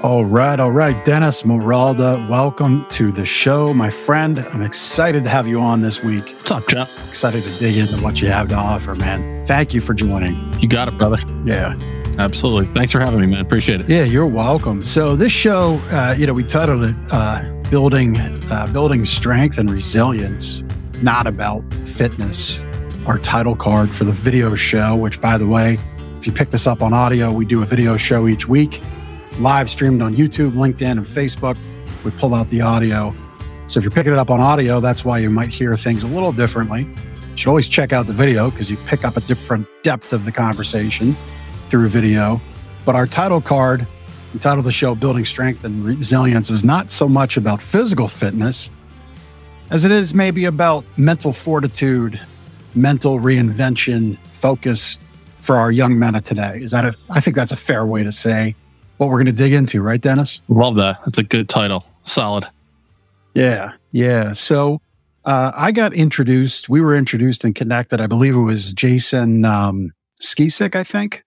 All 0.00 0.24
right, 0.24 0.60
all 0.60 0.70
right. 0.70 1.04
Dennis 1.04 1.42
Morolda, 1.42 2.28
welcome 2.28 2.86
to 2.90 3.10
the 3.10 3.24
show, 3.24 3.74
my 3.74 3.90
friend. 3.90 4.38
I'm 4.38 4.62
excited 4.62 5.24
to 5.24 5.30
have 5.30 5.48
you 5.48 5.58
on 5.58 5.80
this 5.80 6.04
week. 6.04 6.36
What's 6.36 6.52
up, 6.52 6.68
Jeff? 6.68 6.88
Excited 7.08 7.42
to 7.42 7.58
dig 7.58 7.76
into 7.76 8.00
what 8.00 8.22
you 8.22 8.28
have 8.28 8.46
to 8.50 8.54
offer, 8.54 8.94
man. 8.94 9.44
Thank 9.44 9.74
you 9.74 9.80
for 9.80 9.94
joining. 9.94 10.56
You 10.60 10.68
got 10.68 10.86
it, 10.86 10.96
brother. 10.98 11.18
Yeah. 11.44 11.76
Absolutely. 12.16 12.72
Thanks 12.74 12.92
for 12.92 13.00
having 13.00 13.20
me, 13.20 13.26
man. 13.26 13.40
Appreciate 13.40 13.80
it. 13.80 13.88
Yeah, 13.88 14.04
you're 14.04 14.28
welcome. 14.28 14.84
So 14.84 15.16
this 15.16 15.32
show, 15.32 15.80
uh, 15.90 16.14
you 16.16 16.28
know, 16.28 16.32
we 16.32 16.44
titled 16.44 16.84
it 16.84 16.94
uh, 17.10 17.42
"Building 17.68 18.16
uh, 18.18 18.70
Building 18.72 19.04
Strength 19.04 19.58
and 19.58 19.68
Resilience," 19.68 20.62
not 21.02 21.26
about 21.26 21.64
fitness. 21.84 22.64
Our 23.06 23.18
title 23.18 23.56
card 23.56 23.92
for 23.92 24.04
the 24.04 24.12
video 24.12 24.54
show, 24.54 24.94
which, 24.94 25.20
by 25.20 25.38
the 25.38 25.46
way, 25.48 25.76
if 26.18 26.26
you 26.26 26.32
pick 26.32 26.50
this 26.50 26.68
up 26.68 26.82
on 26.82 26.92
audio, 26.92 27.32
we 27.32 27.44
do 27.44 27.62
a 27.62 27.66
video 27.66 27.96
show 27.96 28.28
each 28.28 28.46
week 28.46 28.80
live 29.38 29.70
streamed 29.70 30.02
on 30.02 30.16
YouTube, 30.16 30.52
LinkedIn, 30.52 30.92
and 30.92 31.00
Facebook. 31.00 31.56
We 32.04 32.10
pull 32.12 32.34
out 32.34 32.50
the 32.50 32.60
audio. 32.60 33.14
So 33.68 33.78
if 33.78 33.84
you're 33.84 33.92
picking 33.92 34.12
it 34.12 34.18
up 34.18 34.30
on 34.30 34.40
audio, 34.40 34.80
that's 34.80 35.04
why 35.04 35.18
you 35.18 35.30
might 35.30 35.50
hear 35.50 35.76
things 35.76 36.02
a 36.02 36.08
little 36.08 36.32
differently. 36.32 36.82
You 36.82 37.36
should 37.36 37.48
always 37.48 37.68
check 37.68 37.92
out 37.92 38.06
the 38.06 38.12
video 38.12 38.50
because 38.50 38.70
you 38.70 38.76
pick 38.86 39.04
up 39.04 39.16
a 39.16 39.20
different 39.20 39.66
depth 39.82 40.12
of 40.12 40.24
the 40.24 40.32
conversation 40.32 41.14
through 41.68 41.88
video. 41.88 42.40
But 42.84 42.96
our 42.96 43.06
title 43.06 43.40
card, 43.40 43.86
entitled 44.32 44.64
the 44.64 44.72
show 44.72 44.94
Building 44.94 45.24
Strength 45.24 45.64
and 45.64 45.84
Resilience, 45.84 46.50
is 46.50 46.64
not 46.64 46.90
so 46.90 47.08
much 47.08 47.36
about 47.36 47.62
physical 47.62 48.08
fitness 48.08 48.70
as 49.70 49.84
it 49.84 49.92
is 49.92 50.14
maybe 50.14 50.46
about 50.46 50.84
mental 50.96 51.32
fortitude, 51.32 52.20
mental 52.74 53.20
reinvention, 53.20 54.18
focus 54.28 54.98
for 55.38 55.56
our 55.56 55.70
young 55.70 55.98
men 55.98 56.14
of 56.14 56.24
today. 56.24 56.60
Is 56.62 56.72
that 56.72 56.84
a, 56.84 56.96
I 57.10 57.20
think 57.20 57.36
that's 57.36 57.52
a 57.52 57.56
fair 57.56 57.86
way 57.86 58.02
to 58.02 58.10
say 58.10 58.56
what 58.98 59.08
we're 59.08 59.16
going 59.16 59.26
to 59.26 59.32
dig 59.32 59.52
into, 59.52 59.82
right, 59.82 60.00
Dennis? 60.00 60.42
Love 60.48 60.76
that. 60.76 61.00
That's 61.04 61.18
a 61.18 61.22
good 61.22 61.48
title. 61.48 61.84
Solid. 62.02 62.46
Yeah, 63.34 63.72
yeah. 63.92 64.32
So 64.32 64.80
uh, 65.24 65.52
I 65.54 65.72
got 65.72 65.94
introduced. 65.94 66.68
We 66.68 66.80
were 66.80 66.96
introduced 66.96 67.44
and 67.44 67.54
connected. 67.54 68.00
I 68.00 68.06
believe 68.06 68.34
it 68.34 68.40
was 68.40 68.72
Jason 68.72 69.44
um, 69.44 69.92
Skisick, 70.20 70.74
I 70.74 70.84
think. 70.84 71.24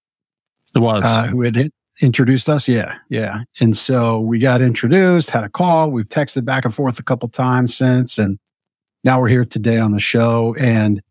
It 0.75 0.79
was 0.79 1.03
uh, 1.05 1.27
who 1.27 1.41
had 1.41 1.69
introduced 2.01 2.49
us. 2.49 2.67
Yeah, 2.67 2.97
yeah. 3.09 3.41
And 3.59 3.75
so 3.75 4.19
we 4.19 4.39
got 4.39 4.61
introduced, 4.61 5.29
had 5.29 5.43
a 5.43 5.49
call. 5.49 5.91
We've 5.91 6.07
texted 6.07 6.45
back 6.45 6.65
and 6.65 6.73
forth 6.73 6.99
a 6.99 7.03
couple 7.03 7.29
times 7.29 7.75
since, 7.75 8.17
and 8.17 8.39
now 9.03 9.19
we're 9.19 9.27
here 9.27 9.45
today 9.45 9.79
on 9.79 9.91
the 9.91 9.99
show. 9.99 10.55
And 10.59 11.01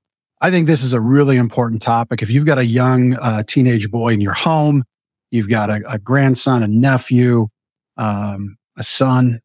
I 0.41 0.51
think 0.51 0.67
this 0.67 0.83
is 0.83 0.93
a 0.93 1.01
really 1.01 1.37
important 1.37 1.83
topic. 1.83 2.23
If 2.23 2.31
you've 2.31 2.47
got 2.47 2.59
a 2.59 2.65
young 2.65 3.15
uh, 3.15 3.43
teenage 3.47 3.91
boy 3.91 4.15
in 4.15 4.21
your 4.21 4.33
home, 4.33 4.85
You've 5.31 5.49
got 5.49 5.71
a, 5.71 5.81
a 5.89 5.99
grandson, 5.99 6.63
a 6.63 6.69
nephew, 6.69 7.49
um, 7.97 8.57
a 8.77 8.83
son, 8.83 9.41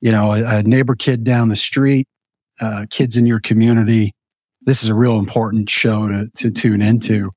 you 0.00 0.10
know, 0.10 0.32
a, 0.32 0.58
a, 0.58 0.62
neighbor 0.62 0.94
kid 0.94 1.24
down 1.24 1.48
the 1.48 1.56
street, 1.56 2.06
uh, 2.60 2.86
kids 2.88 3.16
in 3.16 3.26
your 3.26 3.40
community. 3.40 4.14
This 4.62 4.82
is 4.82 4.88
a 4.88 4.94
real 4.94 5.18
important 5.18 5.68
show 5.68 6.08
to, 6.08 6.30
to 6.36 6.50
tune 6.50 6.80
into. 6.80 7.30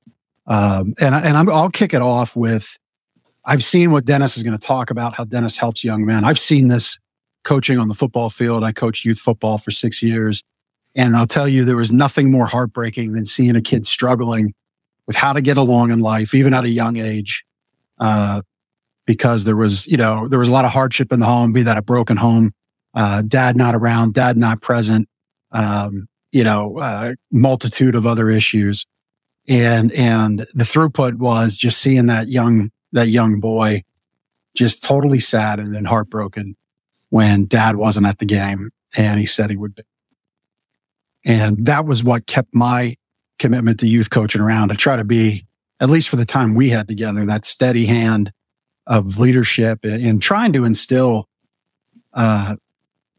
Um, 0.48 0.94
and 1.00 1.14
and 1.16 1.38
i 1.38 1.44
will 1.44 1.70
kick 1.70 1.94
it 1.94 2.02
off 2.02 2.36
with 2.36 2.78
I've 3.46 3.64
seen 3.64 3.92
what 3.92 4.06
Dennis 4.06 4.38
is 4.38 4.44
going 4.44 4.58
to 4.58 4.68
talk 4.68 4.90
about, 4.92 5.16
how 5.16 5.24
Dennis 5.24 5.58
helps 5.58 5.84
young 5.84 6.06
men. 6.06 6.26
I've 6.26 6.40
seen 6.40 6.68
this 6.68 7.00
coaching 7.44 7.80
on 7.80 7.88
the 7.88 7.94
football 7.94 8.30
field. 8.30 8.64
I 8.64 8.72
coached 8.72 9.06
youth 9.06 9.20
football 9.20 9.58
for 9.58 9.72
six 9.72 10.04
years. 10.04 10.44
And 10.96 11.16
I'll 11.16 11.28
tell 11.28 11.48
you, 11.48 11.64
there 11.66 11.78
was 11.78 11.92
nothing 11.92 12.32
more 12.32 12.46
heartbreaking 12.46 13.14
than 13.14 13.26
seeing 13.26 13.56
a 13.56 13.62
kid 13.62 13.86
struggling 13.86 14.54
with 15.08 15.16
how 15.16 15.34
to 15.34 15.42
get 15.42 15.58
along 15.58 15.90
in 15.92 16.02
life, 16.02 16.36
even 16.36 16.54
at 16.54 16.66
a 16.66 16.70
young 16.70 16.98
age 16.98 17.44
uh, 18.02 18.42
because 19.06 19.46
there 19.46 19.56
was, 19.56 19.88
you 19.88 19.96
know, 19.96 20.28
there 20.28 20.40
was 20.40 20.50
a 20.50 20.52
lot 20.52 20.66
of 20.66 20.72
hardship 20.72 21.12
in 21.12 21.20
the 21.20 21.26
home, 21.26 21.54
be 21.54 21.64
that 21.64 21.78
a 21.78 21.82
broken 21.82 22.18
home, 22.18 22.52
uh, 22.94 23.22
dad 23.22 23.56
not 23.56 23.76
around, 23.76 24.14
dad 24.14 24.36
not 24.36 24.62
present, 24.62 25.08
um, 25.52 26.08
you 26.32 26.44
know, 26.44 26.78
uh, 26.80 27.14
multitude 27.32 27.96
of 27.96 28.06
other 28.06 28.30
issues. 28.30 28.86
And, 29.48 29.92
and 29.94 30.40
the 30.54 30.64
throughput 30.64 31.16
was 31.16 31.58
just 31.58 31.80
seeing 31.80 32.08
that 32.08 32.28
young, 32.28 32.72
that 32.92 33.08
young 33.08 33.40
boy 33.40 33.84
just 34.56 34.84
totally 34.84 35.20
saddened 35.20 35.76
and 35.76 35.88
heartbroken 35.88 36.56
when 37.10 37.46
dad 37.46 37.76
wasn't 37.76 38.08
at 38.08 38.20
the 38.20 38.26
game 38.26 38.72
and 38.96 39.20
he 39.20 39.26
said 39.26 39.50
he 39.50 39.58
would 39.58 39.76
be. 39.76 39.84
And 41.24 41.66
that 41.68 41.86
was 41.86 42.04
what 42.04 42.26
kept 42.26 42.54
my 42.54 42.98
commitment 43.40 43.80
to 43.80 43.88
youth 43.88 44.10
coaching 44.10 44.42
around 44.42 44.70
to 44.70 44.76
try 44.76 44.96
to 44.96 45.04
be 45.04 45.46
at 45.82 45.90
least 45.90 46.08
for 46.08 46.16
the 46.16 46.26
time 46.26 46.54
we 46.54 46.70
had 46.70 46.88
together, 46.88 47.26
that 47.26 47.44
steady 47.44 47.88
hand 47.88 48.32
of 48.88 49.18
leadership 49.18 49.80
and, 49.84 50.22
trying 50.22 50.54
to 50.54 50.64
instill 50.64 51.28
uh, 52.14 52.56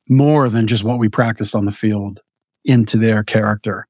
more 0.09 0.49
than 0.49 0.67
just 0.67 0.85
what 0.85 0.99
we 0.99 1.09
practiced 1.09 1.55
on 1.55 1.65
the 1.65 1.73
field 1.73 2.21
into 2.65 2.97
their 2.97 3.23
character. 3.25 3.87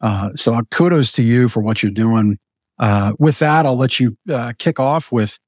Uh, 0.00 0.30
so 0.34 0.54
uh, 0.54 0.62
kudos 0.70 1.12
to 1.12 1.22
you 1.22 1.48
for 1.48 1.60
what 1.60 1.82
you're 1.82 1.92
doing. 1.92 2.38
Uh, 2.78 3.12
with 3.18 3.38
that, 3.38 3.64
I'll 3.64 3.76
let 3.76 3.98
you 3.98 4.16
uh, 4.28 4.52
kick 4.58 4.78
off 4.78 5.10
with 5.10 5.38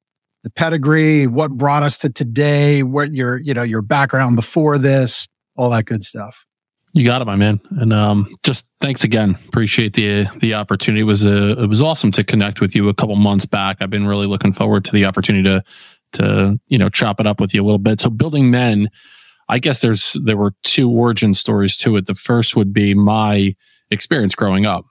the 0.45 0.51
pedigree, 0.51 1.27
what 1.27 1.51
brought 1.51 1.83
us 1.83 1.99
to 1.99 2.09
today, 2.09 2.83
what 2.83 3.13
your 3.13 3.39
you 3.39 3.53
know 3.53 3.63
your 3.63 3.83
background 3.83 4.37
before 4.37 4.79
this, 4.79 5.29
all 5.57 5.71
that 5.71 5.85
good 5.85 6.03
stuff. 6.03 6.48
You 6.95 7.05
got 7.05 7.23
it, 7.23 7.27
my 7.27 7.37
man. 7.37 7.61
And 7.79 7.93
um, 7.93 8.35
just 8.43 8.67
thanks 8.81 9.05
again. 9.05 9.37
Appreciate 9.49 9.95
the 9.95 10.27
the 10.41 10.55
opportunity. 10.55 11.01
It 11.01 11.05
was 11.05 11.25
a, 11.25 11.63
it 11.63 11.67
was 11.69 11.83
awesome 11.83 12.11
to 12.13 12.25
connect 12.25 12.61
with 12.61 12.75
you 12.75 12.89
a 12.89 12.95
couple 12.95 13.15
months 13.17 13.47
back. 13.47 13.79
I've 13.81 13.91
been 13.91 14.07
really 14.07 14.27
looking 14.27 14.53
forward 14.53 14.85
to 14.87 14.93
the 14.93 15.05
opportunity 15.05 15.45
to 15.45 15.63
to 16.13 16.59
you 16.69 16.79
know 16.79 16.89
chop 16.89 17.21
it 17.21 17.27
up 17.27 17.41
with 17.41 17.55
you 17.55 17.63
a 17.63 17.67
little 17.67 17.79
bit. 17.79 18.01
So 18.01 18.11
building 18.11 18.51
men, 18.51 18.89
I 19.49 19.59
guess 19.59 19.81
there's 19.81 20.17
there 20.25 20.37
were 20.37 20.55
two 20.65 20.91
origin 20.91 21.35
stories 21.35 21.77
to 21.79 21.97
it. 21.97 22.07
The 22.07 22.15
first 22.15 22.57
would 22.57 22.73
be 22.73 22.95
my 22.95 23.55
experience 23.91 24.35
growing 24.35 24.67
up. 24.67 24.85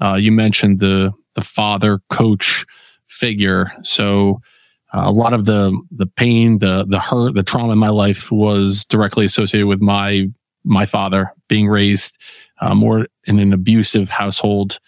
Uh, 0.00 0.14
you 0.14 0.32
mentioned 0.32 0.80
the 0.80 1.12
the 1.34 1.42
father 1.42 2.00
coach 2.10 2.66
figure. 3.06 3.72
So 3.82 4.40
uh, 4.94 5.02
a 5.04 5.12
lot 5.12 5.32
of 5.32 5.44
the 5.44 5.78
the 5.90 6.06
pain, 6.06 6.58
the 6.58 6.84
the 6.88 7.00
hurt, 7.00 7.34
the 7.34 7.42
trauma 7.42 7.72
in 7.72 7.78
my 7.78 7.88
life 7.88 8.30
was 8.30 8.84
directly 8.84 9.24
associated 9.24 9.66
with 9.66 9.80
my 9.80 10.28
my 10.68 10.86
father 10.86 11.32
being 11.48 11.68
raised 11.68 12.18
uh, 12.60 12.74
more 12.74 13.06
in 13.24 13.38
an 13.38 13.52
abusive 13.52 14.10
household. 14.10 14.78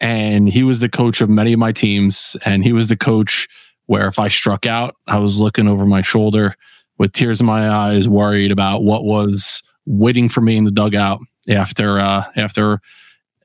And 0.00 0.48
he 0.48 0.62
was 0.62 0.80
the 0.80 0.88
coach 0.88 1.20
of 1.20 1.28
many 1.28 1.52
of 1.52 1.58
my 1.58 1.72
teams. 1.72 2.36
And 2.44 2.64
he 2.64 2.72
was 2.72 2.88
the 2.88 2.96
coach 2.96 3.48
where 3.86 4.08
if 4.08 4.18
I 4.18 4.28
struck 4.28 4.66
out, 4.66 4.96
I 5.06 5.18
was 5.18 5.38
looking 5.38 5.68
over 5.68 5.86
my 5.86 6.02
shoulder 6.02 6.56
with 6.98 7.12
tears 7.12 7.40
in 7.40 7.46
my 7.46 7.68
eyes, 7.68 8.08
worried 8.08 8.52
about 8.52 8.84
what 8.84 9.04
was 9.04 9.62
waiting 9.86 10.28
for 10.28 10.40
me 10.40 10.56
in 10.56 10.64
the 10.64 10.70
dugout 10.70 11.20
after 11.48 11.98
uh, 11.98 12.24
after 12.36 12.80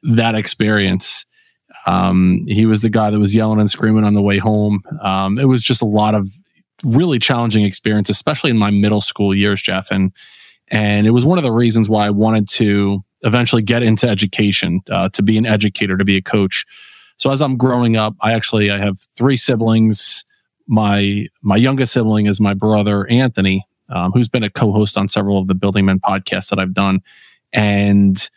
that 0.03 0.35
experience. 0.35 1.25
Um, 1.85 2.43
he 2.47 2.65
was 2.65 2.81
the 2.81 2.89
guy 2.89 3.09
that 3.09 3.19
was 3.19 3.33
yelling 3.33 3.59
and 3.59 3.71
screaming 3.71 4.03
on 4.03 4.13
the 4.13 4.21
way 4.21 4.37
home. 4.37 4.81
Um, 5.01 5.39
it 5.39 5.45
was 5.45 5.63
just 5.63 5.81
a 5.81 5.85
lot 5.85 6.15
of 6.15 6.27
really 6.83 7.17
challenging 7.17 7.63
experience, 7.63 8.09
especially 8.09 8.49
in 8.49 8.57
my 8.57 8.71
middle 8.71 9.01
school 9.01 9.33
years, 9.33 9.61
Jeff. 9.61 9.89
And 9.89 10.11
and 10.69 11.07
it 11.07 11.11
was 11.11 11.25
one 11.25 11.37
of 11.37 11.43
the 11.43 11.51
reasons 11.51 11.89
why 11.89 12.07
I 12.07 12.09
wanted 12.09 12.47
to 12.49 13.03
eventually 13.21 13.61
get 13.61 13.83
into 13.83 14.07
education, 14.07 14.81
uh, 14.91 15.09
to 15.09 15.21
be 15.21 15.37
an 15.37 15.45
educator, 15.45 15.97
to 15.97 16.05
be 16.05 16.17
a 16.17 16.21
coach. 16.21 16.65
So 17.17 17.31
as 17.31 17.41
I'm 17.41 17.57
growing 17.57 17.97
up, 17.97 18.15
I 18.21 18.33
actually 18.33 18.69
I 18.69 18.77
have 18.77 18.99
three 19.15 19.37
siblings. 19.37 20.23
My 20.67 21.27
my 21.41 21.55
youngest 21.55 21.93
sibling 21.93 22.27
is 22.27 22.39
my 22.39 22.53
brother 22.53 23.07
Anthony, 23.07 23.65
um, 23.89 24.11
who's 24.11 24.29
been 24.29 24.43
a 24.43 24.49
co-host 24.49 24.97
on 24.97 25.07
several 25.07 25.39
of 25.39 25.47
the 25.47 25.55
Building 25.55 25.85
Men 25.85 25.99
podcasts 25.99 26.49
that 26.49 26.59
I've 26.59 26.73
done, 26.73 27.01
and 27.53 28.29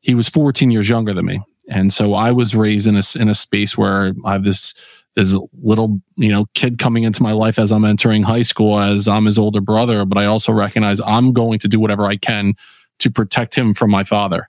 he 0.00 0.14
was 0.14 0.28
14 0.28 0.70
years 0.70 0.88
younger 0.88 1.12
than 1.12 1.26
me. 1.26 1.40
And 1.68 1.92
so 1.92 2.14
I 2.14 2.32
was 2.32 2.54
raised 2.54 2.86
in 2.86 2.96
a 2.96 3.02
in 3.18 3.28
a 3.28 3.34
space 3.34 3.76
where 3.76 4.12
I 4.24 4.32
have 4.32 4.44
this 4.44 4.74
this 5.14 5.36
little 5.62 6.00
you 6.16 6.28
know 6.28 6.46
kid 6.54 6.78
coming 6.78 7.04
into 7.04 7.22
my 7.22 7.32
life 7.32 7.58
as 7.58 7.70
i'm 7.70 7.84
entering 7.84 8.22
high 8.22 8.40
school 8.42 8.78
as 8.78 9.06
i'm 9.06 9.26
his 9.26 9.38
older 9.38 9.60
brother 9.60 10.06
but 10.06 10.16
i 10.16 10.24
also 10.24 10.52
recognize 10.52 11.02
i'm 11.06 11.34
going 11.34 11.58
to 11.58 11.68
do 11.68 11.78
whatever 11.78 12.06
i 12.06 12.16
can 12.16 12.54
to 13.02 13.10
protect 13.10 13.54
him 13.54 13.74
from 13.74 13.90
my 13.90 14.04
father. 14.04 14.48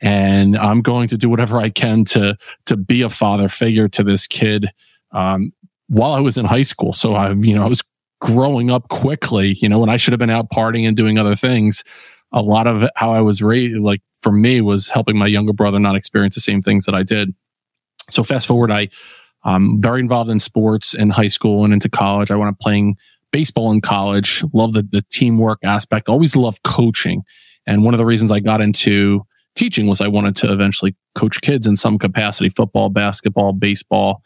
And 0.00 0.56
i'm 0.58 0.82
going 0.82 1.08
to 1.08 1.16
do 1.16 1.30
whatever 1.30 1.58
i 1.58 1.70
can 1.70 2.04
to 2.06 2.36
to 2.66 2.76
be 2.76 3.02
a 3.02 3.08
father 3.08 3.48
figure 3.48 3.88
to 3.88 4.02
this 4.02 4.26
kid 4.26 4.68
um, 5.12 5.52
while 5.86 6.12
i 6.12 6.20
was 6.20 6.36
in 6.36 6.44
high 6.44 6.62
school. 6.62 6.92
So 6.92 7.14
i 7.14 7.32
you 7.32 7.54
know 7.54 7.62
i 7.62 7.68
was 7.68 7.82
growing 8.20 8.70
up 8.70 8.88
quickly 8.88 9.56
you 9.60 9.68
know 9.68 9.80
when 9.80 9.88
i 9.88 9.96
should 9.96 10.12
have 10.12 10.18
been 10.18 10.30
out 10.30 10.50
partying 10.50 10.86
and 10.86 10.96
doing 10.96 11.18
other 11.18 11.36
things. 11.36 11.84
A 12.32 12.42
lot 12.42 12.66
of 12.66 12.88
how 12.96 13.12
i 13.12 13.20
was 13.20 13.42
raised 13.42 13.78
like 13.78 14.02
for 14.22 14.32
me 14.32 14.60
was 14.60 14.88
helping 14.88 15.16
my 15.16 15.26
younger 15.26 15.52
brother 15.52 15.78
not 15.78 15.96
experience 15.96 16.34
the 16.34 16.40
same 16.40 16.62
things 16.62 16.84
that 16.84 16.94
i 16.96 17.04
did. 17.04 17.32
So 18.10 18.24
fast 18.24 18.48
forward 18.48 18.72
i 18.72 18.88
I'm 19.44 19.80
very 19.80 20.00
involved 20.00 20.30
in 20.30 20.40
sports 20.40 20.94
in 20.94 21.10
high 21.10 21.28
school 21.28 21.64
and 21.64 21.72
into 21.72 21.88
college. 21.88 22.30
I 22.30 22.36
went 22.36 22.50
up 22.50 22.60
playing 22.60 22.96
baseball 23.32 23.72
in 23.72 23.80
college. 23.80 24.44
Love 24.52 24.74
the, 24.74 24.82
the 24.82 25.02
teamwork 25.10 25.58
aspect. 25.64 26.08
Always 26.08 26.36
love 26.36 26.62
coaching. 26.62 27.22
And 27.66 27.84
one 27.84 27.94
of 27.94 27.98
the 27.98 28.04
reasons 28.04 28.30
I 28.30 28.40
got 28.40 28.60
into 28.60 29.26
teaching 29.54 29.86
was 29.86 30.00
I 30.00 30.08
wanted 30.08 30.36
to 30.36 30.52
eventually 30.52 30.94
coach 31.14 31.40
kids 31.40 31.66
in 31.66 31.76
some 31.76 31.98
capacity 31.98 32.50
football, 32.50 32.88
basketball, 32.88 33.52
baseball. 33.52 34.22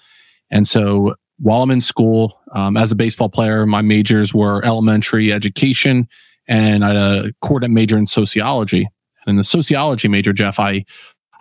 And 0.50 0.66
so 0.68 1.14
while 1.38 1.62
I'm 1.62 1.70
in 1.70 1.80
school, 1.80 2.40
um, 2.52 2.76
as 2.76 2.92
a 2.92 2.96
baseball 2.96 3.28
player, 3.28 3.66
my 3.66 3.82
majors 3.82 4.32
were 4.34 4.64
elementary 4.64 5.32
education 5.32 6.08
and 6.48 6.84
I 6.84 6.88
had 6.88 6.96
a 6.96 7.32
coordinate 7.42 7.74
major 7.74 7.98
in 7.98 8.06
sociology. 8.06 8.88
And 9.26 9.32
in 9.32 9.36
the 9.36 9.44
sociology 9.44 10.08
major, 10.08 10.32
Jeff, 10.32 10.60
I, 10.60 10.84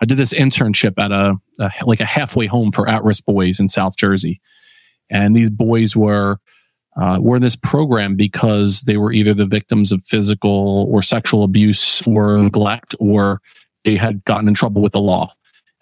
I 0.00 0.04
did 0.04 0.18
this 0.18 0.32
internship 0.32 0.98
at 0.98 1.12
a, 1.12 1.36
a 1.58 1.70
like 1.84 2.00
a 2.00 2.04
halfway 2.04 2.46
home 2.46 2.72
for 2.72 2.88
at-risk 2.88 3.24
boys 3.24 3.60
in 3.60 3.68
South 3.68 3.96
Jersey. 3.96 4.40
And 5.08 5.36
these 5.36 5.50
boys 5.50 5.96
were, 5.96 6.38
uh, 7.00 7.18
were 7.20 7.36
in 7.36 7.42
this 7.42 7.56
program 7.56 8.16
because 8.16 8.82
they 8.82 8.96
were 8.96 9.12
either 9.12 9.34
the 9.34 9.46
victims 9.46 9.92
of 9.92 10.04
physical 10.04 10.86
or 10.90 11.02
sexual 11.02 11.44
abuse 11.44 12.06
or 12.06 12.38
neglect, 12.38 12.94
or 12.98 13.40
they 13.84 13.96
had 13.96 14.24
gotten 14.24 14.48
in 14.48 14.54
trouble 14.54 14.82
with 14.82 14.92
the 14.92 15.00
law. 15.00 15.32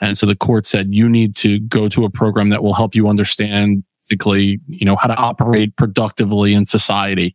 And 0.01 0.19
so 0.19 0.27
the 0.27 0.37
court 0.37 0.67
said, 0.67 0.95
you 0.95 1.09
need 1.09 1.35
to 1.37 1.61
go 1.61 1.89
to 1.89 2.05
a 2.05 2.11
program 2.11 2.51
that 2.51 2.63
will 2.63 2.75
help 2.75 2.95
you 2.95 3.09
understand 3.09 3.85
basically, 4.03 4.61
you 4.67 4.85
know, 4.85 4.97
how 4.97 5.09
to 5.09 5.17
operate 5.17 5.77
productively 5.77 6.53
in 6.53 6.67
society. 6.67 7.35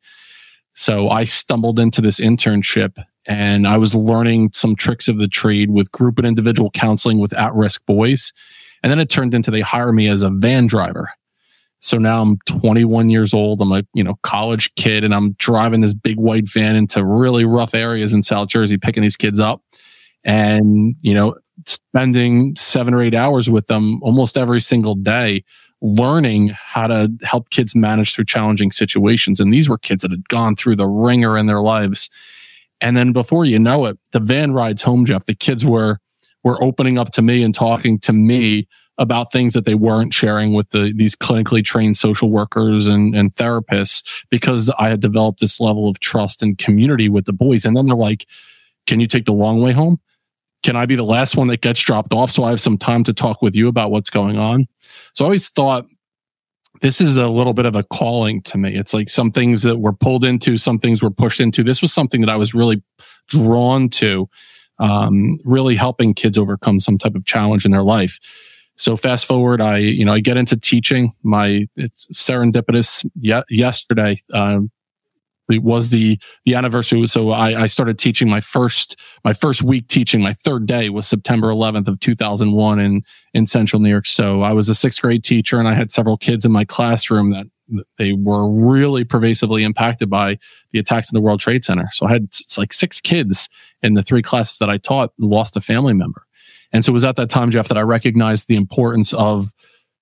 So 0.73 1.09
I 1.09 1.23
stumbled 1.23 1.79
into 1.79 2.01
this 2.01 2.19
internship 2.19 3.03
and 3.29 3.67
I 3.67 3.77
was 3.77 3.93
learning 3.93 4.49
some 4.53 4.75
tricks 4.75 5.07
of 5.07 5.17
the 5.17 5.27
trade 5.27 5.69
with 5.69 5.91
group 5.91 6.17
and 6.17 6.25
individual 6.25 6.71
counseling 6.71 7.19
with 7.19 7.31
at 7.35 7.53
risk 7.53 7.85
boys. 7.85 8.33
And 8.81 8.91
then 8.91 8.99
it 8.99 9.09
turned 9.09 9.35
into 9.35 9.51
they 9.51 9.61
hire 9.61 9.93
me 9.93 10.07
as 10.07 10.23
a 10.23 10.31
van 10.31 10.65
driver. 10.65 11.11
So 11.77 11.97
now 11.99 12.23
I'm 12.23 12.39
21 12.47 13.09
years 13.09 13.33
old. 13.33 13.61
I'm 13.61 13.71
a, 13.71 13.83
you 13.93 14.03
know, 14.03 14.17
college 14.23 14.73
kid 14.75 15.03
and 15.03 15.13
I'm 15.13 15.33
driving 15.33 15.81
this 15.81 15.93
big 15.93 16.17
white 16.17 16.49
van 16.49 16.75
into 16.75 17.05
really 17.05 17.45
rough 17.45 17.75
areas 17.75 18.15
in 18.15 18.23
South 18.23 18.49
Jersey, 18.49 18.77
picking 18.77 19.03
these 19.03 19.15
kids 19.15 19.39
up 19.39 19.61
and, 20.23 20.95
you 21.01 21.13
know, 21.13 21.35
spending 21.67 22.55
seven 22.57 22.95
or 22.95 23.01
eight 23.01 23.13
hours 23.13 23.47
with 23.47 23.67
them 23.67 24.01
almost 24.01 24.37
every 24.37 24.59
single 24.59 24.95
day 24.95 25.43
learning 25.81 26.49
how 26.49 26.87
to 26.87 27.09
help 27.23 27.51
kids 27.51 27.75
manage 27.75 28.13
through 28.13 28.25
challenging 28.25 28.71
situations. 28.71 29.39
And 29.39 29.53
these 29.53 29.69
were 29.69 29.77
kids 29.77 30.01
that 30.01 30.11
had 30.11 30.27
gone 30.27 30.55
through 30.55 30.75
the 30.75 30.87
ringer 30.87 31.37
in 31.37 31.45
their 31.45 31.61
lives. 31.61 32.09
And 32.81 32.95
then 32.95 33.11
before 33.11 33.45
you 33.45 33.59
know 33.59 33.85
it, 33.85 33.97
the 34.11 34.19
van 34.19 34.53
rides 34.53 34.83
home, 34.83 35.05
Jeff. 35.05 35.25
The 35.25 35.35
kids 35.35 35.65
were 35.65 35.99
were 36.43 36.61
opening 36.63 36.97
up 36.97 37.11
to 37.11 37.21
me 37.21 37.43
and 37.43 37.53
talking 37.53 37.99
to 37.99 38.13
me 38.13 38.67
about 38.97 39.31
things 39.31 39.53
that 39.53 39.65
they 39.65 39.75
weren't 39.75 40.13
sharing 40.13 40.53
with 40.53 40.69
the, 40.69 40.93
these 40.95 41.15
clinically 41.15 41.63
trained 41.63 41.97
social 41.97 42.29
workers 42.29 42.85
and, 42.85 43.15
and 43.15 43.33
therapists 43.35 44.03
because 44.29 44.69
I 44.77 44.89
had 44.89 44.99
developed 44.99 45.39
this 45.39 45.59
level 45.59 45.87
of 45.87 45.99
trust 45.99 46.43
and 46.43 46.57
community 46.57 47.07
with 47.07 47.25
the 47.25 47.33
boys. 47.33 47.63
And 47.63 47.75
then 47.75 47.87
they're 47.87 47.95
like, 47.95 48.25
can 48.87 48.99
you 48.99 49.07
take 49.07 49.25
the 49.25 49.31
long 49.31 49.61
way 49.61 49.71
home? 49.71 49.99
Can 50.63 50.75
I 50.75 50.85
be 50.85 50.97
the 50.97 51.03
last 51.03 51.37
one 51.37 51.47
that 51.47 51.61
gets 51.61 51.81
dropped 51.81 52.11
off 52.11 52.29
so 52.29 52.43
I 52.43 52.49
have 52.49 52.59
some 52.59 52.77
time 52.77 53.05
to 53.05 53.13
talk 53.13 53.41
with 53.41 53.55
you 53.55 53.69
about 53.69 53.89
what's 53.89 54.09
going 54.09 54.37
on? 54.37 54.67
So 55.13 55.23
I 55.23 55.27
always 55.27 55.47
thought 55.47 55.85
this 56.81 57.01
is 57.01 57.17
a 57.17 57.27
little 57.27 57.53
bit 57.53 57.65
of 57.65 57.75
a 57.75 57.83
calling 57.83 58.41
to 58.43 58.57
me. 58.57 58.75
It's 58.75 58.93
like 58.93 59.09
some 59.09 59.31
things 59.31 59.63
that 59.63 59.79
were 59.79 59.93
pulled 59.93 60.23
into, 60.23 60.57
some 60.57 60.79
things 60.79 61.03
were 61.03 61.11
pushed 61.11 61.39
into. 61.39 61.63
This 61.63 61.81
was 61.81 61.93
something 61.93 62.21
that 62.21 62.29
I 62.29 62.35
was 62.35 62.53
really 62.53 62.83
drawn 63.27 63.89
to, 63.89 64.29
um, 64.79 65.39
really 65.43 65.75
helping 65.75 66.13
kids 66.13 66.37
overcome 66.37 66.79
some 66.79 66.97
type 66.97 67.15
of 67.15 67.25
challenge 67.25 67.65
in 67.65 67.71
their 67.71 67.83
life. 67.83 68.19
So 68.77 68.95
fast 68.95 69.25
forward, 69.25 69.59
I 69.59 69.77
you 69.77 70.05
know 70.05 70.13
I 70.13 70.21
get 70.21 70.37
into 70.37 70.57
teaching. 70.57 71.11
My 71.21 71.65
it's 71.75 72.07
serendipitous. 72.13 73.05
Ye- 73.19 73.43
yesterday 73.49 74.21
um, 74.33 74.71
it 75.49 75.63
was 75.63 75.89
the 75.89 76.19
the 76.45 76.55
anniversary. 76.55 77.05
So 77.07 77.31
I, 77.31 77.63
I 77.63 77.67
started 77.67 77.97
teaching 77.97 78.29
my 78.29 78.41
first 78.41 78.99
my 79.23 79.33
first 79.33 79.63
week 79.63 79.87
teaching. 79.87 80.21
My 80.21 80.33
third 80.33 80.65
day 80.65 80.89
was 80.89 81.07
September 81.07 81.47
11th 81.47 81.87
of 81.87 81.99
2001 81.99 82.79
in 82.79 83.01
in 83.33 83.45
Central 83.45 83.81
New 83.81 83.89
York. 83.89 84.05
So 84.05 84.41
I 84.41 84.53
was 84.53 84.69
a 84.69 84.75
sixth 84.75 85.01
grade 85.01 85.23
teacher, 85.23 85.59
and 85.59 85.67
I 85.67 85.73
had 85.73 85.91
several 85.91 86.17
kids 86.17 86.45
in 86.45 86.51
my 86.51 86.65
classroom 86.65 87.31
that 87.31 87.47
they 87.97 88.13
were 88.13 88.49
really 88.49 89.03
pervasively 89.03 89.63
impacted 89.63 90.09
by 90.09 90.37
the 90.71 90.79
attacks 90.79 91.11
in 91.11 91.15
the 91.15 91.21
World 91.21 91.39
Trade 91.39 91.63
Center. 91.63 91.87
So 91.91 92.07
I 92.07 92.11
had 92.11 92.29
like 92.57 92.73
six 92.73 92.99
kids 92.99 93.49
in 93.81 93.93
the 93.93 94.01
three 94.01 94.23
classes 94.23 94.57
that 94.59 94.69
I 94.69 94.77
taught 94.77 95.13
lost 95.19 95.55
a 95.55 95.61
family 95.61 95.93
member. 95.93 96.25
And 96.71 96.83
so 96.83 96.91
it 96.91 96.93
was 96.93 97.03
at 97.03 97.15
that 97.15 97.29
time, 97.29 97.51
Jeff, 97.51 97.67
that 97.67 97.77
I 97.77 97.81
recognized 97.81 98.47
the 98.47 98.55
importance 98.55 99.13
of 99.13 99.51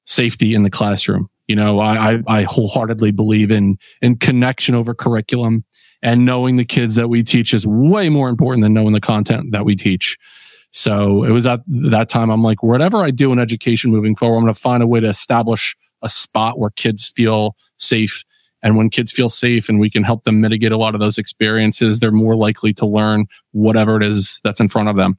safety 0.05 0.53
in 0.53 0.63
the 0.63 0.69
classroom. 0.69 1.29
You 1.47 1.55
know, 1.55 1.79
I, 1.79 2.19
I 2.27 2.43
wholeheartedly 2.43 3.11
believe 3.11 3.51
in 3.51 3.77
in 4.01 4.17
connection 4.17 4.75
over 4.75 4.93
curriculum 4.93 5.63
and 6.01 6.25
knowing 6.25 6.57
the 6.57 6.65
kids 6.65 6.95
that 6.95 7.09
we 7.09 7.23
teach 7.23 7.53
is 7.53 7.65
way 7.65 8.09
more 8.09 8.29
important 8.29 8.63
than 8.63 8.73
knowing 8.73 8.93
the 8.93 9.01
content 9.01 9.51
that 9.51 9.65
we 9.65 9.75
teach. 9.75 10.17
So 10.71 11.23
it 11.23 11.31
was 11.31 11.45
at 11.45 11.61
that 11.67 12.09
time 12.09 12.29
I'm 12.29 12.43
like, 12.43 12.61
whatever 12.61 12.97
I 12.97 13.11
do 13.11 13.31
in 13.31 13.39
education 13.39 13.91
moving 13.91 14.15
forward, 14.15 14.37
I'm 14.37 14.43
going 14.43 14.53
to 14.53 14.59
find 14.59 14.83
a 14.83 14.87
way 14.87 14.99
to 14.99 15.07
establish 15.07 15.75
a 16.03 16.09
spot 16.09 16.59
where 16.59 16.69
kids 16.69 17.09
feel 17.09 17.55
safe. 17.77 18.23
And 18.61 18.75
when 18.75 18.89
kids 18.89 19.11
feel 19.11 19.29
safe 19.29 19.69
and 19.69 19.79
we 19.79 19.89
can 19.89 20.03
help 20.03 20.23
them 20.23 20.41
mitigate 20.41 20.71
a 20.71 20.77
lot 20.77 20.93
of 20.93 20.99
those 20.99 21.17
experiences, 21.17 21.99
they're 21.99 22.11
more 22.11 22.35
likely 22.35 22.73
to 22.75 22.85
learn 22.85 23.27
whatever 23.51 23.97
it 23.97 24.03
is 24.03 24.39
that's 24.43 24.59
in 24.59 24.67
front 24.67 24.89
of 24.89 24.97
them. 24.97 25.17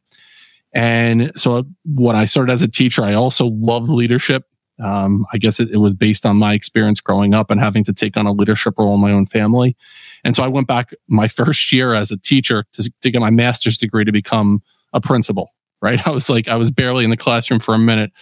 And 0.75 1.33
so 1.35 1.65
when 1.85 2.15
I 2.15 2.25
started 2.25 2.53
as 2.53 2.63
a 2.63 2.69
teacher, 2.69 3.03
I 3.03 3.15
also 3.15 3.47
loved 3.47 3.89
leadership. 3.89 4.45
Um, 4.83 5.27
I 5.33 5.39
guess 5.39 5.59
it, 5.59 5.71
it, 5.71 5.79
was 5.79 5.93
based 5.93 6.25
on 6.25 6.37
my 6.37 6.55
experience 6.55 7.01
growing 7.01 7.35
up 7.35 7.51
and 7.51 7.61
having 7.61 7.83
to 7.85 7.93
take 7.93 8.17
on 8.17 8.27
a 8.27 8.33
leadership 8.33 8.75
role 8.79 8.95
in 8.95 9.01
my 9.01 9.11
own 9.11 9.27
family. 9.27 9.77
And 10.25 10.37
so 10.37 10.45
I 10.45 10.49
went 10.49 10.69
back 10.69 10.95
my 11.09 11.29
first 11.29 11.73
year 11.73 11.95
as 11.95 12.11
a 12.11 12.17
teacher 12.17 12.65
to, 12.73 12.93
to 13.03 13.11
get 13.11 13.21
my 13.21 13.31
master's 13.31 13.77
degree 13.77 14.05
to 14.05 14.13
become 14.13 14.63
a 14.93 15.01
principal. 15.01 15.53
Right. 15.81 16.05
I 16.07 16.11
was 16.11 16.31
like, 16.31 16.49
I 16.49 16.57
was 16.57 16.71
barely 16.71 17.05
in 17.05 17.11
the 17.11 17.17
classroom 17.17 17.61
for 17.61 17.75
a 17.75 17.79
minute. 17.79 18.13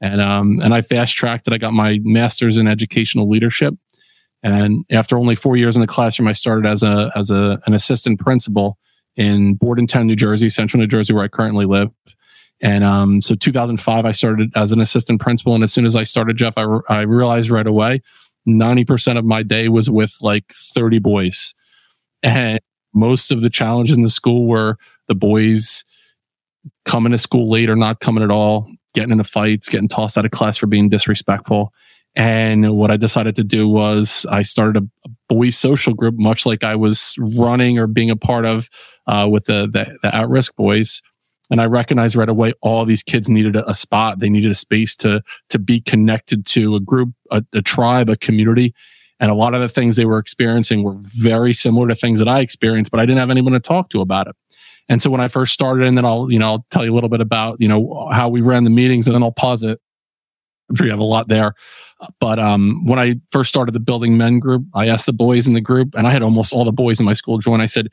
And, 0.00 0.20
um, 0.20 0.60
and 0.60 0.74
I 0.74 0.82
fast 0.82 1.16
tracked 1.16 1.46
it. 1.46 1.54
I 1.54 1.58
got 1.58 1.72
my 1.72 2.00
master's 2.02 2.58
in 2.58 2.66
educational 2.66 3.28
leadership. 3.28 3.74
And 4.42 4.84
after 4.90 5.16
only 5.16 5.36
four 5.36 5.56
years 5.56 5.76
in 5.76 5.80
the 5.80 5.86
classroom, 5.86 6.26
I 6.26 6.32
started 6.32 6.66
as 6.66 6.82
a, 6.82 7.12
as 7.14 7.30
a, 7.30 7.60
an 7.66 7.74
assistant 7.74 8.18
principal 8.18 8.78
in 9.14 9.54
Bordentown, 9.54 10.06
New 10.06 10.16
Jersey, 10.16 10.48
central 10.48 10.80
New 10.80 10.88
Jersey, 10.88 11.12
where 11.12 11.24
I 11.24 11.28
currently 11.28 11.66
live. 11.66 11.90
And 12.62 12.84
um, 12.84 13.20
so 13.20 13.34
2005, 13.34 14.06
I 14.06 14.12
started 14.12 14.50
as 14.54 14.72
an 14.72 14.80
assistant 14.80 15.20
principal. 15.20 15.54
And 15.54 15.64
as 15.64 15.72
soon 15.72 15.84
as 15.84 15.96
I 15.96 16.04
started, 16.04 16.36
Jeff, 16.36 16.56
I, 16.56 16.62
re- 16.62 16.80
I 16.88 17.00
realized 17.02 17.50
right 17.50 17.66
away 17.66 18.02
90% 18.48 19.18
of 19.18 19.24
my 19.24 19.42
day 19.42 19.68
was 19.68 19.90
with 19.90 20.16
like 20.20 20.52
30 20.52 21.00
boys. 21.00 21.54
And 22.22 22.60
most 22.94 23.30
of 23.32 23.40
the 23.40 23.50
challenges 23.50 23.96
in 23.96 24.02
the 24.02 24.08
school 24.08 24.46
were 24.46 24.76
the 25.08 25.14
boys 25.14 25.84
coming 26.84 27.12
to 27.12 27.18
school 27.18 27.50
late 27.50 27.68
or 27.68 27.76
not 27.76 28.00
coming 28.00 28.22
at 28.22 28.30
all, 28.30 28.70
getting 28.94 29.10
into 29.12 29.24
fights, 29.24 29.68
getting 29.68 29.88
tossed 29.88 30.16
out 30.16 30.24
of 30.24 30.30
class 30.30 30.56
for 30.56 30.66
being 30.66 30.88
disrespectful. 30.88 31.72
And 32.14 32.76
what 32.76 32.90
I 32.90 32.96
decided 32.96 33.34
to 33.36 33.44
do 33.44 33.68
was 33.68 34.26
I 34.30 34.42
started 34.42 34.88
a, 35.04 35.08
boys 35.28 35.56
social 35.56 35.94
group, 35.94 36.16
much 36.18 36.44
like 36.44 36.62
I 36.62 36.76
was 36.76 37.16
running 37.38 37.78
or 37.78 37.86
being 37.86 38.10
a 38.10 38.16
part 38.16 38.44
of 38.44 38.68
uh, 39.06 39.26
with 39.30 39.46
the, 39.46 39.66
the, 39.72 39.98
the 40.02 40.14
at 40.14 40.28
risk 40.28 40.54
boys. 40.56 41.00
And 41.50 41.60
I 41.60 41.66
recognized 41.66 42.16
right 42.16 42.28
away 42.28 42.54
all 42.62 42.84
these 42.84 43.02
kids 43.02 43.28
needed 43.28 43.56
a, 43.56 43.74
spot. 43.74 44.20
They 44.20 44.30
needed 44.30 44.50
a 44.50 44.54
space 44.54 44.94
to 44.96 45.22
to 45.50 45.58
be 45.58 45.80
connected 45.80 46.46
to 46.46 46.76
a 46.76 46.80
group, 46.80 47.12
a, 47.30 47.44
a 47.52 47.60
tribe, 47.60 48.08
a 48.08 48.16
community. 48.16 48.74
And 49.20 49.30
a 49.30 49.34
lot 49.34 49.54
of 49.54 49.60
the 49.60 49.68
things 49.68 49.96
they 49.96 50.04
were 50.04 50.18
experiencing 50.18 50.82
were 50.82 50.96
very 50.98 51.52
similar 51.52 51.88
to 51.88 51.94
things 51.94 52.18
that 52.18 52.28
I 52.28 52.40
experienced, 52.40 52.90
but 52.90 53.00
I 53.00 53.06
didn't 53.06 53.18
have 53.18 53.30
anyone 53.30 53.52
to 53.52 53.60
talk 53.60 53.88
to 53.90 54.00
about 54.00 54.26
it. 54.28 54.36
And 54.88 55.00
so 55.00 55.10
when 55.10 55.20
I 55.20 55.28
first 55.28 55.54
started, 55.54 55.86
and 55.86 55.96
then 55.96 56.04
I'll, 56.04 56.30
you 56.30 56.38
know, 56.38 56.46
I'll 56.46 56.66
tell 56.70 56.84
you 56.84 56.92
a 56.92 56.96
little 56.96 57.08
bit 57.08 57.20
about, 57.20 57.60
you 57.60 57.68
know, 57.68 58.08
how 58.10 58.28
we 58.28 58.40
ran 58.40 58.64
the 58.64 58.70
meetings 58.70 59.06
and 59.06 59.14
then 59.14 59.22
I'll 59.22 59.30
pause 59.30 59.62
it. 59.62 59.78
I'm 60.68 60.76
sure 60.76 60.86
you 60.86 60.92
have 60.92 61.00
a 61.00 61.04
lot 61.04 61.28
there. 61.28 61.54
But 62.18 62.38
um, 62.38 62.84
when 62.86 62.98
I 62.98 63.16
first 63.30 63.48
started 63.48 63.72
the 63.72 63.80
building 63.80 64.16
men 64.16 64.40
group, 64.40 64.64
I 64.74 64.88
asked 64.88 65.06
the 65.06 65.12
boys 65.12 65.46
in 65.46 65.54
the 65.54 65.60
group, 65.60 65.94
and 65.94 66.06
I 66.06 66.10
had 66.10 66.22
almost 66.22 66.52
all 66.52 66.64
the 66.64 66.72
boys 66.72 66.98
in 66.98 67.06
my 67.06 67.14
school 67.14 67.38
join. 67.38 67.60
I 67.60 67.66
said, 67.66 67.88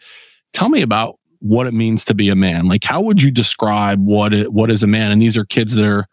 tell 0.53 0.69
me 0.69 0.81
about 0.81 1.18
what 1.39 1.67
it 1.67 1.73
means 1.73 2.05
to 2.05 2.13
be 2.13 2.29
a 2.29 2.35
man. 2.35 2.67
Like, 2.67 2.83
how 2.83 3.01
would 3.01 3.21
you 3.21 3.31
describe 3.31 4.03
what 4.05 4.33
it, 4.33 4.53
what 4.53 4.69
is 4.69 4.83
a 4.83 4.87
man? 4.87 5.11
And 5.11 5.21
these 5.21 5.37
are 5.37 5.45
kids 5.45 5.73
that 5.75 5.85
are 5.85 6.05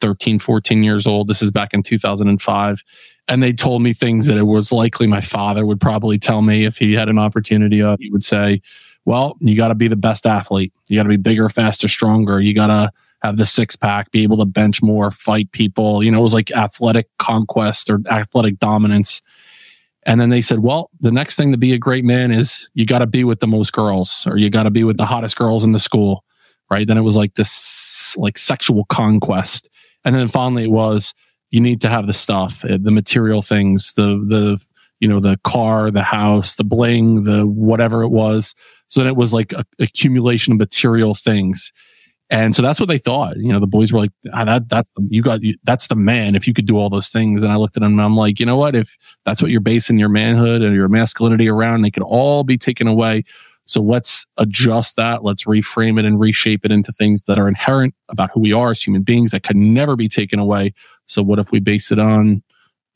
13, 0.00 0.38
14 0.38 0.82
years 0.82 1.06
old. 1.06 1.28
This 1.28 1.42
is 1.42 1.50
back 1.50 1.72
in 1.72 1.82
2005. 1.82 2.82
And 3.28 3.42
they 3.42 3.52
told 3.52 3.82
me 3.82 3.92
things 3.92 4.26
that 4.26 4.36
it 4.36 4.44
was 4.44 4.72
likely 4.72 5.06
my 5.06 5.20
father 5.20 5.66
would 5.66 5.80
probably 5.80 6.18
tell 6.18 6.42
me 6.42 6.64
if 6.64 6.78
he 6.78 6.94
had 6.94 7.08
an 7.08 7.18
opportunity. 7.18 7.82
Uh, 7.82 7.96
he 8.00 8.10
would 8.10 8.24
say, 8.24 8.60
well, 9.04 9.36
you 9.40 9.56
got 9.56 9.68
to 9.68 9.74
be 9.74 9.88
the 9.88 9.96
best 9.96 10.26
athlete. 10.26 10.72
You 10.88 10.98
got 10.98 11.04
to 11.04 11.08
be 11.08 11.16
bigger, 11.16 11.48
faster, 11.48 11.88
stronger. 11.88 12.40
You 12.40 12.54
got 12.54 12.68
to 12.68 12.90
have 13.22 13.36
the 13.36 13.46
six 13.46 13.76
pack, 13.76 14.10
be 14.10 14.22
able 14.22 14.38
to 14.38 14.44
bench 14.44 14.82
more, 14.82 15.10
fight 15.10 15.50
people. 15.52 16.02
You 16.02 16.10
know, 16.10 16.20
it 16.20 16.22
was 16.22 16.34
like 16.34 16.50
athletic 16.52 17.08
conquest 17.18 17.90
or 17.90 18.00
athletic 18.10 18.58
dominance. 18.58 19.22
And 20.08 20.18
then 20.18 20.30
they 20.30 20.40
said, 20.40 20.60
well, 20.60 20.90
the 21.00 21.12
next 21.12 21.36
thing 21.36 21.52
to 21.52 21.58
be 21.58 21.74
a 21.74 21.78
great 21.78 22.02
man 22.02 22.32
is 22.32 22.70
you 22.72 22.86
got 22.86 23.00
to 23.00 23.06
be 23.06 23.24
with 23.24 23.40
the 23.40 23.46
most 23.46 23.74
girls 23.74 24.26
or 24.26 24.38
you 24.38 24.48
got 24.48 24.62
to 24.62 24.70
be 24.70 24.82
with 24.82 24.96
the 24.96 25.04
hottest 25.04 25.36
girls 25.36 25.64
in 25.64 25.72
the 25.72 25.78
school. 25.78 26.24
Right. 26.70 26.86
Then 26.86 26.96
it 26.96 27.02
was 27.02 27.14
like 27.14 27.34
this 27.34 28.16
like 28.16 28.38
sexual 28.38 28.86
conquest. 28.86 29.68
And 30.06 30.14
then 30.14 30.26
finally 30.26 30.64
it 30.64 30.70
was 30.70 31.12
you 31.50 31.60
need 31.60 31.82
to 31.82 31.90
have 31.90 32.06
the 32.06 32.14
stuff, 32.14 32.64
eh, 32.64 32.78
the 32.80 32.90
material 32.90 33.42
things, 33.42 33.92
the, 33.94 34.24
the, 34.26 34.58
you 34.98 35.08
know, 35.08 35.20
the 35.20 35.38
car, 35.44 35.90
the 35.90 36.02
house, 36.02 36.54
the 36.54 36.64
bling, 36.64 37.24
the 37.24 37.46
whatever 37.46 38.02
it 38.02 38.08
was. 38.08 38.54
So 38.86 39.00
then 39.00 39.08
it 39.08 39.16
was 39.16 39.34
like 39.34 39.52
a 39.52 39.66
accumulation 39.78 40.54
of 40.54 40.58
material 40.58 41.14
things. 41.14 41.70
And 42.30 42.54
so 42.54 42.60
that's 42.60 42.78
what 42.78 42.88
they 42.88 42.98
thought. 42.98 43.36
You 43.36 43.52
know, 43.52 43.60
the 43.60 43.66
boys 43.66 43.92
were 43.92 44.00
like, 44.00 44.10
ah, 44.34 44.44
"That 44.44 44.68
that's 44.68 44.90
the, 44.92 45.06
you 45.10 45.22
got 45.22 45.40
that's 45.64 45.86
the 45.86 45.94
man 45.96 46.34
if 46.34 46.46
you 46.46 46.52
could 46.52 46.66
do 46.66 46.76
all 46.76 46.90
those 46.90 47.08
things." 47.08 47.42
And 47.42 47.50
I 47.50 47.56
looked 47.56 47.76
at 47.76 47.82
them 47.82 47.92
and 47.92 48.02
I'm 48.02 48.16
like, 48.16 48.38
you 48.38 48.46
know 48.46 48.56
what? 48.56 48.74
If 48.74 48.98
that's 49.24 49.40
what 49.40 49.50
you're 49.50 49.60
basing 49.60 49.98
your 49.98 50.10
manhood 50.10 50.62
and 50.62 50.74
your 50.74 50.88
masculinity 50.88 51.48
around, 51.48 51.82
they 51.82 51.90
could 51.90 52.02
all 52.02 52.44
be 52.44 52.58
taken 52.58 52.86
away. 52.86 53.24
So 53.64 53.82
let's 53.82 54.26
adjust 54.38 54.96
that. 54.96 55.24
Let's 55.24 55.44
reframe 55.44 55.98
it 55.98 56.06
and 56.06 56.18
reshape 56.18 56.64
it 56.64 56.72
into 56.72 56.90
things 56.90 57.24
that 57.24 57.38
are 57.38 57.48
inherent 57.48 57.94
about 58.08 58.30
who 58.32 58.40
we 58.40 58.52
are 58.52 58.70
as 58.70 58.82
human 58.82 59.02
beings 59.02 59.30
that 59.32 59.42
could 59.42 59.56
never 59.56 59.94
be 59.94 60.08
taken 60.08 60.38
away. 60.38 60.72
So 61.04 61.22
what 61.22 61.38
if 61.38 61.52
we 61.52 61.60
base 61.60 61.92
it 61.92 61.98
on, 61.98 62.42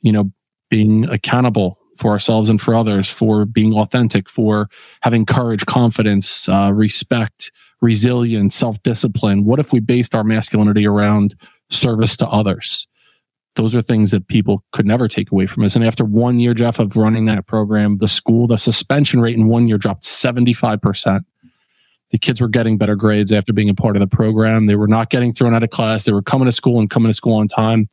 you 0.00 0.12
know, 0.12 0.32
being 0.70 1.06
accountable 1.10 1.78
for 1.98 2.10
ourselves 2.10 2.48
and 2.48 2.58
for 2.58 2.74
others, 2.74 3.10
for 3.10 3.44
being 3.44 3.74
authentic, 3.74 4.30
for 4.30 4.68
having 5.02 5.26
courage, 5.26 5.66
confidence, 5.66 6.48
uh, 6.48 6.70
respect, 6.72 7.52
resilience, 7.82 8.54
self 8.54 8.82
discipline? 8.82 9.44
What 9.44 9.58
if 9.58 9.72
we 9.72 9.80
based 9.80 10.14
our 10.14 10.24
masculinity 10.24 10.86
around 10.86 11.34
service 11.68 12.16
to 12.18 12.26
others? 12.28 12.86
Those 13.56 13.74
are 13.74 13.82
things 13.82 14.12
that 14.12 14.28
people 14.28 14.64
could 14.72 14.86
never 14.86 15.08
take 15.08 15.30
away 15.30 15.46
from 15.46 15.64
us. 15.64 15.76
And 15.76 15.84
after 15.84 16.06
one 16.06 16.40
year, 16.40 16.54
Jeff, 16.54 16.78
of 16.78 16.96
running 16.96 17.26
that 17.26 17.46
program, 17.46 17.98
the 17.98 18.08
school, 18.08 18.46
the 18.46 18.56
suspension 18.56 19.20
rate 19.20 19.36
in 19.36 19.46
one 19.46 19.68
year 19.68 19.76
dropped 19.76 20.04
75%. 20.04 21.20
The 22.12 22.18
kids 22.18 22.40
were 22.40 22.48
getting 22.48 22.78
better 22.78 22.96
grades 22.96 23.32
after 23.32 23.52
being 23.52 23.68
a 23.68 23.74
part 23.74 23.96
of 23.96 24.00
the 24.00 24.06
program. 24.06 24.66
They 24.66 24.76
were 24.76 24.88
not 24.88 25.10
getting 25.10 25.34
thrown 25.34 25.54
out 25.54 25.62
of 25.62 25.68
class. 25.68 26.04
They 26.04 26.12
were 26.12 26.22
coming 26.22 26.46
to 26.46 26.52
school 26.52 26.78
and 26.78 26.88
coming 26.88 27.10
to 27.10 27.14
school 27.14 27.34
on 27.34 27.48
time. 27.48 27.88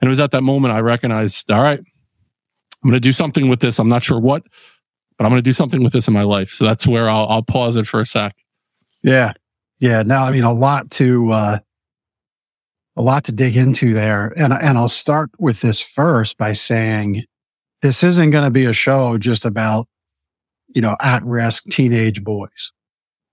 And 0.00 0.08
it 0.08 0.08
was 0.08 0.20
at 0.20 0.32
that 0.32 0.42
moment 0.42 0.74
I 0.74 0.80
recognized, 0.80 1.50
all 1.50 1.62
right, 1.62 1.78
I'm 1.78 2.90
going 2.90 2.94
to 2.94 3.00
do 3.00 3.12
something 3.12 3.48
with 3.48 3.60
this. 3.60 3.78
I'm 3.78 3.88
not 3.88 4.02
sure 4.02 4.18
what, 4.18 4.44
but 5.18 5.24
I'm 5.24 5.30
going 5.30 5.38
to 5.38 5.48
do 5.48 5.52
something 5.52 5.82
with 5.82 5.92
this 5.92 6.08
in 6.08 6.14
my 6.14 6.22
life. 6.22 6.50
So 6.50 6.64
that's 6.64 6.86
where 6.86 7.08
I'll, 7.08 7.26
I'll 7.28 7.42
pause 7.42 7.76
it 7.76 7.86
for 7.86 8.00
a 8.00 8.06
sec. 8.06 8.36
Yeah. 9.02 9.32
Yeah. 9.80 10.02
Now, 10.02 10.24
I 10.24 10.32
mean, 10.32 10.44
a 10.44 10.52
lot 10.52 10.90
to, 10.92 11.30
uh, 11.30 11.58
a 12.96 13.02
lot 13.02 13.24
to 13.24 13.32
dig 13.32 13.56
into 13.56 13.92
there. 13.92 14.32
And, 14.36 14.52
and 14.52 14.78
I'll 14.78 14.88
start 14.88 15.30
with 15.38 15.60
this 15.60 15.80
first 15.80 16.38
by 16.38 16.52
saying 16.52 17.24
this 17.82 18.02
isn't 18.02 18.30
going 18.30 18.44
to 18.44 18.50
be 18.50 18.64
a 18.64 18.72
show 18.72 19.18
just 19.18 19.44
about, 19.44 19.86
you 20.68 20.80
know, 20.80 20.96
at 21.00 21.22
risk 21.24 21.64
teenage 21.68 22.24
boys. 22.24 22.72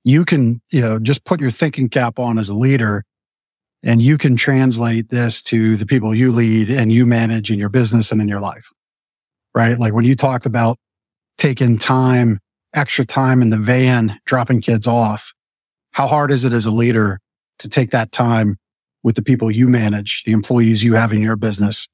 You 0.04 0.26
can, 0.26 0.62
you 0.70 0.82
know, 0.82 1.00
just 1.00 1.24
put 1.24 1.40
your 1.40 1.50
thinking 1.50 1.88
cap 1.88 2.20
on 2.20 2.38
as 2.38 2.50
a 2.50 2.56
leader 2.56 3.06
and 3.84 4.02
you 4.02 4.18
can 4.18 4.36
translate 4.36 5.10
this 5.10 5.42
to 5.44 5.76
the 5.76 5.86
people 5.86 6.14
you 6.14 6.32
lead 6.32 6.70
and 6.70 6.92
you 6.92 7.06
manage 7.06 7.52
in 7.52 7.58
your 7.58 7.70
business 7.70 8.12
and 8.12 8.22
in 8.22 8.28
your 8.28 8.42
life. 8.42 8.70
Right. 9.56 9.80
Like 9.80 9.94
when 9.94 10.06
you 10.06 10.16
talked 10.16 10.46
about 10.46 10.78
taking 11.38 11.78
time, 11.78 12.40
extra 12.76 13.06
time 13.06 13.42
in 13.42 13.50
the 13.50 13.58
van, 13.58 14.20
dropping 14.26 14.62
kids 14.62 14.88
off, 14.88 15.34
how 15.94 16.08
hard 16.08 16.32
is 16.32 16.44
it 16.44 16.54
as 16.54 16.66
a 16.66 16.72
leader 16.72 17.20
to 17.60 17.70
take 17.70 17.92
that 17.92 18.12
time 18.12 18.58
with 19.04 19.16
the 19.16 19.22
people 19.22 19.50
you 19.50 19.68
manage, 19.68 20.24
the 20.24 20.32
employees 20.32 20.84
you 20.84 20.96
have 20.96 21.14
in 21.14 21.22
your 21.22 21.36
business 21.36 21.88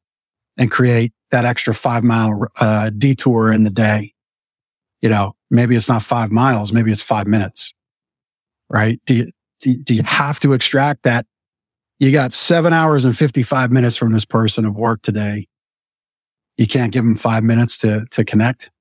and 0.57 0.71
create 0.71 1.13
that 1.31 1.45
extra 1.45 1.73
five 1.73 2.03
mile 2.03 2.47
uh, 2.59 2.89
detour 2.97 3.51
in 3.51 3.63
the 3.63 3.69
day? 3.69 4.13
You 5.01 5.09
know, 5.09 5.35
maybe 5.51 5.75
it's 5.75 5.89
not 5.89 6.01
five 6.01 6.31
miles, 6.31 6.73
maybe 6.73 6.91
it's 6.91 7.01
five 7.01 7.27
minutes, 7.27 7.73
right? 8.69 8.99
Do 9.05 9.15
you, 9.15 9.31
do, 9.59 9.77
do 9.77 9.93
you 9.93 10.03
have 10.03 10.39
to 10.41 10.53
extract 10.53 11.03
that? 11.03 11.25
You 11.99 12.13
got 12.13 12.31
seven 12.31 12.71
hours 12.71 13.03
and 13.03 13.17
55 13.17 13.71
minutes 13.71 13.97
from 13.97 14.13
this 14.13 14.23
person 14.23 14.65
of 14.65 14.75
work 14.75 15.01
today. 15.01 15.47
You 16.55 16.67
can't 16.67 16.93
give 16.93 17.03
them 17.03 17.15
five 17.15 17.43
minutes 17.43 17.77
to, 17.79 18.05
to 18.11 18.23
connect, 18.23 18.71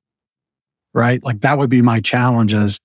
right? 0.94 1.22
Like 1.24 1.40
that 1.40 1.58
would 1.58 1.70
be 1.70 1.82
my 1.82 2.00
challenge 2.00 2.54
as, 2.54 2.78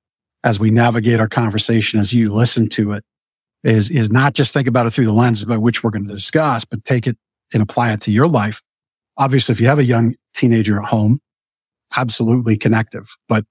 as 0.44 0.60
we 0.60 0.70
navigate 0.70 1.20
our 1.20 1.28
conversation, 1.28 2.00
as 2.00 2.14
you 2.14 2.34
listen 2.34 2.68
to 2.70 2.92
it 2.92 3.04
is, 3.64 3.90
is 3.90 4.12
not 4.12 4.34
just 4.34 4.54
think 4.54 4.68
about 4.68 4.86
it 4.86 4.92
through 4.92 5.06
the 5.06 5.14
lens 5.14 5.44
by 5.46 5.58
which 5.58 5.84
we're 5.84 5.92
going 5.92 6.08
to 6.08 6.14
discuss, 6.14 6.66
but 6.66 6.84
take 6.84 7.08
it 7.08 7.18
and 7.54 7.64
apply 7.64 7.94
it 7.94 8.02
to 8.02 8.12
your 8.12 8.28
life. 8.28 8.62
Obviously, 9.18 9.54
if 9.54 9.62
you 9.62 9.68
have 9.68 9.80
a 9.80 9.84
young 9.84 10.16
teenager 10.34 10.80
at 10.80 10.86
home, 10.86 11.20
absolutely 11.96 12.58
connective, 12.58 13.16
but 13.30 13.46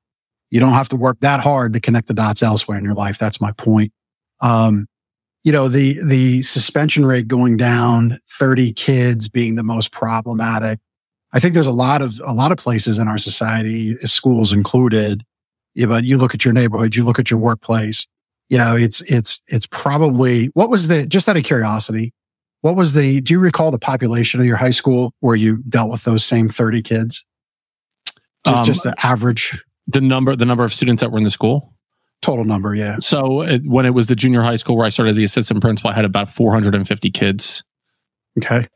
you 0.50 0.60
don't 0.60 0.72
have 0.72 0.88
to 0.90 0.96
work 0.96 1.20
that 1.20 1.40
hard 1.40 1.72
to 1.72 1.80
connect 1.80 2.08
the 2.08 2.14
dots 2.14 2.42
elsewhere 2.42 2.76
in 2.76 2.84
your 2.84 2.94
life. 2.94 3.18
That's 3.18 3.40
my 3.40 3.52
point. 3.52 3.92
Um, 4.40 4.86
you 5.44 5.52
know, 5.52 5.68
the, 5.68 5.98
the 6.04 6.42
suspension 6.42 7.06
rate 7.06 7.26
going 7.26 7.56
down, 7.56 8.18
30 8.38 8.72
kids 8.74 9.28
being 9.28 9.54
the 9.54 9.62
most 9.62 9.92
problematic. 9.92 10.78
I 11.32 11.40
think 11.40 11.54
there's 11.54 11.66
a 11.66 11.72
lot 11.72 12.02
of, 12.02 12.20
a 12.24 12.34
lot 12.34 12.52
of 12.52 12.58
places 12.58 12.98
in 12.98 13.08
our 13.08 13.18
society, 13.18 13.96
schools 13.98 14.52
included. 14.52 15.24
Yeah, 15.74 15.86
but 15.86 16.04
you 16.04 16.18
look 16.18 16.34
at 16.34 16.44
your 16.44 16.52
neighborhood, 16.52 16.94
you 16.94 17.04
look 17.04 17.18
at 17.18 17.30
your 17.30 17.40
workplace, 17.40 18.06
you 18.48 18.58
know, 18.58 18.76
it's, 18.76 19.00
it's, 19.02 19.40
it's 19.46 19.66
probably, 19.66 20.46
what 20.48 20.68
was 20.68 20.88
the, 20.88 21.06
just 21.06 21.28
out 21.28 21.36
of 21.36 21.44
curiosity, 21.44 22.12
what 22.60 22.76
was 22.76 22.92
the, 22.92 23.20
do 23.20 23.32
you 23.32 23.40
recall 23.40 23.70
the 23.70 23.78
population 23.78 24.40
of 24.40 24.46
your 24.46 24.56
high 24.56 24.70
school 24.70 25.14
where 25.20 25.36
you 25.36 25.58
dealt 25.68 25.90
with 25.90 26.04
those 26.04 26.24
same 26.24 26.48
30 26.48 26.82
kids? 26.82 27.24
Just, 28.44 28.58
um, 28.58 28.64
just 28.64 28.82
the 28.82 28.94
average. 29.02 29.62
The 29.86 30.00
number, 30.00 30.36
the 30.36 30.44
number 30.44 30.64
of 30.64 30.72
students 30.74 31.00
that 31.00 31.10
were 31.10 31.18
in 31.18 31.24
the 31.24 31.30
school? 31.30 31.72
Total 32.20 32.44
number, 32.44 32.74
yeah. 32.74 32.98
So 33.00 33.40
it, 33.40 33.62
when 33.64 33.84
it 33.86 33.94
was 33.94 34.08
the 34.08 34.14
junior 34.14 34.42
high 34.42 34.56
school 34.56 34.76
where 34.76 34.86
I 34.86 34.90
started 34.90 35.10
as 35.10 35.16
the 35.16 35.24
assistant 35.24 35.60
principal, 35.60 35.90
I 35.90 35.94
had 35.94 36.04
about 36.04 36.30
450 36.30 37.10
kids. 37.10 37.64
Okay. 38.38 38.68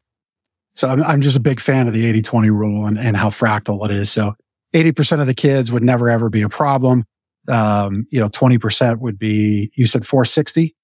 So 0.74 0.88
I'm, 0.88 1.02
I'm 1.04 1.20
just 1.20 1.36
a 1.36 1.40
big 1.40 1.60
fan 1.60 1.86
of 1.86 1.94
the 1.94 2.06
80 2.06 2.22
20 2.22 2.50
rule 2.50 2.86
and, 2.86 2.98
and 2.98 3.16
how 3.16 3.28
fractal 3.28 3.84
it 3.84 3.90
is. 3.90 4.10
So 4.10 4.34
80% 4.76 5.20
of 5.20 5.26
the 5.26 5.34
kids 5.34 5.72
would 5.72 5.82
never 5.82 6.08
ever 6.10 6.28
be 6.28 6.42
a 6.42 6.48
problem 6.48 7.04
um, 7.48 8.06
you 8.10 8.20
know, 8.20 8.28
20% 8.28 8.98
would 9.00 9.18
be, 9.18 9.70
you 9.74 9.86
said 9.86 10.06
460? 10.06 10.74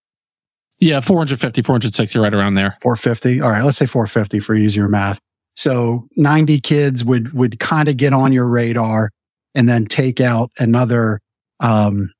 Yeah, 0.78 1.00
450, 1.00 1.62
460, 1.62 2.18
right 2.18 2.34
around 2.34 2.54
there. 2.54 2.76
450. 2.82 3.40
All 3.40 3.50
right. 3.50 3.62
Let's 3.62 3.76
say 3.76 3.87
450 3.87 4.40
for 4.40 4.54
easier 4.54 4.88
math. 4.88 5.20
So 5.54 6.08
90 6.16 6.61
kids 6.61 7.04
would, 7.04 7.32
would 7.34 7.61
kind 7.61 7.88
of 7.88 7.96
get 7.96 8.12
on 8.12 8.32
your 8.32 8.49
radar 8.49 9.11
and 9.54 9.68
then 9.68 9.84
take 9.84 10.20
out 10.20 10.50
another, 10.58 11.20
um, 11.61 12.12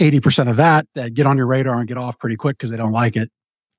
80% 0.00 0.50
of 0.50 0.56
that 0.56 0.86
that 0.94 1.14
get 1.14 1.26
on 1.26 1.36
your 1.36 1.46
radar 1.46 1.76
and 1.76 1.86
get 1.86 1.98
off 1.98 2.18
pretty 2.18 2.36
quick 2.36 2.58
because 2.58 2.70
they 2.70 2.76
don't 2.76 2.92
like 2.92 3.16
it. 3.16 3.30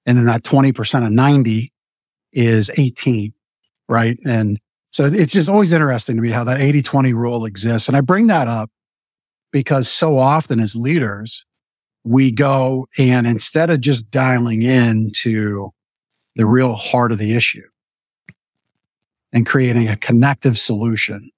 And 0.05 0.17
then 0.17 0.25
that 0.25 0.43
20% 0.43 1.05
of 1.05 1.11
90 1.11 1.73
is 2.31 2.71
18, 2.77 3.33
right? 3.89 4.17
And 4.25 4.59
so 4.95 5.03
it's 5.07 5.33
just 5.33 5.49
always 5.49 5.73
interesting 5.73 6.15
to 6.15 6.21
me 6.21 6.29
how 6.29 6.45
that 6.45 6.61
80 6.61 6.81
20 6.81 7.11
rule 7.11 7.43
exists. 7.43 7.89
And 7.89 7.97
I 7.97 7.99
bring 7.99 8.27
that 8.27 8.47
up 8.47 8.71
because 9.51 9.89
so 9.89 10.17
often 10.17 10.57
as 10.57 10.73
leaders, 10.73 11.45
we 12.05 12.31
go 12.31 12.87
and 12.97 13.27
instead 13.27 13.69
of 13.69 13.81
just 13.81 14.09
dialing 14.09 14.61
in 14.61 15.11
to 15.17 15.73
the 16.37 16.45
real 16.45 16.75
heart 16.75 17.11
of 17.11 17.17
the 17.17 17.35
issue 17.35 17.67
and 19.33 19.45
creating 19.45 19.89
a 19.89 19.97
connective 19.97 20.57
solution, 20.57 21.29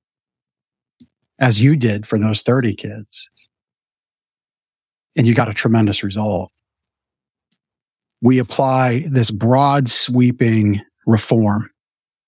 as 1.39 1.59
you 1.59 1.75
did 1.75 2.05
for 2.05 2.19
those 2.19 2.43
30 2.43 2.75
kids, 2.75 3.27
and 5.15 5.25
you 5.25 5.33
got 5.33 5.49
a 5.49 5.53
tremendous 5.55 6.03
result. 6.03 6.51
We 8.21 8.37
apply 8.37 9.05
this 9.09 9.31
broad 9.31 9.89
sweeping 9.89 10.81
reform 11.07 11.71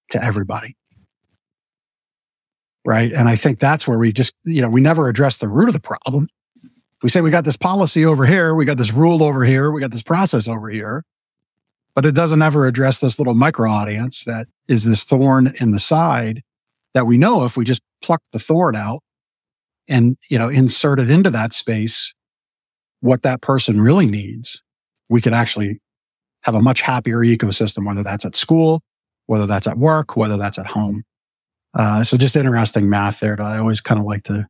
to 0.09 0.23
everybody 0.23 0.75
right? 2.89 3.13
And 3.13 3.29
I 3.29 3.35
think 3.35 3.59
that's 3.59 3.87
where 3.87 3.99
we 3.99 4.11
just, 4.11 4.33
you 4.45 4.63
know, 4.63 4.67
we 4.67 4.81
never 4.81 5.07
address 5.07 5.37
the 5.37 5.47
root 5.47 5.69
of 5.69 5.73
the 5.73 5.79
problem. 5.79 6.27
We 7.03 7.09
say 7.09 7.21
we 7.21 7.29
got 7.29 7.43
this 7.43 7.55
policy 7.55 8.03
over 8.03 8.25
here, 8.25 8.55
we 8.55 8.65
got 8.65 8.77
this 8.77 8.91
rule 8.91 9.21
over 9.21 9.45
here, 9.45 9.71
we 9.71 9.79
got 9.79 9.91
this 9.91 10.01
process 10.01 10.47
over 10.47 10.69
here, 10.69 11.05
but 11.93 12.03
it 12.03 12.15
doesn't 12.15 12.41
ever 12.41 12.65
address 12.65 12.99
this 12.99 13.19
little 13.19 13.35
micro 13.35 13.69
audience 13.69 14.23
that 14.23 14.47
is 14.67 14.85
this 14.85 15.03
thorn 15.03 15.53
in 15.61 15.69
the 15.69 15.77
side 15.77 16.41
that 16.95 17.05
we 17.05 17.15
know 17.15 17.43
if 17.45 17.55
we 17.55 17.63
just 17.63 17.83
pluck 18.01 18.23
the 18.33 18.39
thorn 18.39 18.75
out 18.75 19.03
and, 19.87 20.17
you 20.27 20.39
know, 20.39 20.49
insert 20.49 20.99
it 20.99 21.11
into 21.11 21.29
that 21.29 21.53
space, 21.53 22.15
what 23.01 23.21
that 23.21 23.39
person 23.39 23.81
really 23.81 24.07
needs, 24.07 24.63
we 25.09 25.21
could 25.21 25.33
actually 25.33 25.79
have 26.41 26.55
a 26.55 26.61
much 26.61 26.81
happier 26.81 27.19
ecosystem, 27.19 27.85
whether 27.85 28.01
that's 28.01 28.25
at 28.25 28.35
school, 28.35 28.81
whether 29.27 29.45
that's 29.45 29.67
at 29.67 29.77
work, 29.77 30.17
whether 30.17 30.37
that's 30.37 30.57
at 30.57 30.65
home. 30.65 31.03
Uh, 31.73 32.03
so 32.03 32.17
just 32.17 32.35
interesting 32.35 32.89
math 32.89 33.19
there 33.19 33.35
that 33.35 33.43
I 33.43 33.57
always 33.57 33.81
kind 33.81 33.99
of 33.99 34.05
like 34.05 34.23
to 34.23 34.47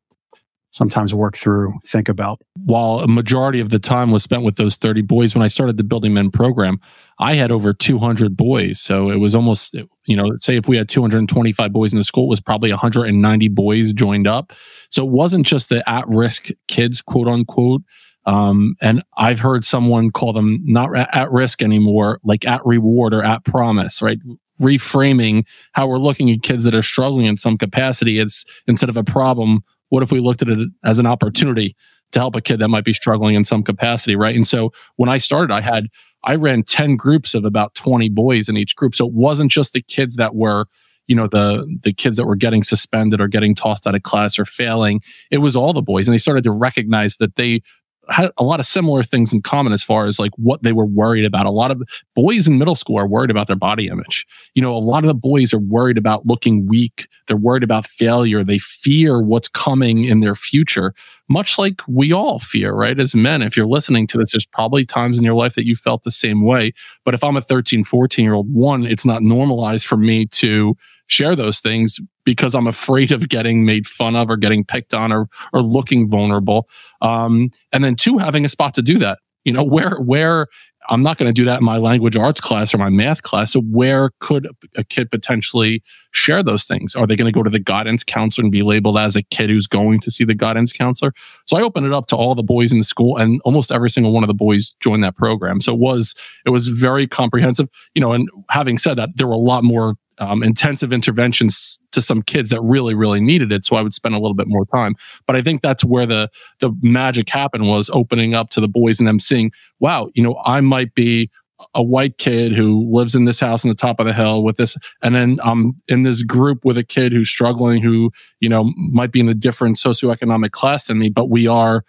sometimes 0.71 1.13
work 1.13 1.35
through, 1.35 1.73
think 1.83 2.09
about. 2.09 2.41
While 2.65 2.99
a 2.99 3.07
majority 3.07 3.59
of 3.59 3.69
the 3.69 3.79
time 3.79 4.11
was 4.11 4.23
spent 4.23 4.43
with 4.43 4.55
those 4.55 4.75
30 4.75 5.01
boys, 5.01 5.33
when 5.33 5.43
I 5.43 5.47
started 5.47 5.77
the 5.77 5.83
Building 5.83 6.13
Men 6.13 6.29
program, 6.31 6.79
I 7.19 7.33
had 7.33 7.51
over 7.51 7.73
200 7.73 8.37
boys. 8.37 8.79
So 8.79 9.09
it 9.09 9.17
was 9.17 9.35
almost, 9.35 9.75
you 10.05 10.15
know, 10.15 10.35
say 10.37 10.57
if 10.57 10.67
we 10.67 10.77
had 10.77 10.87
225 10.87 11.73
boys 11.73 11.91
in 11.91 11.97
the 11.97 12.03
school, 12.03 12.25
it 12.25 12.29
was 12.29 12.39
probably 12.39 12.69
190 12.69 13.47
boys 13.49 13.93
joined 13.93 14.27
up. 14.27 14.53
So 14.89 15.05
it 15.05 15.11
wasn't 15.11 15.45
just 15.45 15.69
the 15.69 15.87
at 15.89 16.07
risk 16.07 16.49
kids, 16.67 17.01
quote 17.01 17.27
unquote. 17.27 17.81
Um, 18.25 18.75
and 18.81 19.01
I've 19.17 19.39
heard 19.39 19.65
someone 19.65 20.11
call 20.11 20.33
them 20.33 20.59
not 20.63 20.95
at 20.95 21.31
risk 21.31 21.63
anymore, 21.63 22.19
like 22.23 22.45
at 22.45 22.63
reward 22.63 23.13
or 23.13 23.23
at 23.23 23.43
promise, 23.43 24.01
right? 24.01 24.19
Reframing 24.61 25.45
how 25.73 25.87
we're 25.87 25.97
looking 25.97 26.29
at 26.31 26.41
kids 26.41 26.63
that 26.63 26.75
are 26.75 26.81
struggling 26.81 27.25
in 27.25 27.37
some 27.37 27.57
capacity. 27.57 28.19
It's 28.19 28.45
instead 28.67 28.89
of 28.89 28.97
a 28.97 29.03
problem, 29.03 29.61
what 29.89 30.03
if 30.03 30.11
we 30.11 30.19
looked 30.19 30.41
at 30.41 30.49
it 30.49 30.69
as 30.83 30.99
an 30.99 31.05
opportunity 31.05 31.75
to 32.11 32.19
help 32.19 32.35
a 32.35 32.41
kid 32.41 32.59
that 32.59 32.69
might 32.69 32.85
be 32.85 32.93
struggling 32.93 33.35
in 33.35 33.45
some 33.45 33.63
capacity, 33.63 34.15
right? 34.15 34.35
And 34.35 34.47
so 34.47 34.71
when 34.95 35.09
I 35.09 35.17
started, 35.17 35.53
I 35.53 35.61
had 35.61 35.87
I 36.23 36.35
ran 36.35 36.63
10 36.63 36.97
groups 36.97 37.33
of 37.33 37.45
about 37.45 37.75
20 37.75 38.09
boys 38.09 38.49
in 38.49 38.57
each 38.57 38.75
group. 38.75 38.93
So 38.95 39.07
it 39.07 39.13
wasn't 39.13 39.51
just 39.51 39.73
the 39.73 39.81
kids 39.81 40.17
that 40.17 40.35
were, 40.35 40.65
you 41.07 41.15
know, 41.15 41.27
the 41.27 41.65
the 41.83 41.93
kids 41.93 42.17
that 42.17 42.25
were 42.25 42.35
getting 42.35 42.63
suspended 42.63 43.21
or 43.21 43.27
getting 43.27 43.55
tossed 43.55 43.87
out 43.87 43.95
of 43.95 44.03
class 44.03 44.37
or 44.37 44.45
failing. 44.45 45.01
It 45.31 45.37
was 45.37 45.55
all 45.55 45.73
the 45.73 45.81
boys. 45.81 46.07
And 46.07 46.13
they 46.13 46.19
started 46.19 46.43
to 46.43 46.51
recognize 46.51 47.17
that 47.17 47.35
they 47.35 47.61
had 48.09 48.31
a 48.37 48.43
lot 48.43 48.59
of 48.59 48.65
similar 48.65 49.03
things 49.03 49.31
in 49.31 49.41
common 49.41 49.73
as 49.73 49.83
far 49.83 50.05
as 50.05 50.19
like 50.19 50.31
what 50.35 50.63
they 50.63 50.71
were 50.71 50.85
worried 50.85 51.25
about. 51.25 51.45
A 51.45 51.51
lot 51.51 51.71
of 51.71 51.81
boys 52.15 52.47
in 52.47 52.57
middle 52.57 52.75
school 52.75 52.97
are 52.97 53.07
worried 53.07 53.31
about 53.31 53.47
their 53.47 53.55
body 53.55 53.87
image. 53.87 54.25
You 54.55 54.61
know, 54.61 54.75
a 54.75 54.79
lot 54.79 55.03
of 55.03 55.07
the 55.07 55.13
boys 55.13 55.53
are 55.53 55.59
worried 55.59 55.97
about 55.97 56.25
looking 56.25 56.67
weak. 56.67 57.07
They're 57.27 57.37
worried 57.37 57.63
about 57.63 57.85
failure. 57.85 58.43
They 58.43 58.59
fear 58.59 59.21
what's 59.21 59.47
coming 59.47 60.05
in 60.05 60.21
their 60.21 60.35
future, 60.35 60.93
much 61.29 61.57
like 61.57 61.81
we 61.87 62.11
all 62.11 62.39
fear, 62.39 62.73
right? 62.73 62.99
As 62.99 63.15
men, 63.15 63.41
if 63.41 63.55
you're 63.55 63.67
listening 63.67 64.07
to 64.07 64.17
this, 64.17 64.31
there's 64.31 64.45
probably 64.45 64.85
times 64.85 65.17
in 65.17 65.23
your 65.23 65.35
life 65.35 65.55
that 65.55 65.65
you 65.65 65.75
felt 65.75 66.03
the 66.03 66.11
same 66.11 66.43
way. 66.43 66.73
But 67.05 67.13
if 67.13 67.23
I'm 67.23 67.37
a 67.37 67.41
13, 67.41 67.83
14 67.83 68.25
year 68.25 68.33
old, 68.33 68.51
one, 68.51 68.85
it's 68.85 69.05
not 69.05 69.21
normalized 69.21 69.85
for 69.85 69.97
me 69.97 70.25
to 70.25 70.75
share 71.07 71.35
those 71.35 71.59
things 71.59 71.99
because 72.23 72.53
I'm 72.53 72.67
afraid 72.67 73.11
of 73.11 73.29
getting 73.29 73.65
made 73.65 73.87
fun 73.87 74.15
of 74.15 74.29
or 74.29 74.37
getting 74.37 74.63
picked 74.63 74.93
on 74.93 75.11
or 75.11 75.27
or 75.53 75.61
looking 75.61 76.09
vulnerable. 76.09 76.67
Um, 77.01 77.51
and 77.71 77.83
then 77.83 77.95
two, 77.95 78.17
having 78.17 78.45
a 78.45 78.49
spot 78.49 78.73
to 78.75 78.81
do 78.81 78.97
that. 78.99 79.19
You 79.45 79.53
know, 79.53 79.63
where 79.63 79.95
where 79.99 80.47
I'm 80.89 81.03
not 81.03 81.17
going 81.17 81.29
to 81.29 81.33
do 81.33 81.45
that 81.45 81.59
in 81.59 81.65
my 81.65 81.77
language 81.77 82.17
arts 82.17 82.41
class 82.41 82.73
or 82.73 82.79
my 82.79 82.89
math 82.89 83.21
class. 83.21 83.53
So 83.53 83.61
where 83.61 84.09
could 84.19 84.47
a 84.75 84.83
kid 84.83 85.11
potentially 85.11 85.83
share 86.11 86.41
those 86.41 86.65
things? 86.65 86.95
Are 86.95 87.05
they 87.05 87.15
going 87.15 87.31
to 87.31 87.31
go 87.31 87.43
to 87.43 87.49
the 87.49 87.59
guidance 87.59 88.03
counselor 88.03 88.43
and 88.43 88.51
be 88.51 88.63
labeled 88.63 88.97
as 88.97 89.15
a 89.15 89.21
kid 89.21 89.49
who's 89.49 89.67
going 89.67 89.99
to 90.01 90.11
see 90.11 90.23
the 90.23 90.33
guidance 90.33 90.73
counselor? 90.73 91.13
So 91.45 91.57
I 91.57 91.61
opened 91.61 91.85
it 91.85 91.93
up 91.93 92.07
to 92.07 92.15
all 92.15 92.33
the 92.33 92.43
boys 92.43 92.71
in 92.71 92.79
the 92.79 92.85
school 92.85 93.17
and 93.17 93.39
almost 93.45 93.71
every 93.71 93.89
single 93.89 94.11
one 94.11 94.23
of 94.23 94.27
the 94.27 94.33
boys 94.33 94.75
joined 94.79 95.03
that 95.03 95.15
program. 95.15 95.61
So 95.61 95.73
it 95.73 95.79
was, 95.79 96.15
it 96.45 96.49
was 96.49 96.67
very 96.67 97.07
comprehensive, 97.07 97.69
you 97.93 98.01
know, 98.01 98.13
and 98.13 98.27
having 98.49 98.77
said 98.77 98.97
that, 98.97 99.09
there 99.15 99.27
were 99.27 99.33
a 99.33 99.37
lot 99.37 99.63
more 99.63 99.95
um, 100.19 100.43
intensive 100.43 100.93
interventions 100.93 101.79
to 101.91 102.01
some 102.01 102.21
kids 102.21 102.49
that 102.49 102.61
really, 102.61 102.93
really 102.93 103.19
needed 103.19 103.51
it. 103.51 103.63
So 103.63 103.75
I 103.75 103.81
would 103.81 103.93
spend 103.93 104.15
a 104.15 104.19
little 104.19 104.35
bit 104.35 104.47
more 104.47 104.65
time. 104.65 104.95
But 105.25 105.35
I 105.35 105.41
think 105.41 105.61
that's 105.61 105.83
where 105.83 106.05
the 106.05 106.29
the 106.59 106.71
magic 106.81 107.29
happened 107.29 107.67
was 107.67 107.89
opening 107.91 108.33
up 108.33 108.49
to 108.51 108.61
the 108.61 108.67
boys 108.67 108.99
and 108.99 109.07
them 109.07 109.19
seeing, 109.19 109.51
wow, 109.79 110.09
you 110.13 110.23
know, 110.23 110.37
I 110.45 110.61
might 110.61 110.93
be 110.93 111.29
a 111.73 111.83
white 111.83 112.17
kid 112.17 112.53
who 112.53 112.89
lives 112.89 113.15
in 113.15 113.25
this 113.25 113.39
house 113.39 113.65
on 113.65 113.69
the 113.69 113.75
top 113.75 113.99
of 113.99 114.05
the 114.05 114.13
hill 114.13 114.43
with 114.43 114.55
this 114.55 114.77
and 115.03 115.13
then 115.13 115.37
i'm 115.43 115.73
in 115.89 116.03
this 116.03 116.23
group 116.23 116.63
with 116.63 116.77
a 116.77 116.85
kid 116.85 117.11
who's 117.11 117.29
struggling 117.29 117.81
who 117.81 118.11
you 118.39 118.47
know 118.47 118.71
might 118.77 119.11
be 119.11 119.19
in 119.19 119.27
a 119.27 119.33
different 119.33 119.75
socioeconomic 119.75 120.51
class 120.51 120.87
than 120.87 120.97
me 120.97 121.09
but 121.09 121.29
we 121.29 121.47
are 121.47 121.83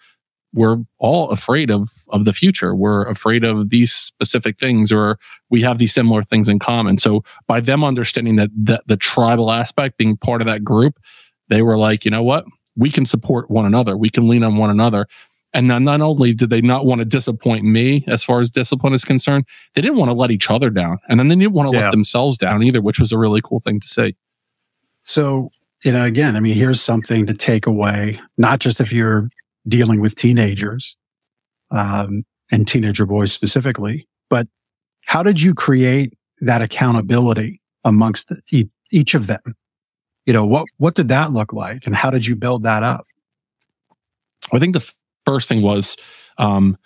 we're 0.53 0.79
all 0.99 1.31
afraid 1.31 1.71
of 1.71 1.91
of 2.09 2.25
the 2.25 2.33
future. 2.33 2.75
We're 2.75 3.05
afraid 3.07 3.45
of 3.45 3.71
these 3.71 3.93
specific 3.93 4.59
things 4.59 4.91
or 4.91 5.19
we 5.49 5.63
have 5.63 5.79
these 5.79 5.93
similar 5.93 6.23
things 6.23 6.49
in 6.49 6.59
common. 6.59 6.99
So 6.99 7.23
by 7.47 7.61
them 7.61 7.85
understanding 7.85 8.37
that 8.37 8.51
the, 8.57 8.83
the 8.87 8.97
tribal 8.97 9.51
aspect 9.51 9.97
being 9.97 10.17
part 10.17 10.41
of 10.41 10.47
that 10.47 10.65
group 10.65 10.99
they 11.49 11.63
were 11.63 11.77
like 11.77 12.05
you 12.05 12.11
know 12.11 12.23
what? 12.23 12.45
We 12.77 12.91
can 12.91 13.05
support 13.05 13.51
one 13.51 13.67
another. 13.67 13.97
We 13.97 14.11
can 14.11 14.29
lean 14.29 14.45
on 14.45 14.57
one 14.57 14.71
another. 14.71 15.07
And 15.53 15.69
then 15.69 15.83
not 15.83 16.01
only 16.01 16.33
did 16.33 16.51
they 16.51 16.61
not 16.61 16.87
want 16.87 17.01
to 17.01 17.05
disappoint 17.05 17.65
me 17.65 18.05
as 18.07 18.23
far 18.23 18.41
as 18.41 18.51
discipline 18.51 18.93
is 18.93 19.05
concerned 19.05 19.45
they 19.75 19.81
didn't 19.81 19.99
want 19.99 20.09
to 20.09 20.15
let 20.15 20.31
each 20.31 20.51
other 20.51 20.71
down. 20.71 20.99
And 21.09 21.19
then 21.19 21.29
they 21.29 21.35
didn't 21.37 21.55
want 21.55 21.71
to 21.71 21.77
yeah. 21.77 21.85
let 21.85 21.91
themselves 21.91 22.39
down 22.39 22.63
either 22.63 22.81
which 22.81 22.99
was 22.99 23.13
a 23.13 23.19
really 23.19 23.41
cool 23.43 23.61
thing 23.61 23.81
to 23.81 23.87
see. 23.87 24.17
So 25.03 25.49
you 25.85 25.93
know 25.93 26.05
again 26.05 26.37
i 26.37 26.41
mean 26.41 26.55
here's 26.55 26.81
something 26.81 27.27
to 27.27 27.35
take 27.35 27.67
away 27.67 28.21
not 28.37 28.59
just 28.59 28.81
if 28.81 28.93
you're 28.93 29.31
dealing 29.69 30.01
with 30.01 30.15
teenagers 30.15 30.97
um, 31.71 32.25
and 32.51 32.67
teenager 32.67 33.07
boys 33.07 33.33
specifically. 33.33 34.07
But 34.29 34.47
how 35.05 35.23
did 35.23 35.41
you 35.41 35.55
create 35.55 36.15
that 36.41 36.63
accountability 36.63 37.61
amongst 37.85 38.33
each 38.91 39.15
of 39.15 39.27
them? 39.27 39.57
You 40.27 40.33
know, 40.33 40.47
what, 40.47 40.67
what 40.79 40.95
did 40.95 41.09
that 41.09 41.33
look 41.33 41.53
like 41.53 41.87
and 41.87 41.95
how 41.95 42.11
did 42.11 42.27
you 42.27 42.37
build 42.37 42.63
that 42.63 42.83
up? 42.83 43.03
I 44.53 44.59
think 44.59 44.75
the 44.75 44.93
first 45.27 45.49
thing 45.49 45.63
was, 45.63 45.97
um, 46.39 46.77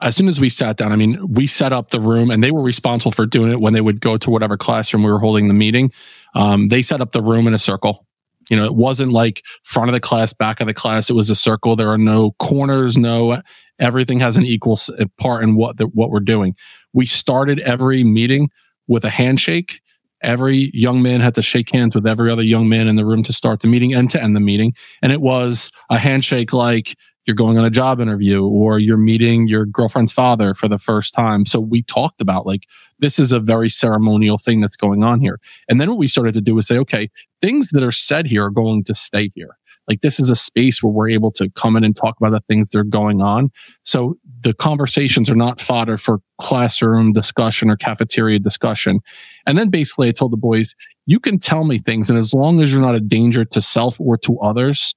as 0.00 0.14
soon 0.14 0.28
as 0.28 0.40
we 0.40 0.48
sat 0.48 0.76
down, 0.76 0.92
I 0.92 0.96
mean, 0.96 1.18
we 1.32 1.46
set 1.48 1.72
up 1.72 1.90
the 1.90 2.00
room 2.00 2.30
and 2.30 2.44
they 2.44 2.52
were 2.52 2.62
responsible 2.62 3.10
for 3.10 3.26
doing 3.26 3.50
it 3.50 3.60
when 3.60 3.72
they 3.72 3.80
would 3.80 4.00
go 4.00 4.16
to 4.18 4.30
whatever 4.30 4.56
classroom 4.56 5.02
we 5.02 5.10
were 5.10 5.18
holding 5.18 5.48
the 5.48 5.54
meeting. 5.54 5.92
Um, 6.34 6.68
they 6.68 6.82
set 6.82 7.00
up 7.00 7.10
the 7.10 7.22
room 7.22 7.48
in 7.48 7.54
a 7.54 7.58
circle 7.58 8.06
you 8.50 8.56
know, 8.56 8.64
it 8.66 8.74
wasn't 8.74 9.12
like 9.12 9.42
front 9.64 9.88
of 9.88 9.94
the 9.94 10.00
class, 10.00 10.34
back 10.34 10.60
of 10.60 10.66
the 10.66 10.74
class. 10.74 11.08
It 11.08 11.14
was 11.14 11.30
a 11.30 11.34
circle. 11.34 11.76
There 11.76 11.90
are 11.90 11.98
no 11.98 12.32
corners, 12.38 12.98
no 12.98 13.40
everything 13.80 14.20
has 14.20 14.36
an 14.36 14.44
equal 14.44 14.78
uh, 14.98 15.06
part 15.18 15.42
in 15.42 15.56
what 15.56 15.78
the, 15.78 15.86
what 15.86 16.10
we're 16.10 16.20
doing. 16.20 16.54
We 16.92 17.06
started 17.06 17.58
every 17.60 18.04
meeting 18.04 18.50
with 18.86 19.04
a 19.04 19.10
handshake. 19.10 19.80
Every 20.22 20.70
young 20.74 21.00
man 21.00 21.22
had 21.22 21.34
to 21.34 21.42
shake 21.42 21.70
hands 21.70 21.94
with 21.94 22.06
every 22.06 22.30
other 22.30 22.42
young 22.42 22.68
man 22.68 22.86
in 22.86 22.96
the 22.96 23.06
room 23.06 23.22
to 23.22 23.32
start 23.32 23.60
the 23.60 23.68
meeting 23.68 23.94
and 23.94 24.10
to 24.10 24.22
end 24.22 24.36
the 24.36 24.40
meeting. 24.40 24.74
And 25.02 25.12
it 25.12 25.22
was 25.22 25.72
a 25.88 25.98
handshake 25.98 26.52
like 26.52 26.94
you're 27.26 27.36
going 27.36 27.58
on 27.58 27.64
a 27.64 27.70
job 27.70 28.00
interview 28.00 28.44
or 28.44 28.78
you're 28.78 28.96
meeting 28.96 29.46
your 29.46 29.66
girlfriend's 29.66 30.12
father 30.12 30.54
for 30.54 30.68
the 30.68 30.78
first 30.78 31.14
time. 31.14 31.44
So 31.46 31.60
we 31.60 31.82
talked 31.82 32.20
about 32.20 32.46
like, 32.46 32.64
this 32.98 33.18
is 33.18 33.32
a 33.32 33.40
very 33.40 33.68
ceremonial 33.68 34.38
thing 34.38 34.60
that's 34.60 34.76
going 34.76 35.04
on 35.04 35.20
here. 35.20 35.38
And 35.68 35.80
then 35.80 35.88
what 35.88 35.98
we 35.98 36.06
started 36.06 36.34
to 36.34 36.40
do 36.40 36.56
is 36.58 36.66
say, 36.66 36.78
okay, 36.78 37.10
things 37.40 37.70
that 37.70 37.82
are 37.82 37.92
said 37.92 38.26
here 38.26 38.44
are 38.46 38.50
going 38.50 38.84
to 38.84 38.94
stay 38.94 39.30
here. 39.34 39.56
Like 39.88 40.02
this 40.02 40.20
is 40.20 40.30
a 40.30 40.36
space 40.36 40.82
where 40.82 40.92
we're 40.92 41.08
able 41.08 41.32
to 41.32 41.50
come 41.50 41.76
in 41.76 41.82
and 41.82 41.96
talk 41.96 42.16
about 42.20 42.30
the 42.30 42.40
things 42.48 42.68
that 42.68 42.78
are 42.78 42.84
going 42.84 43.20
on. 43.20 43.50
So 43.84 44.18
the 44.42 44.54
conversations 44.54 45.28
are 45.28 45.36
not 45.36 45.60
fodder 45.60 45.96
for 45.96 46.20
classroom 46.40 47.12
discussion 47.12 47.70
or 47.70 47.76
cafeteria 47.76 48.38
discussion. 48.38 49.00
And 49.46 49.58
then 49.58 49.68
basically 49.68 50.08
I 50.08 50.12
told 50.12 50.32
the 50.32 50.36
boys, 50.36 50.74
you 51.06 51.18
can 51.18 51.38
tell 51.38 51.64
me 51.64 51.78
things. 51.78 52.08
And 52.08 52.18
as 52.18 52.32
long 52.32 52.60
as 52.60 52.72
you're 52.72 52.80
not 52.80 52.94
a 52.94 53.00
danger 53.00 53.44
to 53.46 53.60
self 53.60 54.00
or 54.00 54.16
to 54.18 54.38
others, 54.38 54.94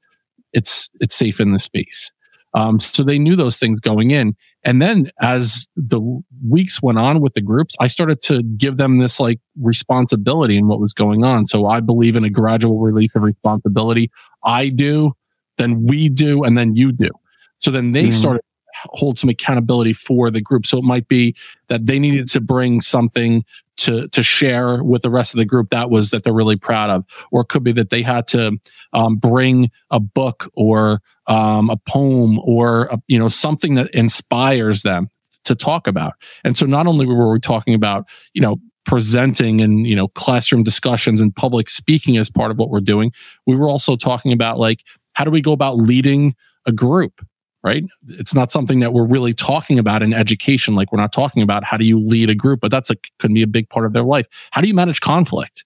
it's 0.54 0.90
it's 1.00 1.16
safe 1.16 1.40
in 1.40 1.52
the 1.52 1.60
space. 1.60 2.12
Um, 2.56 2.80
so 2.80 3.04
they 3.04 3.18
knew 3.18 3.36
those 3.36 3.58
things 3.58 3.80
going 3.80 4.12
in. 4.12 4.36
And 4.64 4.82
then 4.82 5.12
as 5.20 5.68
the 5.76 6.00
weeks 6.48 6.82
went 6.82 7.00
on 7.00 7.20
with 7.20 7.34
the 7.34 7.42
groups, 7.42 7.76
I 7.80 7.88
started 7.88 8.22
to 8.22 8.44
give 8.44 8.78
them 8.78 9.00
this 9.00 9.20
like 9.20 9.40
responsibility 9.60 10.56
in 10.56 10.68
what 10.68 10.80
was 10.80 10.94
going 10.94 11.24
on. 11.24 11.48
So 11.48 11.66
I 11.66 11.80
believe 11.80 12.16
in 12.16 12.24
a 12.24 12.30
gradual 12.30 12.80
release 12.80 13.16
of 13.16 13.24
responsibility. 13.24 14.12
I 14.44 14.70
do, 14.70 15.14
then 15.58 15.86
we 15.86 16.10
do, 16.10 16.44
and 16.44 16.58
then 16.58 16.76
you 16.76 16.92
do. 16.92 17.10
So 17.58 17.72
then 17.72 17.92
they 17.92 18.06
mm. 18.06 18.14
started 18.14 18.42
hold 18.86 19.18
some 19.18 19.30
accountability 19.30 19.94
for 19.94 20.32
the 20.32 20.42
group. 20.42 20.66
So 20.66 20.78
it 20.78 20.84
might 20.84 21.08
be 21.08 21.36
that 21.68 21.86
they 21.86 22.00
needed 22.00 22.28
to 22.30 22.42
bring 22.42 22.82
something 22.82 23.46
to 23.78 24.08
to 24.10 24.24
share 24.24 24.84
with 24.84 25.02
the 25.02 25.10
rest 25.10 25.34
of 25.34 25.38
the 25.38 25.46
group 25.46 25.70
that 25.72 25.90
was 25.90 26.12
that 26.12 26.24
they're 26.24 26.34
really 26.34 26.56
proud 26.56 26.90
of, 26.90 27.06
or 27.32 27.42
it 27.42 27.50
could 27.50 27.64
be 27.64 27.72
that 27.74 27.90
they 27.90 28.02
had 28.02 28.28
to 28.28 28.58
um, 28.94 29.16
bring 29.16 29.72
a 29.90 30.00
book 30.00 30.50
or 30.56 31.02
um, 31.28 31.70
a 31.70 31.78
poem 31.78 32.40
or 32.40 32.86
a, 32.86 33.02
you 33.08 33.18
know 33.18 33.30
something 33.30 33.76
that 33.76 33.90
inspires 33.92 34.84
them 34.84 35.10
to 35.46 35.56
talk 35.56 35.88
about. 35.88 36.14
And 36.44 36.58
so 36.58 36.66
not 36.66 36.88
only 36.88 37.06
were 37.06 37.32
we 37.32 37.40
talking 37.40 37.74
about 37.74 38.06
you 38.34 38.42
know 38.42 38.58
presenting 38.86 39.62
and 39.62 39.88
you 39.88 39.96
know 39.96 40.08
classroom 40.10 40.64
discussions 40.64 41.22
and 41.22 41.36
public 41.36 41.70
speaking 41.70 42.18
as 42.18 42.30
part 42.30 42.52
of 42.52 42.60
what 42.60 42.70
we're 42.70 42.82
doing, 42.82 43.12
we 43.46 43.56
were 43.56 43.70
also 43.70 43.96
talking 43.96 44.32
about 44.32 44.60
like 44.60 44.82
how 45.14 45.24
do 45.24 45.32
we 45.32 45.42
go 45.42 45.52
about 45.52 45.78
leading 45.78 46.36
a 46.66 46.72
group 46.72 47.26
right? 47.64 47.84
It's 48.10 48.36
not 48.36 48.52
something 48.52 48.80
that 48.82 48.94
we're 48.94 49.06
really 49.06 49.34
talking 49.34 49.80
about 49.80 50.04
in 50.04 50.14
education. 50.14 50.76
Like 50.76 50.92
we're 50.92 51.00
not 51.00 51.14
talking 51.14 51.42
about 51.42 51.64
how 51.64 51.78
do 51.78 51.86
you 51.86 52.00
lead 52.00 52.30
a 52.30 52.36
group, 52.36 52.60
but 52.60 52.72
that's 52.72 52.90
a 52.90 52.96
could 53.20 53.34
be 53.34 53.42
a 53.42 53.48
big 53.48 53.70
part 53.70 53.86
of 53.86 53.94
their 53.94 54.04
life. 54.04 54.28
How 54.52 54.62
do 54.62 54.68
you 54.68 54.74
manage 54.74 55.00
conflict? 55.00 55.64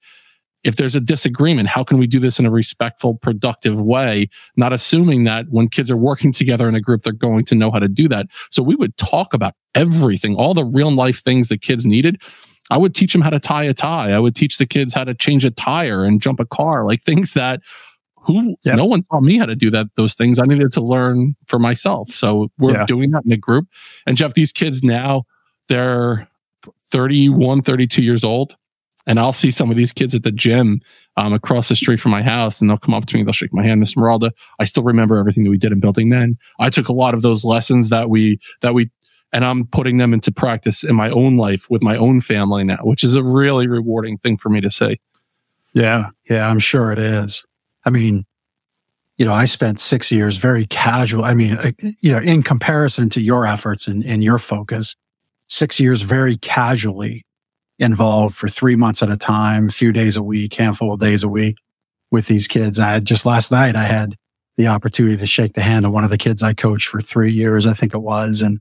If 0.64 0.76
there's 0.76 0.96
a 0.96 1.00
disagreement, 1.00 1.70
how 1.70 1.84
can 1.84 1.98
we 1.98 2.08
do 2.08 2.20
this 2.20 2.40
in 2.40 2.46
a 2.46 2.52
respectful, 2.52 3.16
productive 3.16 3.80
way? 3.80 4.30
Not 4.58 4.74
assuming 4.74 5.24
that 5.24 5.46
when 5.50 5.70
kids 5.70 5.90
are 5.90 5.98
working 5.98 6.32
together 6.32 6.68
in 6.68 6.76
a 6.76 6.82
group, 6.82 7.04
they're 7.04 7.14
going 7.14 7.46
to 7.46 7.56
know 7.56 7.72
how 7.72 7.80
to 7.80 7.88
do 7.88 8.08
that. 8.10 8.26
So 8.50 8.62
we 8.64 8.76
would 8.76 8.98
talk 8.98 9.34
about 9.34 9.54
everything, 9.76 10.36
all 10.36 10.54
the 10.54 10.66
real 10.66 10.92
life 10.92 11.24
things 11.24 11.50
that 11.50 11.62
kids 11.62 11.86
needed. 11.86 12.22
I 12.70 12.78
would 12.78 12.94
teach 12.94 13.14
them 13.14 13.22
how 13.22 13.30
to 13.30 13.40
tie 13.40 13.64
a 13.64 13.74
tie. 13.74 14.12
I 14.12 14.20
would 14.20 14.36
teach 14.36 14.58
the 14.58 14.66
kids 14.66 14.94
how 14.94 15.06
to 15.06 15.14
change 15.14 15.46
a 15.46 15.52
tire 15.52 16.04
and 16.04 16.22
jump 16.22 16.40
a 16.40 16.46
car, 16.46 16.86
like 16.86 17.02
things 17.02 17.34
that 17.34 17.62
who 18.28 18.58
yep. 18.64 18.76
no 18.76 18.86
one 18.86 19.04
taught 19.04 19.24
me 19.24 19.38
how 19.38 19.46
to 19.46 19.56
do 19.56 19.72
that 19.72 19.88
those 19.96 20.14
things. 20.14 20.38
I 20.38 20.44
needed 20.44 20.74
to 20.74 20.82
learn 20.82 21.36
for 21.48 21.58
myself. 21.58 22.12
So 22.12 22.52
we're 22.58 22.74
yeah. 22.74 22.86
doing 22.86 23.12
that 23.12 23.26
in 23.26 23.32
a 23.32 23.38
group. 23.38 23.68
And 24.06 24.18
jeff 24.18 24.34
these 24.34 24.52
kids 24.52 24.84
now 24.84 25.24
they're 25.70 26.28
31 26.92 27.62
32 27.62 28.04
years 28.04 28.24
old. 28.24 28.56
And 29.08 29.20
i'll 29.20 29.34
see 29.34 29.50
some 29.50 29.72
of 29.72 29.78
these 29.78 29.94
kids 29.94 30.14
at 30.14 30.24
the 30.24 30.32
gym 30.32 30.82
um, 31.16 31.34
across 31.34 31.70
the 31.70 31.76
street 31.76 32.00
from 32.00 32.12
my 32.12 32.22
house 32.22 32.62
and 32.62 32.70
they'll 32.70 32.78
come 32.78 32.94
up 32.94 33.06
to 33.06 33.16
me 33.16 33.24
they'll 33.24 33.32
shake 33.32 33.54
my 33.54 33.64
hand 33.64 33.80
miss 33.80 33.96
Morolda. 33.96 34.32
i 34.60 34.66
still 34.66 34.84
remember 34.84 35.18
everything 35.18 35.46
that 35.46 35.50
we 35.50 35.58
did 35.58 35.72
in 35.72 35.80
building 35.80 36.10
men. 36.10 36.38
I 36.60 36.70
took 36.70 36.90
a 36.90 36.94
lot 36.94 37.14
of 37.14 37.22
those 37.22 37.46
lessons 37.46 37.90
that 37.90 38.10
we 38.10 38.40
that 38.62 38.74
we 38.74 38.92
and 39.32 39.46
i'm 39.46 39.66
putting 39.68 39.98
them 39.98 40.14
into 40.14 40.32
practice 40.32 40.84
in 40.84 40.96
my 40.96 41.10
own 41.10 41.38
life 41.38 41.70
with 41.70 41.82
my 41.82 41.96
own 41.96 42.20
family 42.20 42.66
now 42.66 42.80
which 42.82 43.04
is 43.04 43.16
a 43.16 43.24
really 43.24 43.68
rewarding 43.68 44.18
thing 44.18 44.38
for 44.38 44.50
me 44.50 44.60
to 44.60 44.70
say. 44.70 45.00
Yeah. 45.74 46.10
Yeah 46.30 46.50
i'm 46.50 46.60
sure 46.60 46.92
it 46.92 47.00
is 47.00 47.46
I 47.88 47.90
mean, 47.90 48.26
you 49.18 49.26
know, 49.26 49.34
I 49.34 49.46
spent 49.46 49.80
six 49.80 50.12
years 50.12 50.36
very 50.36 50.66
casual. 50.66 51.24
I 51.24 51.34
mean, 51.34 51.58
you 52.02 52.12
know, 52.12 52.20
in 52.20 52.44
comparison 52.44 53.10
to 53.12 53.22
your 53.22 53.48
efforts 53.48 53.88
and, 53.88 54.06
and 54.06 54.22
your 54.22 54.38
focus, 54.40 54.96
six 55.48 55.80
years 55.80 56.02
very 56.02 56.36
casually 56.36 57.26
involved 57.80 58.36
for 58.36 58.50
three 58.50 58.76
months 58.76 59.02
at 59.02 59.10
a 59.10 59.16
time, 59.16 59.70
a 59.70 59.72
few 59.72 59.94
days 59.94 60.18
a 60.18 60.22
week, 60.22 60.54
handful 60.54 60.94
of 60.94 61.00
days 61.00 61.24
a 61.24 61.30
week 61.30 61.56
with 62.12 62.28
these 62.28 62.46
kids. 62.46 62.78
I 62.78 62.92
had 62.92 63.06
just 63.06 63.26
last 63.26 63.54
night, 63.54 63.78
I 63.78 63.86
had 63.86 64.18
the 64.58 64.68
opportunity 64.68 65.16
to 65.16 65.26
shake 65.26 65.54
the 65.54 65.62
hand 65.62 65.86
of 65.86 65.94
one 65.94 66.04
of 66.04 66.10
the 66.10 66.18
kids 66.18 66.44
I 66.44 66.54
coached 66.54 66.90
for 66.90 67.00
three 67.00 67.32
years, 67.32 67.66
I 67.66 67.74
think 67.74 67.94
it 67.94 68.00
was. 68.00 68.42
And, 68.42 68.60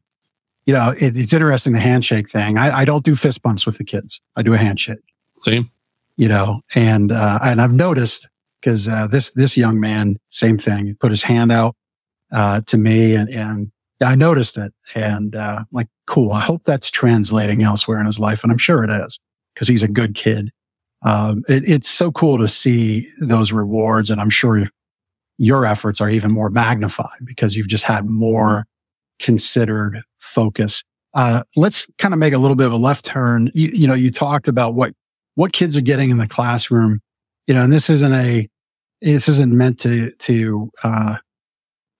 you 0.66 0.74
know, 0.74 0.94
it, 1.00 1.16
it's 1.16 1.32
interesting, 1.32 1.72
the 1.72 1.80
handshake 1.80 2.28
thing. 2.28 2.58
I, 2.58 2.78
I, 2.78 2.84
don't 2.84 3.04
do 3.04 3.16
fist 3.16 3.42
bumps 3.42 3.66
with 3.66 3.78
the 3.78 3.84
kids. 3.84 4.20
I 4.36 4.42
do 4.42 4.52
a 4.52 4.58
handshake. 4.58 5.02
Same. 5.38 5.70
You 6.16 6.28
know, 6.28 6.60
and, 6.76 7.10
uh, 7.10 7.40
and 7.42 7.60
I've 7.60 7.72
noticed 7.72 8.28
because, 8.66 8.88
uh, 8.88 9.06
this, 9.06 9.30
this 9.30 9.56
young 9.56 9.78
man, 9.78 10.16
same 10.28 10.58
thing, 10.58 10.96
put 10.98 11.12
his 11.12 11.22
hand 11.22 11.52
out, 11.52 11.76
uh, 12.32 12.60
to 12.66 12.76
me 12.76 13.14
and, 13.14 13.28
and 13.30 13.70
I 14.02 14.16
noticed 14.16 14.58
it 14.58 14.74
and, 14.96 15.36
uh, 15.36 15.62
like, 15.70 15.86
cool. 16.08 16.32
I 16.32 16.40
hope 16.40 16.64
that's 16.64 16.90
translating 16.90 17.62
elsewhere 17.62 18.00
in 18.00 18.06
his 18.06 18.18
life. 18.18 18.42
And 18.42 18.50
I'm 18.50 18.58
sure 18.58 18.82
it 18.82 18.90
is 18.90 19.20
because 19.54 19.68
he's 19.68 19.84
a 19.84 19.88
good 19.88 20.16
kid. 20.16 20.50
Um, 21.04 21.44
it, 21.48 21.62
it's 21.68 21.88
so 21.88 22.10
cool 22.10 22.38
to 22.38 22.48
see 22.48 23.08
those 23.20 23.52
rewards. 23.52 24.10
And 24.10 24.20
I'm 24.20 24.30
sure 24.30 24.68
your 25.38 25.64
efforts 25.64 26.00
are 26.00 26.10
even 26.10 26.32
more 26.32 26.50
magnified 26.50 27.20
because 27.24 27.56
you've 27.56 27.68
just 27.68 27.84
had 27.84 28.10
more 28.10 28.66
considered 29.20 30.02
focus. 30.18 30.82
Uh, 31.14 31.44
let's 31.54 31.86
kind 31.98 32.12
of 32.12 32.18
make 32.18 32.32
a 32.32 32.38
little 32.38 32.56
bit 32.56 32.66
of 32.66 32.72
a 32.72 32.76
left 32.76 33.04
turn. 33.04 33.48
You, 33.54 33.68
you 33.68 33.86
know, 33.86 33.94
you 33.94 34.10
talked 34.10 34.48
about 34.48 34.74
what, 34.74 34.92
what 35.36 35.52
kids 35.52 35.76
are 35.76 35.82
getting 35.82 36.10
in 36.10 36.18
the 36.18 36.26
classroom, 36.26 36.98
you 37.46 37.54
know, 37.54 37.62
and 37.62 37.72
this 37.72 37.88
isn't 37.88 38.12
a, 38.12 38.48
this 39.12 39.28
isn't 39.28 39.56
meant 39.56 39.78
to, 39.80 40.10
to, 40.12 40.70
uh, 40.82 41.16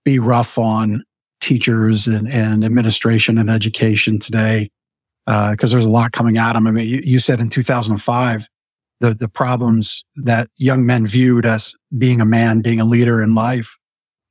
be 0.03 0.19
rough 0.19 0.57
on 0.57 1.03
teachers 1.41 2.07
and, 2.07 2.29
and 2.29 2.63
administration 2.63 3.37
and 3.37 3.49
education 3.49 4.19
today. 4.19 4.69
Uh, 5.27 5.55
cause 5.57 5.71
there's 5.71 5.85
a 5.85 5.89
lot 5.89 6.13
coming 6.13 6.37
at 6.37 6.53
them. 6.53 6.67
I 6.67 6.71
mean, 6.71 6.87
you, 6.87 7.01
you 7.03 7.19
said 7.19 7.39
in 7.39 7.49
2005, 7.49 8.47
the, 8.99 9.13
the 9.13 9.27
problems 9.27 10.03
that 10.15 10.49
young 10.57 10.85
men 10.85 11.05
viewed 11.05 11.45
as 11.45 11.75
being 11.97 12.21
a 12.21 12.25
man, 12.25 12.61
being 12.61 12.79
a 12.79 12.85
leader 12.85 13.21
in 13.21 13.35
life, 13.35 13.77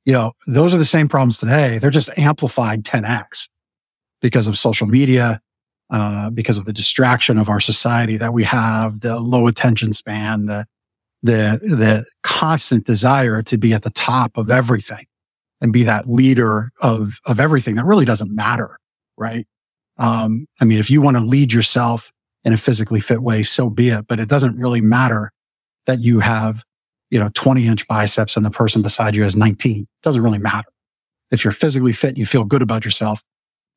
you 0.05 0.13
know, 0.13 0.33
those 0.47 0.73
are 0.73 0.77
the 0.77 0.85
same 0.85 1.07
problems 1.07 1.37
today. 1.37 1.77
They're 1.77 1.89
just 1.89 2.17
amplified 2.17 2.83
10x 2.83 3.49
because 4.21 4.47
of 4.47 4.57
social 4.57 4.87
media, 4.87 5.41
uh, 5.89 6.29
because 6.29 6.57
of 6.57 6.65
the 6.65 6.73
distraction 6.73 7.37
of 7.37 7.49
our 7.49 7.59
society 7.59 8.17
that 8.17 8.33
we 8.33 8.43
have, 8.43 9.01
the 9.01 9.19
low 9.19 9.47
attention 9.47 9.93
span, 9.93 10.45
the, 10.45 10.65
the, 11.23 11.59
the 11.61 12.05
constant 12.23 12.85
desire 12.85 13.41
to 13.43 13.57
be 13.57 13.73
at 13.73 13.83
the 13.83 13.89
top 13.91 14.37
of 14.37 14.49
everything 14.49 15.05
and 15.61 15.73
be 15.73 15.83
that 15.83 16.09
leader 16.09 16.71
of, 16.81 17.19
of 17.25 17.39
everything 17.39 17.75
that 17.75 17.85
really 17.85 18.05
doesn't 18.05 18.33
matter. 18.33 18.77
Right. 19.17 19.47
Um, 19.97 20.45
I 20.61 20.65
mean, 20.65 20.79
if 20.79 20.89
you 20.89 21.01
want 21.01 21.17
to 21.17 21.23
lead 21.23 21.51
yourself 21.51 22.11
in 22.43 22.53
a 22.53 22.57
physically 22.57 22.99
fit 22.99 23.23
way, 23.23 23.43
so 23.43 23.69
be 23.69 23.89
it. 23.89 24.05
But 24.07 24.19
it 24.19 24.29
doesn't 24.29 24.59
really 24.59 24.81
matter 24.81 25.31
that 25.87 25.99
you 25.99 26.19
have, 26.19 26.63
you 27.09 27.19
know, 27.19 27.29
20 27.33 27.65
inch 27.65 27.87
biceps 27.87 28.37
and 28.37 28.45
the 28.45 28.51
person 28.51 28.81
beside 28.81 29.15
you 29.15 29.23
has 29.23 29.35
19. 29.35 29.81
It 29.81 29.87
doesn't 30.03 30.21
really 30.21 30.37
matter. 30.37 30.67
If 31.31 31.43
you're 31.43 31.51
physically 31.51 31.93
fit 31.93 32.09
and 32.09 32.17
you 32.17 32.25
feel 32.25 32.43
good 32.43 32.61
about 32.61 32.85
yourself, 32.85 33.23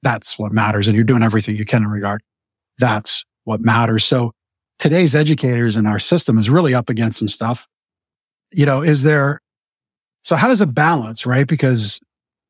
that's 0.02 0.38
what 0.38 0.52
matters. 0.52 0.86
And 0.86 0.94
you're 0.94 1.04
doing 1.04 1.22
everything 1.22 1.56
you 1.56 1.64
can 1.64 1.82
in 1.82 1.88
regard. 1.88 2.22
That's 2.78 3.24
what 3.44 3.60
matters. 3.60 4.04
So 4.04 4.32
today's 4.80 5.14
educators 5.14 5.76
in 5.76 5.86
our 5.86 5.98
system 5.98 6.38
is 6.38 6.50
really 6.50 6.74
up 6.74 6.88
against 6.88 7.20
some 7.20 7.28
stuff. 7.28 7.68
You 8.50 8.66
know, 8.66 8.82
is 8.82 9.02
there, 9.04 9.40
so 10.22 10.34
how 10.34 10.48
does 10.48 10.60
it 10.60 10.74
balance, 10.74 11.24
right? 11.24 11.46
Because 11.46 12.00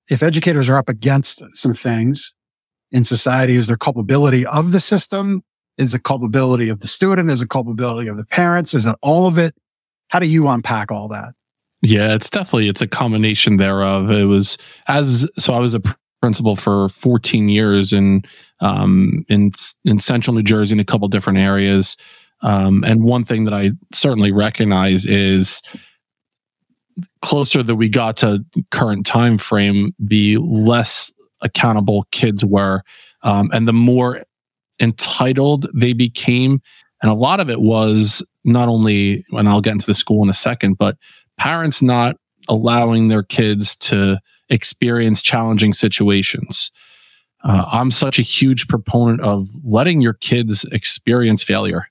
if 0.08 0.22
educators 0.22 0.68
are 0.68 0.78
up 0.78 0.88
against 0.88 1.42
some 1.54 1.74
things 1.74 2.34
in 2.90 3.04
society, 3.04 3.56
is 3.56 3.66
there 3.66 3.76
culpability 3.76 4.46
of 4.46 4.72
the 4.72 4.80
system? 4.80 5.42
Is 5.76 5.92
it 5.92 6.04
culpability 6.04 6.68
of 6.68 6.80
the 6.80 6.86
student? 6.86 7.30
Is 7.30 7.42
it 7.42 7.50
culpability 7.50 8.08
of 8.08 8.16
the 8.16 8.24
parents? 8.24 8.74
Is 8.74 8.86
it 8.86 8.96
all 9.02 9.26
of 9.26 9.36
it? 9.36 9.54
How 10.08 10.18
do 10.18 10.26
you 10.26 10.48
unpack 10.48 10.90
all 10.90 11.08
that? 11.08 11.34
Yeah, 11.82 12.14
it's 12.14 12.30
definitely 12.30 12.68
it's 12.68 12.82
a 12.82 12.86
combination 12.86 13.56
thereof. 13.56 14.10
It 14.10 14.24
was 14.24 14.58
as 14.86 15.28
so 15.38 15.54
I 15.54 15.58
was 15.58 15.74
a 15.74 15.80
principal 16.20 16.54
for 16.54 16.88
14 16.90 17.48
years 17.48 17.92
in 17.92 18.22
um, 18.60 19.24
in 19.28 19.50
in 19.84 19.98
central 19.98 20.34
New 20.34 20.42
Jersey 20.42 20.74
in 20.74 20.80
a 20.80 20.84
couple 20.84 21.08
different 21.08 21.38
areas. 21.38 21.96
Um, 22.42 22.84
and 22.84 23.02
one 23.02 23.24
thing 23.24 23.44
that 23.44 23.54
I 23.54 23.70
certainly 23.92 24.32
recognize 24.32 25.04
is 25.04 25.62
closer 27.22 27.62
that 27.62 27.74
we 27.76 27.88
got 27.88 28.16
to 28.18 28.44
current 28.70 29.06
time 29.06 29.38
frame, 29.38 29.92
the 29.98 30.38
less 30.38 31.12
accountable 31.42 32.06
kids 32.10 32.44
were, 32.44 32.82
um, 33.22 33.50
and 33.52 33.68
the 33.68 33.72
more 33.72 34.22
entitled 34.80 35.66
they 35.74 35.92
became. 35.92 36.60
And 37.02 37.10
a 37.10 37.14
lot 37.14 37.40
of 37.40 37.48
it 37.50 37.60
was 37.60 38.22
not 38.44 38.68
only, 38.68 39.24
and 39.32 39.48
I'll 39.48 39.60
get 39.60 39.72
into 39.72 39.86
the 39.86 39.94
school 39.94 40.22
in 40.22 40.30
a 40.30 40.34
second, 40.34 40.78
but 40.78 40.96
parents 41.38 41.82
not 41.82 42.16
allowing 42.48 43.08
their 43.08 43.22
kids 43.22 43.76
to 43.76 44.18
experience 44.48 45.22
challenging 45.22 45.72
situations. 45.72 46.70
Uh, 47.42 47.64
I'm 47.70 47.90
such 47.90 48.18
a 48.18 48.22
huge 48.22 48.68
proponent 48.68 49.20
of 49.20 49.48
letting 49.64 50.00
your 50.00 50.14
kids 50.14 50.64
experience 50.72 51.42
failure, 51.42 51.86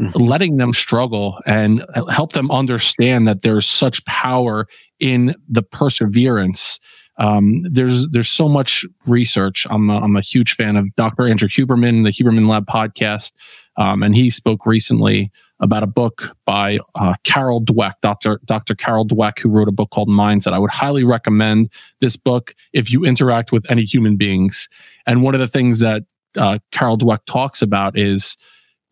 mm-hmm. 0.00 0.22
letting 0.22 0.56
them 0.56 0.72
struggle 0.72 1.38
and 1.46 1.84
help 2.10 2.32
them 2.32 2.50
understand 2.50 3.26
that 3.28 3.42
there's 3.42 3.66
such 3.66 4.04
power 4.04 4.66
in 5.00 5.34
the 5.48 5.62
perseverance 5.62 6.78
um, 7.18 7.62
there's 7.70 8.08
there's 8.08 8.28
so 8.28 8.48
much 8.48 8.84
research. 9.06 9.66
I'm 9.70 9.88
a, 9.90 9.98
I'm 9.98 10.16
a 10.16 10.20
huge 10.20 10.54
fan 10.54 10.76
of 10.76 10.94
Dr. 10.96 11.28
Andrew 11.28 11.48
Huberman, 11.48 12.04
the 12.04 12.10
Huberman 12.10 12.48
Lab 12.48 12.66
podcast, 12.66 13.32
um, 13.76 14.02
and 14.02 14.14
he 14.14 14.30
spoke 14.30 14.66
recently 14.66 15.30
about 15.60 15.84
a 15.84 15.86
book 15.86 16.36
by 16.44 16.78
uh, 16.96 17.14
Carol 17.22 17.62
Dweck, 17.62 17.94
Dr. 18.02 18.40
Dr. 18.44 18.74
Carol 18.74 19.06
Dweck, 19.06 19.38
who 19.38 19.48
wrote 19.48 19.68
a 19.68 19.72
book 19.72 19.90
called 19.90 20.08
Mindset. 20.08 20.52
I 20.52 20.58
would 20.58 20.72
highly 20.72 21.04
recommend 21.04 21.70
this 22.00 22.16
book 22.16 22.54
if 22.72 22.92
you 22.92 23.04
interact 23.04 23.52
with 23.52 23.64
any 23.70 23.84
human 23.84 24.16
beings. 24.16 24.68
And 25.06 25.22
one 25.22 25.34
of 25.34 25.40
the 25.40 25.46
things 25.46 25.80
that 25.80 26.02
uh, 26.36 26.58
Carol 26.72 26.98
Dweck 26.98 27.20
talks 27.26 27.62
about 27.62 27.96
is 27.96 28.36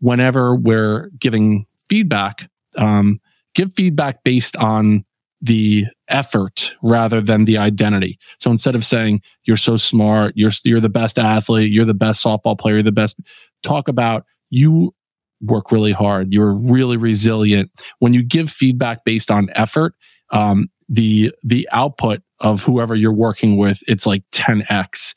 whenever 0.02 0.56
we're 0.56 1.10
giving 1.20 1.64
feedback, 1.88 2.50
um, 2.76 3.20
give 3.54 3.72
feedback 3.72 4.24
based 4.24 4.56
on 4.56 5.04
the 5.40 5.86
effort 6.08 6.74
rather 6.82 7.20
than 7.20 7.44
the 7.44 7.56
identity. 7.56 8.18
So 8.40 8.50
instead 8.50 8.74
of 8.74 8.84
saying 8.84 9.22
you're 9.44 9.56
so 9.56 9.76
smart, 9.76 10.34
you're 10.36 10.50
you're 10.64 10.80
the 10.80 10.88
best 10.88 11.18
athlete, 11.20 11.70
you're 11.70 11.84
the 11.84 11.94
best 11.94 12.22
softball 12.22 12.58
player, 12.58 12.76
you're 12.76 12.82
the 12.82 12.92
best, 12.92 13.16
talk 13.62 13.86
about 13.86 14.24
you 14.50 14.92
work 15.40 15.70
really 15.70 15.92
hard, 15.92 16.32
you're 16.32 16.56
really 16.68 16.96
resilient. 16.96 17.70
When 18.00 18.12
you 18.12 18.24
give 18.24 18.50
feedback 18.50 19.04
based 19.04 19.30
on 19.30 19.50
effort, 19.54 19.94
um, 20.30 20.68
the 20.88 21.32
the 21.44 21.68
output 21.70 22.22
of 22.40 22.64
whoever 22.64 22.96
you're 22.96 23.12
working 23.12 23.56
with, 23.56 23.82
it's 23.86 24.04
like 24.04 24.24
10x. 24.32 25.14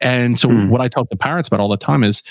And 0.00 0.38
so 0.38 0.48
mm. 0.48 0.70
what 0.70 0.80
I 0.80 0.86
talk 0.86 1.10
to 1.10 1.16
parents 1.16 1.48
about 1.48 1.58
all 1.58 1.68
the 1.68 1.76
time 1.76 2.04
is 2.04 2.22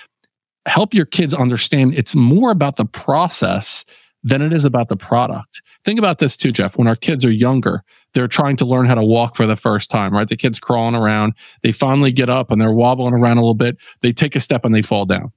help 0.68 0.94
your 0.94 1.06
kids 1.06 1.34
understand 1.34 1.96
it's 1.96 2.16
more 2.16 2.52
about 2.52 2.76
the 2.76 2.86
process 2.86 3.86
than 4.24 4.42
it 4.42 4.52
is 4.52 4.66
about 4.66 4.90
the 4.90 4.98
product. 4.98 5.62
Think 5.86 6.00
about 6.00 6.20
this 6.20 6.36
too, 6.36 6.52
Jeff. 6.52 6.78
When 6.78 6.88
our 6.88 6.96
kids 6.96 7.26
are 7.26 7.32
younger, 7.32 7.84
they're 8.14 8.28
trying 8.28 8.58
to 8.58 8.66
learn 8.66 8.86
how 8.86 8.96
to 8.96 9.04
walk 9.04 9.36
for 9.36 9.46
the 9.46 9.56
first 9.56 9.90
time, 9.90 10.14
right? 10.14 10.28
The 10.28 10.36
kid's 10.36 10.60
crawling 10.60 10.96
around. 10.96 11.34
They 11.64 11.72
finally 11.72 12.12
get 12.12 12.30
up 12.30 12.52
and 12.52 12.60
they're 12.60 12.74
wobbling 12.74 13.14
around 13.14 13.38
a 13.38 13.42
little 13.42 13.54
bit. 13.54 13.78
They 14.02 14.12
take 14.12 14.36
a 14.36 14.40
step 14.40 14.66
and 14.66 14.76
they 14.76 14.82
fall 14.82 15.06
down. 15.06 15.32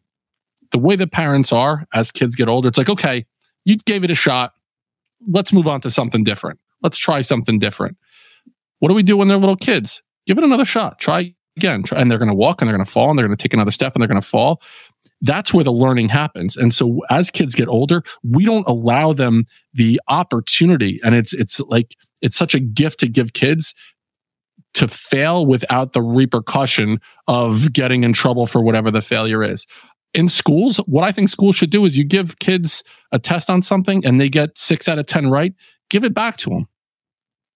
The 0.72 0.78
way 0.78 0.96
that 0.96 1.12
parents 1.12 1.52
are 1.52 1.86
as 1.92 2.10
kids 2.10 2.34
get 2.34 2.48
older, 2.48 2.68
it's 2.68 2.78
like, 2.78 2.88
okay, 2.88 3.26
you 3.64 3.76
gave 3.76 4.02
it 4.02 4.10
a 4.10 4.14
shot. 4.14 4.54
Let's 5.28 5.52
move 5.52 5.68
on 5.68 5.80
to 5.82 5.90
something 5.90 6.24
different. 6.24 6.58
Let's 6.82 6.98
try 6.98 7.20
something 7.20 7.58
different. 7.58 7.96
What 8.78 8.88
do 8.88 8.94
we 8.94 9.02
do 9.02 9.16
when 9.16 9.28
they're 9.28 9.38
little 9.38 9.56
kids? 9.56 10.02
Give 10.26 10.38
it 10.38 10.44
another 10.44 10.64
shot. 10.64 10.98
Try 10.98 11.34
again. 11.56 11.84
And 11.94 12.10
they're 12.10 12.18
going 12.18 12.30
to 12.30 12.34
walk 12.34 12.62
and 12.62 12.68
they're 12.68 12.76
going 12.76 12.84
to 12.84 12.90
fall 12.90 13.10
and 13.10 13.18
they're 13.18 13.26
going 13.26 13.36
to 13.36 13.42
take 13.42 13.52
another 13.52 13.70
step 13.70 13.94
and 13.94 14.00
they're 14.00 14.08
going 14.08 14.20
to 14.20 14.26
fall 14.26 14.62
that's 15.20 15.52
where 15.52 15.64
the 15.64 15.72
learning 15.72 16.08
happens. 16.08 16.56
And 16.56 16.72
so 16.72 17.00
as 17.10 17.30
kids 17.30 17.54
get 17.54 17.68
older, 17.68 18.02
we 18.22 18.44
don't 18.44 18.66
allow 18.66 19.12
them 19.12 19.44
the 19.72 20.00
opportunity. 20.08 21.00
And 21.04 21.14
it's, 21.14 21.32
it's 21.32 21.60
like, 21.60 21.94
it's 22.22 22.36
such 22.36 22.54
a 22.54 22.60
gift 22.60 23.00
to 23.00 23.08
give 23.08 23.32
kids 23.32 23.74
to 24.74 24.88
fail 24.88 25.44
without 25.46 25.92
the 25.92 26.02
repercussion 26.02 27.00
of 27.26 27.72
getting 27.72 28.04
in 28.04 28.12
trouble 28.12 28.46
for 28.46 28.62
whatever 28.62 28.90
the 28.90 29.02
failure 29.02 29.42
is. 29.42 29.66
In 30.14 30.28
schools, 30.28 30.78
what 30.78 31.04
I 31.04 31.12
think 31.12 31.28
schools 31.28 31.56
should 31.56 31.70
do 31.70 31.84
is 31.84 31.96
you 31.96 32.04
give 32.04 32.38
kids 32.38 32.82
a 33.12 33.18
test 33.18 33.50
on 33.50 33.62
something 33.62 34.04
and 34.04 34.20
they 34.20 34.28
get 34.28 34.56
six 34.56 34.88
out 34.88 34.98
of 34.98 35.06
10 35.06 35.28
right, 35.28 35.54
give 35.88 36.04
it 36.04 36.14
back 36.14 36.36
to 36.38 36.50
them 36.50 36.66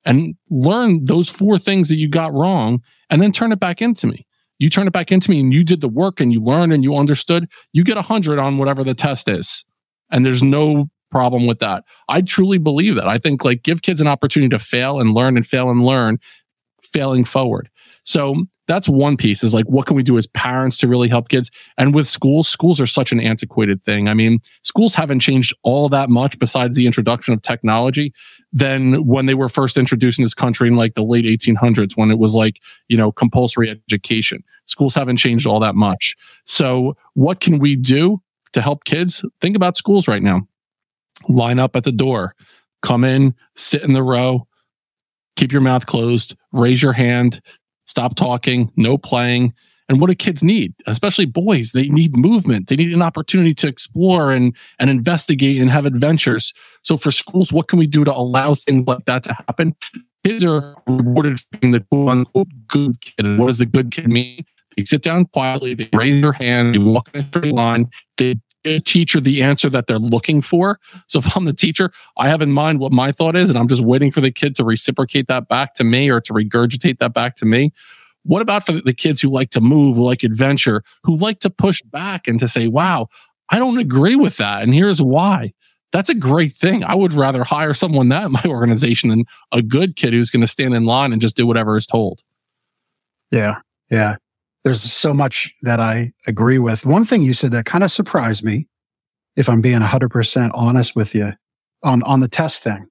and 0.04 0.34
learn 0.50 1.04
those 1.04 1.28
four 1.28 1.58
things 1.58 1.88
that 1.88 1.96
you 1.96 2.08
got 2.08 2.32
wrong 2.32 2.82
and 3.10 3.22
then 3.22 3.32
turn 3.32 3.52
it 3.52 3.60
back 3.60 3.80
into 3.80 4.06
me 4.06 4.26
you 4.58 4.70
turn 4.70 4.86
it 4.86 4.92
back 4.92 5.10
into 5.10 5.30
me 5.30 5.40
and 5.40 5.52
you 5.52 5.64
did 5.64 5.80
the 5.80 5.88
work 5.88 6.20
and 6.20 6.32
you 6.32 6.40
learned 6.40 6.72
and 6.72 6.84
you 6.84 6.96
understood, 6.96 7.48
you 7.72 7.84
get 7.84 7.96
a 7.96 8.02
hundred 8.02 8.38
on 8.38 8.58
whatever 8.58 8.84
the 8.84 8.94
test 8.94 9.28
is. 9.28 9.64
And 10.10 10.24
there's 10.24 10.42
no 10.42 10.90
problem 11.10 11.46
with 11.46 11.60
that. 11.60 11.84
I 12.08 12.20
truly 12.22 12.58
believe 12.58 12.96
that. 12.96 13.08
I 13.08 13.18
think 13.18 13.44
like 13.44 13.62
give 13.62 13.82
kids 13.82 14.00
an 14.00 14.08
opportunity 14.08 14.48
to 14.50 14.58
fail 14.58 15.00
and 15.00 15.14
learn 15.14 15.36
and 15.36 15.46
fail 15.46 15.70
and 15.70 15.84
learn, 15.84 16.18
failing 16.82 17.24
forward. 17.24 17.70
So 18.04 18.46
that's 18.66 18.88
one 18.88 19.16
piece 19.16 19.44
is 19.44 19.52
like 19.52 19.66
what 19.66 19.86
can 19.86 19.96
we 19.96 20.02
do 20.02 20.16
as 20.16 20.26
parents 20.28 20.76
to 20.78 20.88
really 20.88 21.08
help 21.08 21.28
kids? 21.28 21.50
And 21.76 21.94
with 21.94 22.08
schools 22.08 22.48
schools 22.48 22.80
are 22.80 22.86
such 22.86 23.12
an 23.12 23.20
antiquated 23.20 23.82
thing. 23.82 24.08
I 24.08 24.14
mean 24.14 24.40
schools 24.62 24.94
haven't 24.94 25.20
changed 25.20 25.54
all 25.62 25.88
that 25.90 26.08
much 26.08 26.38
besides 26.38 26.76
the 26.76 26.86
introduction 26.86 27.34
of 27.34 27.42
technology 27.42 28.12
than 28.52 29.04
when 29.06 29.26
they 29.26 29.34
were 29.34 29.48
first 29.48 29.76
introduced 29.76 30.18
in 30.18 30.24
this 30.24 30.34
country 30.34 30.68
in 30.68 30.76
like 30.76 30.94
the 30.94 31.04
late 31.04 31.24
1800s 31.24 31.96
when 31.96 32.10
it 32.10 32.18
was 32.18 32.34
like 32.34 32.60
you 32.88 32.96
know 32.96 33.12
compulsory 33.12 33.70
education. 33.70 34.42
Schools 34.64 34.94
haven't 34.94 35.18
changed 35.18 35.46
all 35.46 35.60
that 35.60 35.74
much. 35.74 36.16
So 36.44 36.96
what 37.14 37.40
can 37.40 37.58
we 37.58 37.76
do 37.76 38.22
to 38.52 38.62
help 38.62 38.84
kids? 38.84 39.24
Think 39.40 39.56
about 39.56 39.76
schools 39.76 40.08
right 40.08 40.22
now. 40.22 40.42
Line 41.28 41.58
up 41.58 41.76
at 41.76 41.84
the 41.84 41.92
door. 41.92 42.34
Come 42.82 43.04
in 43.04 43.34
sit 43.56 43.82
in 43.82 43.92
the 43.92 44.02
row. 44.02 44.46
Keep 45.36 45.52
your 45.52 45.60
mouth 45.60 45.86
closed. 45.86 46.36
Raise 46.52 46.80
your 46.82 46.92
hand 46.92 47.40
stop 47.84 48.14
talking, 48.14 48.72
no 48.76 48.98
playing. 48.98 49.52
And 49.88 50.00
what 50.00 50.08
do 50.08 50.14
kids 50.14 50.42
need? 50.42 50.74
Especially 50.86 51.26
boys, 51.26 51.72
they 51.72 51.88
need 51.88 52.16
movement. 52.16 52.68
They 52.68 52.76
need 52.76 52.92
an 52.92 53.02
opportunity 53.02 53.52
to 53.54 53.68
explore 53.68 54.32
and, 54.32 54.56
and 54.78 54.88
investigate 54.88 55.60
and 55.60 55.70
have 55.70 55.84
adventures. 55.84 56.54
So 56.82 56.96
for 56.96 57.10
schools, 57.10 57.52
what 57.52 57.68
can 57.68 57.78
we 57.78 57.86
do 57.86 58.02
to 58.04 58.12
allow 58.12 58.54
things 58.54 58.86
like 58.86 59.04
that 59.04 59.24
to 59.24 59.34
happen? 59.34 59.76
Kids 60.24 60.42
are 60.42 60.74
rewarded 60.86 61.40
for 61.40 61.58
being 61.58 61.72
the 61.72 61.80
quote 61.80 62.08
unquote 62.08 62.48
good 62.66 62.98
kid. 63.02 63.26
And 63.26 63.38
what 63.38 63.48
does 63.48 63.58
the 63.58 63.66
good 63.66 63.92
kid 63.92 64.08
mean? 64.08 64.44
They 64.76 64.84
sit 64.84 65.02
down 65.02 65.26
quietly, 65.26 65.74
they 65.74 65.88
raise 65.92 66.20
their 66.20 66.32
hand, 66.32 66.74
they 66.74 66.78
walk 66.78 67.08
in 67.12 67.20
a 67.20 67.26
straight 67.28 67.54
line, 67.54 67.90
they 68.16 68.36
a 68.64 68.80
teacher 68.80 69.20
the 69.20 69.42
answer 69.42 69.68
that 69.70 69.86
they're 69.86 69.98
looking 69.98 70.40
for. 70.40 70.78
So 71.06 71.18
if 71.18 71.36
I'm 71.36 71.44
the 71.44 71.52
teacher, 71.52 71.92
I 72.16 72.28
have 72.28 72.42
in 72.42 72.52
mind 72.52 72.80
what 72.80 72.92
my 72.92 73.12
thought 73.12 73.36
is, 73.36 73.50
and 73.50 73.58
I'm 73.58 73.68
just 73.68 73.82
waiting 73.82 74.10
for 74.10 74.20
the 74.20 74.30
kid 74.30 74.54
to 74.56 74.64
reciprocate 74.64 75.28
that 75.28 75.48
back 75.48 75.74
to 75.74 75.84
me 75.84 76.10
or 76.10 76.20
to 76.22 76.32
regurgitate 76.32 76.98
that 76.98 77.14
back 77.14 77.36
to 77.36 77.44
me. 77.44 77.72
What 78.22 78.42
about 78.42 78.64
for 78.64 78.72
the 78.72 78.94
kids 78.94 79.20
who 79.20 79.28
like 79.28 79.50
to 79.50 79.60
move, 79.60 79.98
like 79.98 80.22
adventure, 80.22 80.82
who 81.02 81.16
like 81.16 81.40
to 81.40 81.50
push 81.50 81.82
back 81.82 82.26
and 82.26 82.40
to 82.40 82.48
say, 82.48 82.68
wow, 82.68 83.08
I 83.50 83.58
don't 83.58 83.78
agree 83.78 84.16
with 84.16 84.38
that. 84.38 84.62
And 84.62 84.74
here's 84.74 85.02
why. 85.02 85.52
That's 85.92 86.08
a 86.08 86.14
great 86.14 86.52
thing. 86.52 86.82
I 86.82 86.94
would 86.94 87.12
rather 87.12 87.44
hire 87.44 87.74
someone 87.74 88.08
that 88.08 88.26
in 88.26 88.32
my 88.32 88.42
organization 88.46 89.10
than 89.10 89.26
a 89.52 89.62
good 89.62 89.96
kid 89.96 90.12
who's 90.12 90.30
going 90.30 90.40
to 90.40 90.46
stand 90.46 90.74
in 90.74 90.86
line 90.86 91.12
and 91.12 91.20
just 91.20 91.36
do 91.36 91.46
whatever 91.46 91.76
is 91.76 91.86
told. 91.86 92.22
Yeah. 93.30 93.60
Yeah 93.90 94.16
there's 94.64 94.82
so 94.82 95.12
much 95.12 95.54
that 95.62 95.78
I 95.78 96.12
agree 96.26 96.58
with. 96.58 96.86
One 96.86 97.04
thing 97.04 97.22
you 97.22 97.34
said 97.34 97.52
that 97.52 97.66
kind 97.66 97.84
of 97.84 97.92
surprised 97.92 98.42
me, 98.42 98.66
if 99.36 99.48
I'm 99.48 99.60
being 99.60 99.80
100% 99.80 100.50
honest 100.54 100.96
with 100.96 101.14
you, 101.14 101.32
on, 101.82 102.02
on 102.04 102.20
the 102.20 102.28
test 102.28 102.62
thing. 102.62 102.86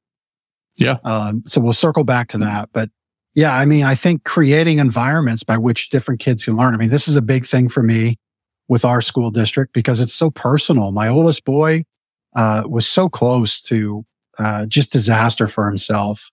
Yeah. 0.77 0.97
Um, 1.03 1.43
so 1.47 1.59
we'll 1.59 1.73
circle 1.73 2.03
back 2.03 2.27
to 2.29 2.37
that. 2.39 2.69
But 2.73 2.89
yeah, 3.33 3.55
I 3.55 3.65
mean, 3.65 3.83
I 3.83 3.95
think 3.95 4.23
creating 4.23 4.77
environments 4.77 5.43
by 5.43 5.57
which 5.57 5.89
different 5.89 6.19
kids 6.19 6.45
can 6.45 6.55
learn. 6.55 6.75
I 6.75 6.77
mean, 6.77 6.89
this 6.89 7.07
is 7.07 7.15
a 7.15 7.21
big 7.21 7.45
thing 7.45 7.69
for 7.69 7.81
me 7.81 8.17
with 8.67 8.85
our 8.85 9.01
school 9.01 9.31
district 9.31 9.73
because 9.73 9.99
it's 9.99 10.13
so 10.13 10.29
personal. 10.29 10.91
My 10.91 11.07
oldest 11.07 11.43
boy 11.43 11.83
uh, 12.35 12.63
was 12.67 12.87
so 12.87 13.09
close 13.09 13.61
to 13.63 14.03
uh, 14.37 14.65
just 14.67 14.91
disaster 14.91 15.47
for 15.47 15.67
himself 15.67 16.31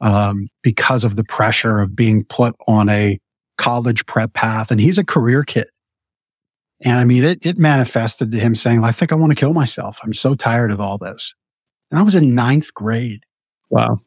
um, 0.00 0.48
because 0.62 1.04
of 1.04 1.16
the 1.16 1.24
pressure 1.24 1.80
of 1.80 1.96
being 1.96 2.24
put 2.24 2.54
on 2.66 2.88
a 2.88 3.18
college 3.56 4.06
prep 4.06 4.32
path 4.32 4.70
and 4.70 4.80
he's 4.80 4.98
a 4.98 5.04
career 5.04 5.42
kid. 5.44 5.66
And 6.84 6.98
I 6.98 7.04
mean, 7.04 7.24
it, 7.24 7.46
it 7.46 7.58
manifested 7.58 8.30
to 8.30 8.38
him 8.38 8.54
saying, 8.54 8.84
I 8.84 8.92
think 8.92 9.12
I 9.12 9.14
want 9.14 9.30
to 9.30 9.36
kill 9.36 9.54
myself. 9.54 9.98
I'm 10.04 10.12
so 10.12 10.34
tired 10.34 10.70
of 10.70 10.80
all 10.80 10.98
this. 10.98 11.34
And 11.90 11.98
I 11.98 12.02
was 12.02 12.14
in 12.14 12.34
ninth 12.34 12.74
grade. 12.74 13.24
Wow. 13.70 14.00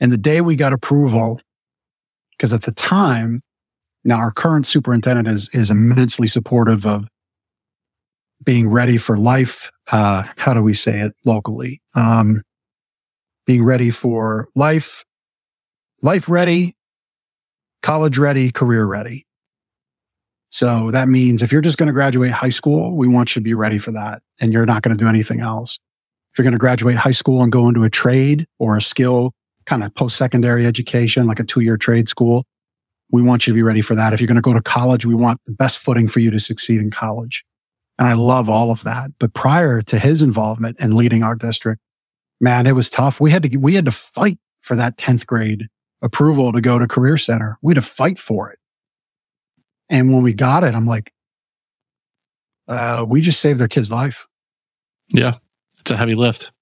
And 0.00 0.10
the 0.10 0.18
day 0.18 0.40
we 0.40 0.56
got 0.56 0.72
approval, 0.72 1.40
because 2.32 2.52
at 2.52 2.62
the 2.62 2.72
time, 2.72 3.42
now 4.04 4.16
our 4.16 4.32
current 4.32 4.66
superintendent 4.66 5.28
is, 5.28 5.48
is 5.52 5.70
immensely 5.70 6.26
supportive 6.26 6.84
of 6.84 7.06
being 8.42 8.68
ready 8.68 8.96
for 8.96 9.16
life. 9.16 9.70
Uh, 9.92 10.24
how 10.38 10.52
do 10.52 10.62
we 10.62 10.74
say 10.74 11.00
it 11.00 11.12
locally? 11.24 11.80
Um, 11.94 12.42
being 13.46 13.64
ready 13.64 13.90
for 13.90 14.48
life, 14.56 15.04
life 16.02 16.28
ready, 16.28 16.74
college 17.82 18.18
ready, 18.18 18.50
career 18.50 18.84
ready. 18.84 19.26
So 20.48 20.90
that 20.90 21.08
means 21.08 21.42
if 21.42 21.50
you're 21.50 21.62
just 21.62 21.78
going 21.78 21.86
to 21.86 21.94
graduate 21.94 22.30
high 22.30 22.50
school, 22.50 22.94
we 22.94 23.08
want 23.08 23.34
you 23.34 23.40
to 23.40 23.44
be 23.44 23.54
ready 23.54 23.78
for 23.78 23.90
that. 23.92 24.22
And 24.40 24.52
you're 24.52 24.66
not 24.66 24.82
going 24.82 24.96
to 24.96 25.02
do 25.02 25.08
anything 25.08 25.40
else. 25.40 25.78
If 26.32 26.38
you're 26.38 26.44
going 26.44 26.52
to 26.52 26.58
graduate 26.58 26.96
high 26.96 27.12
school 27.12 27.42
and 27.42 27.50
go 27.50 27.68
into 27.68 27.84
a 27.84 27.90
trade 27.90 28.46
or 28.58 28.76
a 28.76 28.80
skill 28.80 29.32
kind 29.64 29.82
of 29.82 29.94
post 29.94 30.16
secondary 30.16 30.66
education, 30.66 31.26
like 31.26 31.40
a 31.40 31.44
two 31.44 31.60
year 31.60 31.76
trade 31.76 32.08
school, 32.08 32.44
we 33.10 33.22
want 33.22 33.46
you 33.46 33.52
to 33.52 33.54
be 33.54 33.62
ready 33.62 33.80
for 33.80 33.94
that. 33.94 34.12
If 34.12 34.20
you're 34.20 34.28
going 34.28 34.36
to 34.36 34.42
go 34.42 34.52
to 34.52 34.62
college, 34.62 35.06
we 35.06 35.14
want 35.14 35.40
the 35.46 35.52
best 35.52 35.78
footing 35.78 36.08
for 36.08 36.20
you 36.20 36.30
to 36.30 36.40
succeed 36.40 36.80
in 36.80 36.90
college. 36.90 37.44
And 37.98 38.08
I 38.08 38.14
love 38.14 38.48
all 38.48 38.70
of 38.70 38.82
that. 38.84 39.10
But 39.18 39.34
prior 39.34 39.82
to 39.82 39.98
his 39.98 40.22
involvement 40.22 40.80
in 40.80 40.96
leading 40.96 41.22
our 41.22 41.34
district, 41.34 41.80
man, 42.40 42.66
it 42.66 42.74
was 42.74 42.90
tough. 42.90 43.20
We 43.20 43.30
had 43.30 43.42
to, 43.44 43.56
we 43.58 43.74
had 43.74 43.84
to 43.84 43.92
fight 43.92 44.38
for 44.60 44.76
that 44.76 44.96
10th 44.96 45.26
grade 45.26 45.68
approval 46.02 46.52
to 46.52 46.60
go 46.60 46.78
to 46.78 46.86
career 46.86 47.16
center. 47.16 47.58
We 47.62 47.70
had 47.72 47.82
to 47.82 47.88
fight 47.88 48.18
for 48.18 48.50
it. 48.50 48.58
And 49.88 50.12
when 50.12 50.22
we 50.22 50.32
got 50.32 50.64
it, 50.64 50.74
I'm 50.74 50.86
like, 50.86 51.12
uh, 52.68 53.04
we 53.06 53.20
just 53.20 53.40
saved 53.40 53.60
their 53.60 53.68
kid's 53.68 53.90
life. 53.90 54.26
Yeah. 55.08 55.36
It's 55.80 55.90
a 55.90 55.96
heavy 55.96 56.14
lift. 56.14 56.52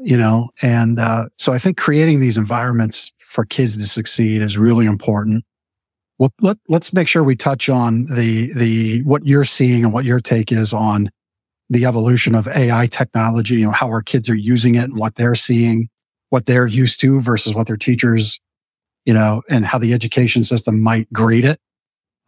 You 0.00 0.16
know, 0.16 0.50
and 0.62 1.00
uh, 1.00 1.24
so 1.36 1.52
I 1.52 1.58
think 1.58 1.76
creating 1.76 2.20
these 2.20 2.38
environments 2.38 3.12
for 3.18 3.44
kids 3.44 3.76
to 3.76 3.86
succeed 3.86 4.42
is 4.42 4.56
really 4.56 4.86
important. 4.86 5.44
Well, 6.18 6.32
let, 6.40 6.56
let's 6.68 6.92
make 6.92 7.08
sure 7.08 7.24
we 7.24 7.34
touch 7.34 7.68
on 7.68 8.04
the, 8.04 8.52
the, 8.52 9.02
what 9.02 9.26
you're 9.26 9.42
seeing 9.42 9.82
and 9.82 9.92
what 9.92 10.04
your 10.04 10.20
take 10.20 10.52
is 10.52 10.72
on 10.72 11.10
the 11.68 11.84
evolution 11.84 12.36
of 12.36 12.46
AI 12.46 12.86
technology, 12.86 13.56
you 13.56 13.64
know, 13.64 13.72
how 13.72 13.88
our 13.88 14.02
kids 14.02 14.30
are 14.30 14.36
using 14.36 14.76
it 14.76 14.84
and 14.84 14.96
what 14.96 15.16
they're 15.16 15.34
seeing, 15.34 15.88
what 16.30 16.46
they're 16.46 16.66
used 16.66 17.00
to 17.00 17.20
versus 17.20 17.54
what 17.54 17.66
their 17.66 17.76
teachers 17.76 18.38
you 19.08 19.14
know, 19.14 19.40
and 19.48 19.64
how 19.64 19.78
the 19.78 19.94
education 19.94 20.44
system 20.44 20.82
might 20.82 21.10
grade 21.14 21.46
it. 21.46 21.58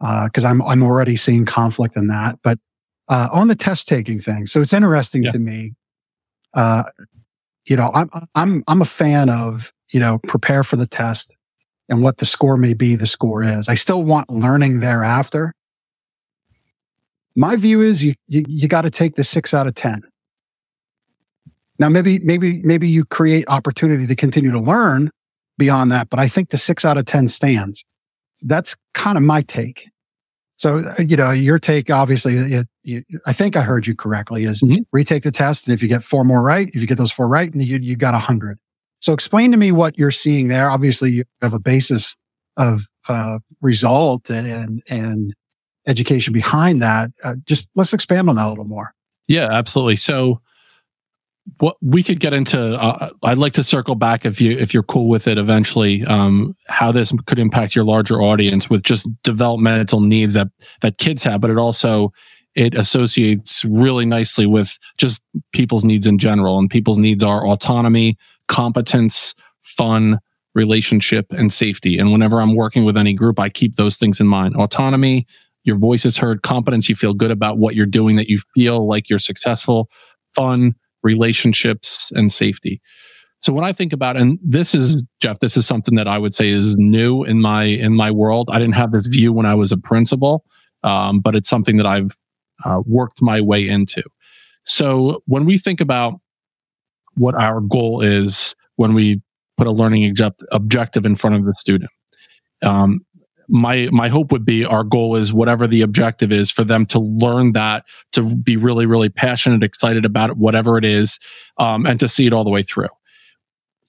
Uh, 0.03 0.27
cause 0.33 0.43
I'm, 0.43 0.63
I'm 0.63 0.81
already 0.81 1.15
seeing 1.15 1.45
conflict 1.45 1.95
in 1.95 2.07
that, 2.07 2.39
but, 2.41 2.57
uh, 3.07 3.29
on 3.31 3.49
the 3.49 3.55
test 3.55 3.87
taking 3.87 4.17
thing. 4.17 4.47
So 4.47 4.61
it's 4.61 4.73
interesting 4.73 5.21
yeah. 5.21 5.29
to 5.29 5.37
me. 5.37 5.73
Uh, 6.55 6.85
you 7.67 7.75
know, 7.75 7.91
I'm, 7.93 8.09
I'm, 8.33 8.63
I'm 8.67 8.81
a 8.81 8.85
fan 8.85 9.29
of, 9.29 9.71
you 9.91 9.99
know, 9.99 10.19
prepare 10.25 10.63
for 10.63 10.75
the 10.75 10.87
test 10.87 11.37
and 11.87 12.01
what 12.01 12.17
the 12.17 12.25
score 12.25 12.57
may 12.57 12.73
be, 12.73 12.95
the 12.95 13.05
score 13.05 13.43
is. 13.43 13.69
I 13.69 13.75
still 13.75 14.03
want 14.03 14.31
learning 14.31 14.79
thereafter. 14.79 15.53
My 17.35 17.57
view 17.57 17.81
is 17.81 18.03
you, 18.03 18.15
you, 18.25 18.43
you 18.47 18.67
got 18.67 18.81
to 18.81 18.89
take 18.89 19.13
the 19.13 19.23
six 19.23 19.53
out 19.53 19.67
of 19.67 19.75
10. 19.75 20.01
Now, 21.77 21.89
maybe, 21.89 22.17
maybe, 22.17 22.63
maybe 22.63 22.87
you 22.87 23.05
create 23.05 23.45
opportunity 23.49 24.07
to 24.07 24.15
continue 24.15 24.49
to 24.49 24.59
learn 24.59 25.11
beyond 25.61 25.91
that, 25.91 26.09
but 26.09 26.19
I 26.19 26.27
think 26.27 26.49
the 26.49 26.57
six 26.57 26.83
out 26.83 26.97
of 26.97 27.05
10 27.05 27.27
stands. 27.27 27.85
That's 28.41 28.75
kind 28.95 29.15
of 29.15 29.23
my 29.23 29.43
take. 29.43 29.87
So, 30.57 30.79
uh, 30.79 30.95
you 30.97 31.15
know, 31.15 31.29
your 31.29 31.59
take, 31.59 31.91
obviously, 31.91 32.35
it, 32.35 32.67
you, 32.81 33.03
I 33.27 33.33
think 33.33 33.55
I 33.55 33.61
heard 33.61 33.85
you 33.85 33.95
correctly 33.95 34.45
is 34.45 34.63
mm-hmm. 34.63 34.81
retake 34.91 35.21
the 35.21 35.31
test. 35.31 35.67
And 35.67 35.73
if 35.75 35.83
you 35.83 35.87
get 35.87 36.01
four 36.01 36.23
more 36.23 36.41
right, 36.41 36.67
if 36.73 36.81
you 36.81 36.87
get 36.87 36.97
those 36.97 37.11
four 37.11 37.27
right, 37.27 37.53
and 37.53 37.63
you, 37.63 37.77
you 37.77 37.95
got 37.95 38.15
a 38.15 38.19
hundred. 38.19 38.57
So 39.01 39.13
explain 39.13 39.51
to 39.51 39.57
me 39.57 39.71
what 39.71 39.99
you're 39.99 40.09
seeing 40.09 40.47
there. 40.47 40.71
Obviously 40.71 41.11
you 41.11 41.23
have 41.43 41.53
a 41.53 41.59
basis 41.59 42.17
of, 42.57 42.87
uh, 43.07 43.37
result 43.61 44.31
and, 44.31 44.47
and, 44.47 44.83
and 44.89 45.35
education 45.85 46.33
behind 46.33 46.81
that. 46.81 47.11
Uh, 47.23 47.35
just 47.45 47.69
let's 47.75 47.93
expand 47.93 48.29
on 48.29 48.35
that 48.35 48.47
a 48.47 48.49
little 48.49 48.65
more. 48.65 48.95
Yeah, 49.27 49.47
absolutely. 49.51 49.97
So, 49.97 50.41
what 51.59 51.75
we 51.81 52.03
could 52.03 52.19
get 52.19 52.33
into 52.33 52.73
uh, 52.75 53.09
i'd 53.23 53.37
like 53.37 53.53
to 53.53 53.63
circle 53.63 53.95
back 53.95 54.25
if 54.25 54.39
you 54.39 54.57
if 54.57 54.73
you're 54.73 54.83
cool 54.83 55.07
with 55.07 55.27
it 55.27 55.37
eventually 55.37 56.03
um, 56.05 56.55
how 56.67 56.91
this 56.91 57.11
could 57.25 57.39
impact 57.39 57.75
your 57.75 57.85
larger 57.85 58.21
audience 58.21 58.69
with 58.69 58.83
just 58.83 59.07
developmental 59.23 60.01
needs 60.01 60.33
that 60.33 60.47
that 60.81 60.97
kids 60.97 61.23
have 61.23 61.41
but 61.41 61.49
it 61.49 61.57
also 61.57 62.11
it 62.53 62.75
associates 62.75 63.63
really 63.65 64.05
nicely 64.05 64.45
with 64.45 64.77
just 64.97 65.23
people's 65.53 65.83
needs 65.83 66.05
in 66.05 66.17
general 66.17 66.59
and 66.59 66.69
people's 66.69 66.99
needs 66.99 67.23
are 67.23 67.47
autonomy 67.47 68.17
competence 68.47 69.33
fun 69.61 70.19
relationship 70.53 71.25
and 71.31 71.53
safety. 71.53 71.97
And 71.97 72.11
whenever 72.11 72.41
i'm 72.41 72.55
working 72.55 72.83
with 72.83 72.97
any 72.97 73.13
group 73.13 73.39
i 73.39 73.49
keep 73.49 73.75
those 73.75 73.97
things 73.97 74.19
in 74.19 74.27
mind. 74.27 74.55
Autonomy 74.55 75.25
your 75.63 75.77
voice 75.77 76.05
is 76.05 76.17
heard 76.17 76.41
competence 76.41 76.89
you 76.89 76.95
feel 76.95 77.13
good 77.13 77.31
about 77.31 77.57
what 77.57 77.75
you're 77.75 77.85
doing 77.85 78.15
that 78.15 78.27
you 78.27 78.39
feel 78.55 78.87
like 78.87 79.09
you're 79.09 79.19
successful 79.19 79.89
fun 80.33 80.75
relationships 81.03 82.11
and 82.13 82.31
safety. 82.31 82.81
So 83.41 83.51
when 83.53 83.63
I 83.63 83.73
think 83.73 83.91
about, 83.91 84.17
and 84.17 84.37
this 84.43 84.75
is 84.75 85.03
Jeff, 85.19 85.39
this 85.39 85.57
is 85.57 85.65
something 85.65 85.95
that 85.95 86.07
I 86.07 86.17
would 86.17 86.35
say 86.35 86.49
is 86.49 86.75
new 86.77 87.23
in 87.23 87.41
my 87.41 87.63
in 87.63 87.95
my 87.95 88.11
world. 88.11 88.49
I 88.51 88.59
didn't 88.59 88.75
have 88.75 88.91
this 88.91 89.07
view 89.07 89.33
when 89.33 89.47
I 89.47 89.55
was 89.55 89.71
a 89.71 89.77
principal, 89.77 90.45
um, 90.83 91.21
but 91.21 91.35
it's 91.35 91.49
something 91.49 91.77
that 91.77 91.87
I've 91.87 92.15
uh, 92.63 92.81
worked 92.85 93.21
my 93.21 93.41
way 93.41 93.67
into. 93.67 94.03
So 94.63 95.23
when 95.25 95.45
we 95.45 95.57
think 95.57 95.81
about 95.81 96.19
what 97.15 97.35
our 97.35 97.61
goal 97.61 98.01
is 98.01 98.55
when 98.75 98.93
we 98.93 99.21
put 99.57 99.67
a 99.67 99.71
learning 99.71 100.05
object- 100.09 100.43
objective 100.51 101.05
in 101.05 101.15
front 101.15 101.35
of 101.35 101.45
the 101.45 101.53
student. 101.53 101.91
Um, 102.63 103.01
my 103.51 103.89
my 103.91 104.07
hope 104.07 104.31
would 104.31 104.45
be 104.45 104.65
our 104.65 104.83
goal 104.83 105.15
is 105.15 105.33
whatever 105.33 105.67
the 105.67 105.81
objective 105.81 106.31
is 106.31 106.49
for 106.49 106.63
them 106.63 106.85
to 106.87 106.99
learn 106.99 107.51
that 107.51 107.83
to 108.13 108.35
be 108.35 108.55
really 108.55 108.85
really 108.85 109.09
passionate 109.09 109.63
excited 109.63 110.05
about 110.05 110.29
it 110.29 110.37
whatever 110.37 110.77
it 110.77 110.85
is 110.85 111.19
um, 111.57 111.85
and 111.85 111.99
to 111.99 112.07
see 112.07 112.25
it 112.25 112.33
all 112.33 112.43
the 112.43 112.49
way 112.49 112.63
through. 112.63 112.87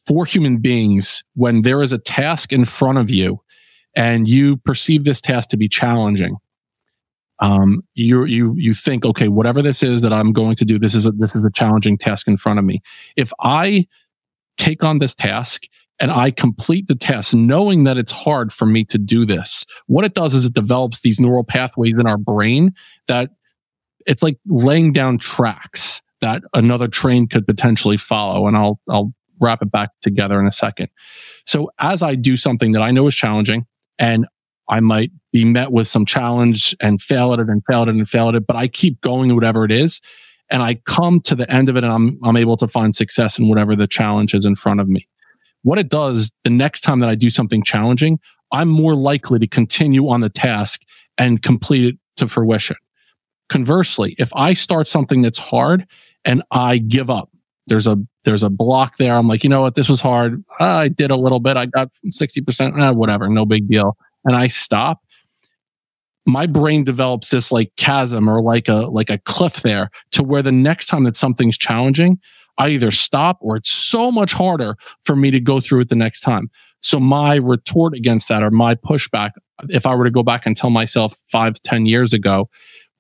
For 0.07 0.27
human 0.27 0.59
beings 0.59 1.23
when 1.35 1.63
there 1.63 1.81
is 1.81 1.93
a 1.93 1.99
task 1.99 2.53
in 2.53 2.65
front 2.65 2.99
of 2.99 3.09
you 3.09 3.41
and 3.95 4.27
you 4.27 4.57
perceive 4.59 5.05
this 5.05 5.21
task 5.21 5.51
to 5.51 5.57
be 5.57 5.69
challenging 5.69 6.37
um, 7.39 7.83
you 7.95 8.25
you 8.25 8.55
you 8.57 8.73
think 8.73 9.05
okay 9.05 9.29
whatever 9.29 9.63
this 9.63 9.83
is 9.83 10.03
that 10.03 10.13
i'm 10.13 10.33
going 10.33 10.57
to 10.57 10.65
do 10.65 10.79
this 10.79 10.95
is 10.95 11.07
a, 11.07 11.13
this 11.13 11.35
is 11.35 11.45
a 11.45 11.51
challenging 11.51 11.99
task 11.99 12.29
in 12.29 12.37
front 12.37 12.59
of 12.59 12.65
me. 12.65 12.81
If 13.17 13.33
i 13.41 13.87
take 14.59 14.85
on 14.85 14.99
this 14.99 15.15
task 15.15 15.65
and 15.99 16.11
I 16.11 16.31
complete 16.31 16.89
the 16.89 16.95
test 16.95 17.35
knowing 17.35 17.85
that 17.85 17.97
it's 17.97 18.13
hard 18.13 18.53
for 18.53 18.67
me 18.67 18.85
to 18.87 18.99
do 18.99 19.25
this, 19.25 19.65
what 19.87 20.05
it 20.05 20.15
does 20.15 20.35
is 20.35 20.45
it 20.45 20.55
develops 20.55 21.01
these 21.01 21.21
neural 21.21 21.45
pathways 21.45 21.99
in 21.99 22.07
our 22.07 22.19
brain 22.19 22.75
that 23.09 23.31
it's 24.07 24.23
like 24.23 24.39
laying 24.47 24.93
down 24.93 25.19
tracks 25.19 26.03
that 26.21 26.43
another 26.55 26.89
train 26.89 27.29
could 27.29 27.47
potentially 27.47 27.97
follow. 27.97 28.47
And 28.47 28.57
I'll, 28.57 28.81
I'll 28.89 29.13
wrap 29.41 29.63
it 29.63 29.71
back 29.71 29.91
together 30.01 30.41
in 30.41 30.47
a 30.47 30.53
second. 30.53 30.89
So 31.47 31.71
as 31.79 32.03
I 32.03 32.15
do 32.15 32.37
something 32.37 32.73
that 32.73 32.83
I 32.83 32.91
know 32.91 33.07
is 33.07 33.15
challenging 33.15 33.67
and 33.99 34.27
I 34.69 34.81
might 34.81 35.11
be 35.33 35.45
met 35.45 35.73
with 35.73 35.89
some 35.89 36.07
challenge 36.07 36.75
and 36.81 37.03
fail 37.03 37.33
at 37.33 37.41
it 37.41 37.49
and 37.49 37.63
fail 37.65 37.83
at 37.83 37.89
it 37.89 37.95
and 37.95 38.09
fail 38.09 38.29
at 38.29 38.35
it, 38.35 38.47
but 38.47 38.57
I 38.57 38.69
keep 38.69 39.01
going 39.01 39.35
whatever 39.35 39.65
it 39.65 39.73
is. 39.73 40.01
And 40.51 40.63
I 40.63 40.75
come 40.87 41.21
to 41.23 41.35
the 41.35 41.51
end 41.51 41.69
of 41.69 41.77
it 41.77 41.85
and 41.85 41.93
I'm, 41.93 42.19
I'm 42.23 42.37
able 42.37 42.57
to 42.59 42.69
find 42.69 42.95
success 42.95 43.39
in 43.39 43.49
whatever 43.49 43.75
the 43.75 43.87
challenge 43.87 44.35
is 44.35 44.45
in 44.45 44.55
front 44.55 44.81
of 44.81 44.89
me 44.89 45.09
what 45.63 45.79
it 45.79 45.89
does 45.89 46.33
the 46.45 46.51
next 46.51 46.81
time 46.81 47.01
that 47.01 47.09
I 47.09 47.15
do 47.15 47.31
something 47.31 47.63
challenging, 47.63 48.19
I'm 48.53 48.69
more 48.69 48.95
likely 48.95 49.39
to 49.39 49.47
continue 49.47 50.09
on 50.09 50.21
the 50.21 50.29
task 50.29 50.83
and 51.19 51.43
complete 51.43 51.95
it 51.95 51.99
to 52.17 52.29
fruition. 52.29 52.77
Conversely, 53.49 54.15
if 54.19 54.35
I 54.35 54.55
start 54.55 54.87
something 54.87 55.23
that's 55.23 55.39
hard 55.39 55.87
and 56.25 56.43
I 56.51 56.79
give 56.79 57.11
up, 57.11 57.31
there's 57.67 57.87
a 57.87 57.97
there's 58.25 58.43
a 58.43 58.51
block 58.51 58.97
there. 58.97 59.17
I'm 59.17 59.29
like, 59.29 59.45
you 59.45 59.51
know 59.51 59.63
what, 59.63 59.75
this 59.75 59.89
was 59.89 60.01
hard. 60.01 60.43
I 60.61 60.89
did 60.89 61.11
a 61.11 61.17
little 61.17 61.41
bit. 61.41 61.57
I 61.57 61.67
got 61.67 61.91
60%, 62.07 62.79
eh, 62.81 62.91
whatever, 62.91 63.29
no 63.29 63.45
big 63.45 63.69
deal. 63.69 63.97
And 64.25 64.37
I 64.37 64.47
stop. 64.47 65.01
My 66.25 66.47
brain 66.47 66.85
develops 66.85 67.31
this 67.31 67.51
like 67.51 67.73
chasm 67.77 68.29
or 68.29 68.41
like 68.41 68.69
a 68.69 68.87
like 68.87 69.11
a 69.11 69.19
cliff 69.19 69.63
there 69.63 69.91
to 70.13 70.23
where 70.23 70.43
the 70.43 70.53
next 70.53 70.87
time 70.87 71.05
that 71.05 71.17
something's 71.17 71.59
challenging, 71.59 72.19
I 72.63 72.69
either 72.69 72.93
stop 72.93 73.39
or 73.41 73.57
it's 73.57 73.71
so 73.71 74.13
much 74.13 74.33
harder 74.33 74.77
for 75.03 75.17
me 75.17 75.33
to 75.33 75.41
go 75.41 75.59
through 75.59 75.81
it 75.81 75.89
the 75.89 75.97
next 75.97 76.21
time. 76.21 76.49
So 76.81 77.01
my 77.01 77.35
retort 77.35 77.93
against 77.95 78.29
that 78.29 78.41
or 78.45 78.53
my 78.53 78.77
pushback, 78.77 79.31
if 79.69 79.85
I 79.85 79.97
were 79.97 80.05
to 80.05 80.13
go 80.13 80.23
back 80.23 80.47
and 80.47 80.57
tell 80.57 80.71
myself 80.71 81.17
five, 81.27 81.61
ten 81.63 81.87
years 81.87 82.13
ago, 82.13 82.49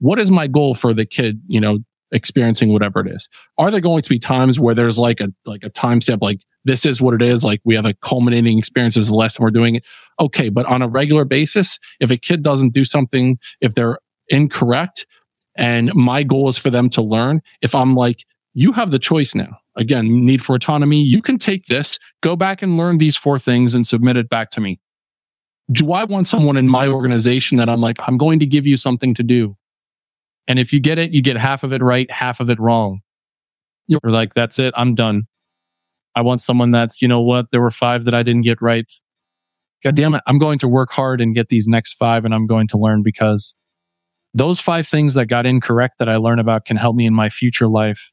what 0.01 0.18
is 0.18 0.33
my 0.33 0.48
goal 0.48 0.75
for 0.75 0.92
the 0.92 1.07
kid, 1.07 1.40
you 1.46 1.61
know, 1.61 1.79
experiencing 2.11 2.72
whatever 2.72 3.07
it 3.07 3.14
is? 3.14 3.29
Are 3.57 3.70
there 3.70 3.81
going 3.81 4.03
to 4.03 4.11
be 4.11 4.18
times 4.18 4.59
where 4.59 4.75
there's 4.75 4.98
like 4.98 5.20
a 5.20 5.29
like 5.46 5.62
a 5.62 5.70
timestamp, 5.70 6.18
like 6.22 6.40
this 6.64 6.85
is 6.85 7.01
what 7.01 7.14
it 7.14 7.22
is, 7.22 7.44
like 7.44 7.61
we 7.64 7.77
have 7.77 7.87
a 7.87 7.94
culminating 7.94 8.59
experience 8.59 8.96
is 8.96 9.09
the 9.09 9.14
last 9.14 9.38
we're 9.38 9.53
doing 9.53 9.77
it? 9.77 9.85
Okay, 10.18 10.48
but 10.48 10.66
on 10.66 10.83
a 10.83 10.88
regular 10.88 11.25
basis, 11.25 11.79
if 12.01 12.11
a 12.11 12.16
kid 12.16 12.42
doesn't 12.42 12.75
do 12.75 12.85
something, 12.85 13.38
if 13.61 13.75
they're 13.75 13.98
incorrect, 14.29 15.07
and 15.57 15.94
my 15.94 16.25
goal 16.25 16.48
is 16.48 16.59
for 16.59 16.70
them 16.70 16.90
to 16.90 17.03
learn, 17.03 17.42
if 17.61 17.77
I'm 17.77 17.94
like, 17.94 18.25
you 18.55 18.73
have 18.73 18.91
the 18.91 18.99
choice 18.99 19.35
now. 19.35 19.59
Again, 19.77 20.27
need 20.27 20.43
for 20.45 20.55
autonomy. 20.55 21.01
You 21.03 21.23
can 21.23 21.38
take 21.38 21.67
this, 21.67 21.99
go 22.21 22.37
back 22.37 22.62
and 22.62 22.77
learn 22.77 22.99
these 22.99 23.17
four 23.17 23.38
things 23.38 23.75
and 23.75 23.87
submit 23.87 24.17
it 24.17 24.29
back 24.29 24.51
to 24.51 24.61
me. 24.61 24.81
Do 25.71 25.93
I 25.93 26.05
want 26.05 26.27
someone 26.27 26.57
in 26.57 26.69
my 26.69 26.88
organization 26.88 27.57
that 27.59 27.69
I'm 27.69 27.81
like, 27.81 27.97
I'm 28.07 28.19
going 28.19 28.38
to 28.41 28.47
give 28.47 28.67
you 28.67 28.77
something 28.77 29.15
to 29.15 29.23
do? 29.23 29.57
And 30.47 30.59
if 30.59 30.73
you 30.73 30.81
get 30.81 30.99
it, 30.99 31.12
you 31.12 31.23
get 31.23 31.37
half 31.37 31.62
of 31.62 31.73
it 31.73 31.83
right, 31.83 32.11
half 32.11 32.41
of 32.41 32.51
it 32.51 32.59
wrong. 32.59 33.01
You're 33.87 34.01
like, 34.05 34.35
that's 34.35 34.59
it. 34.59 34.75
I'm 34.77 34.95
done. 34.95 35.23
I 36.15 36.21
want 36.21 36.43
someone 36.43 36.73
that's, 36.73 37.01
you 37.01 37.09
know 37.09 37.23
what? 37.23 37.51
There 37.51 37.62
were 37.62 37.71
five 37.71 38.05
that 38.05 38.15
I 38.15 38.23
didn't 38.23 38.43
get 38.43 38.61
right. 38.61 38.91
God 39.83 39.97
damn 39.97 40.15
it. 40.15 40.23
I'm 40.27 40.38
going 40.38 40.59
to 40.59 40.69
work 40.69 40.93
hard 40.93 41.21
and 41.21 41.35
get 41.35 41.49
these 41.49 41.67
next 41.67 41.95
five 41.95 42.25
and 42.25 42.35
I'm 42.35 42.47
going 42.47 42.69
to 42.69 42.79
learn 42.79 43.03
because 43.03 43.55
those 44.35 44.61
five 44.61 44.87
things 44.87 45.15
that 45.15 45.27
got 45.27 45.47
incorrect 45.47 45.99
that 45.99 46.09
I 46.09 46.17
learn 46.17 46.38
about 46.38 46.67
can 46.67 46.77
help 46.77 46.97
me 46.97 47.07
in 47.07 47.15
my 47.15 47.31
future 47.31 47.69
life 47.69 48.12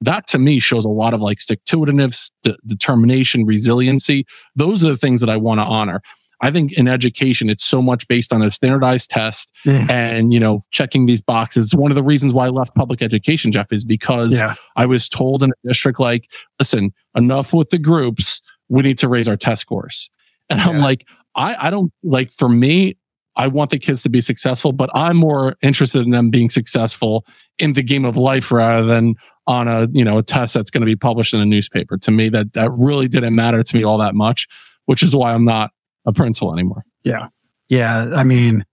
that 0.00 0.26
to 0.28 0.38
me 0.38 0.58
shows 0.58 0.84
a 0.84 0.90
lot 0.90 1.14
of 1.14 1.20
like 1.20 1.40
stick 1.40 1.64
to 1.64 1.78
itiveness, 1.78 2.30
de- 2.42 2.56
determination, 2.66 3.44
resiliency. 3.44 4.26
Those 4.54 4.84
are 4.84 4.90
the 4.90 4.96
things 4.96 5.20
that 5.20 5.30
I 5.30 5.36
want 5.36 5.60
to 5.60 5.64
honor. 5.64 6.02
I 6.42 6.50
think 6.50 6.72
in 6.72 6.86
education, 6.86 7.48
it's 7.48 7.64
so 7.64 7.80
much 7.80 8.06
based 8.08 8.30
on 8.30 8.42
a 8.42 8.50
standardized 8.50 9.08
test 9.08 9.50
yeah. 9.64 9.86
and, 9.88 10.34
you 10.34 10.40
know, 10.40 10.60
checking 10.70 11.06
these 11.06 11.22
boxes. 11.22 11.64
It's 11.64 11.74
one 11.74 11.90
of 11.90 11.94
the 11.94 12.02
reasons 12.02 12.34
why 12.34 12.46
I 12.46 12.50
left 12.50 12.74
public 12.74 13.00
education, 13.00 13.52
Jeff, 13.52 13.72
is 13.72 13.86
because 13.86 14.38
yeah. 14.38 14.54
I 14.76 14.84
was 14.84 15.08
told 15.08 15.42
in 15.42 15.50
a 15.50 15.68
district 15.68 15.98
like, 15.98 16.30
listen, 16.58 16.92
enough 17.14 17.54
with 17.54 17.70
the 17.70 17.78
groups. 17.78 18.42
We 18.68 18.82
need 18.82 18.98
to 18.98 19.08
raise 19.08 19.28
our 19.28 19.36
test 19.36 19.62
scores. 19.62 20.10
And 20.50 20.60
yeah. 20.60 20.68
I'm 20.68 20.80
like, 20.80 21.06
I, 21.34 21.68
I 21.68 21.70
don't 21.70 21.90
like 22.02 22.30
for 22.32 22.50
me, 22.50 22.98
I 23.36 23.46
want 23.46 23.70
the 23.70 23.78
kids 23.78 24.02
to 24.02 24.08
be 24.08 24.20
successful, 24.20 24.72
but 24.72 24.90
I'm 24.94 25.16
more 25.16 25.56
interested 25.62 26.02
in 26.02 26.10
them 26.10 26.30
being 26.30 26.50
successful 26.50 27.24
in 27.58 27.74
the 27.74 27.82
game 27.82 28.04
of 28.04 28.16
life 28.16 28.50
rather 28.50 28.86
than 28.86 29.14
on 29.46 29.68
a, 29.68 29.86
you 29.92 30.04
know, 30.04 30.18
a 30.18 30.22
test 30.22 30.54
that's 30.54 30.70
going 30.70 30.80
to 30.80 30.86
be 30.86 30.96
published 30.96 31.34
in 31.34 31.40
a 31.40 31.46
newspaper. 31.46 31.96
To 31.98 32.10
me, 32.10 32.28
that, 32.30 32.52
that 32.54 32.70
really 32.78 33.08
didn't 33.08 33.34
matter 33.34 33.62
to 33.62 33.76
me 33.76 33.84
all 33.84 33.98
that 33.98 34.14
much, 34.14 34.48
which 34.86 35.02
is 35.02 35.14
why 35.14 35.32
I'm 35.32 35.44
not 35.44 35.70
a 36.04 36.12
principal 36.12 36.52
anymore. 36.52 36.84
Yeah. 37.04 37.28
Yeah. 37.68 38.10
I 38.14 38.24
mean, 38.24 38.64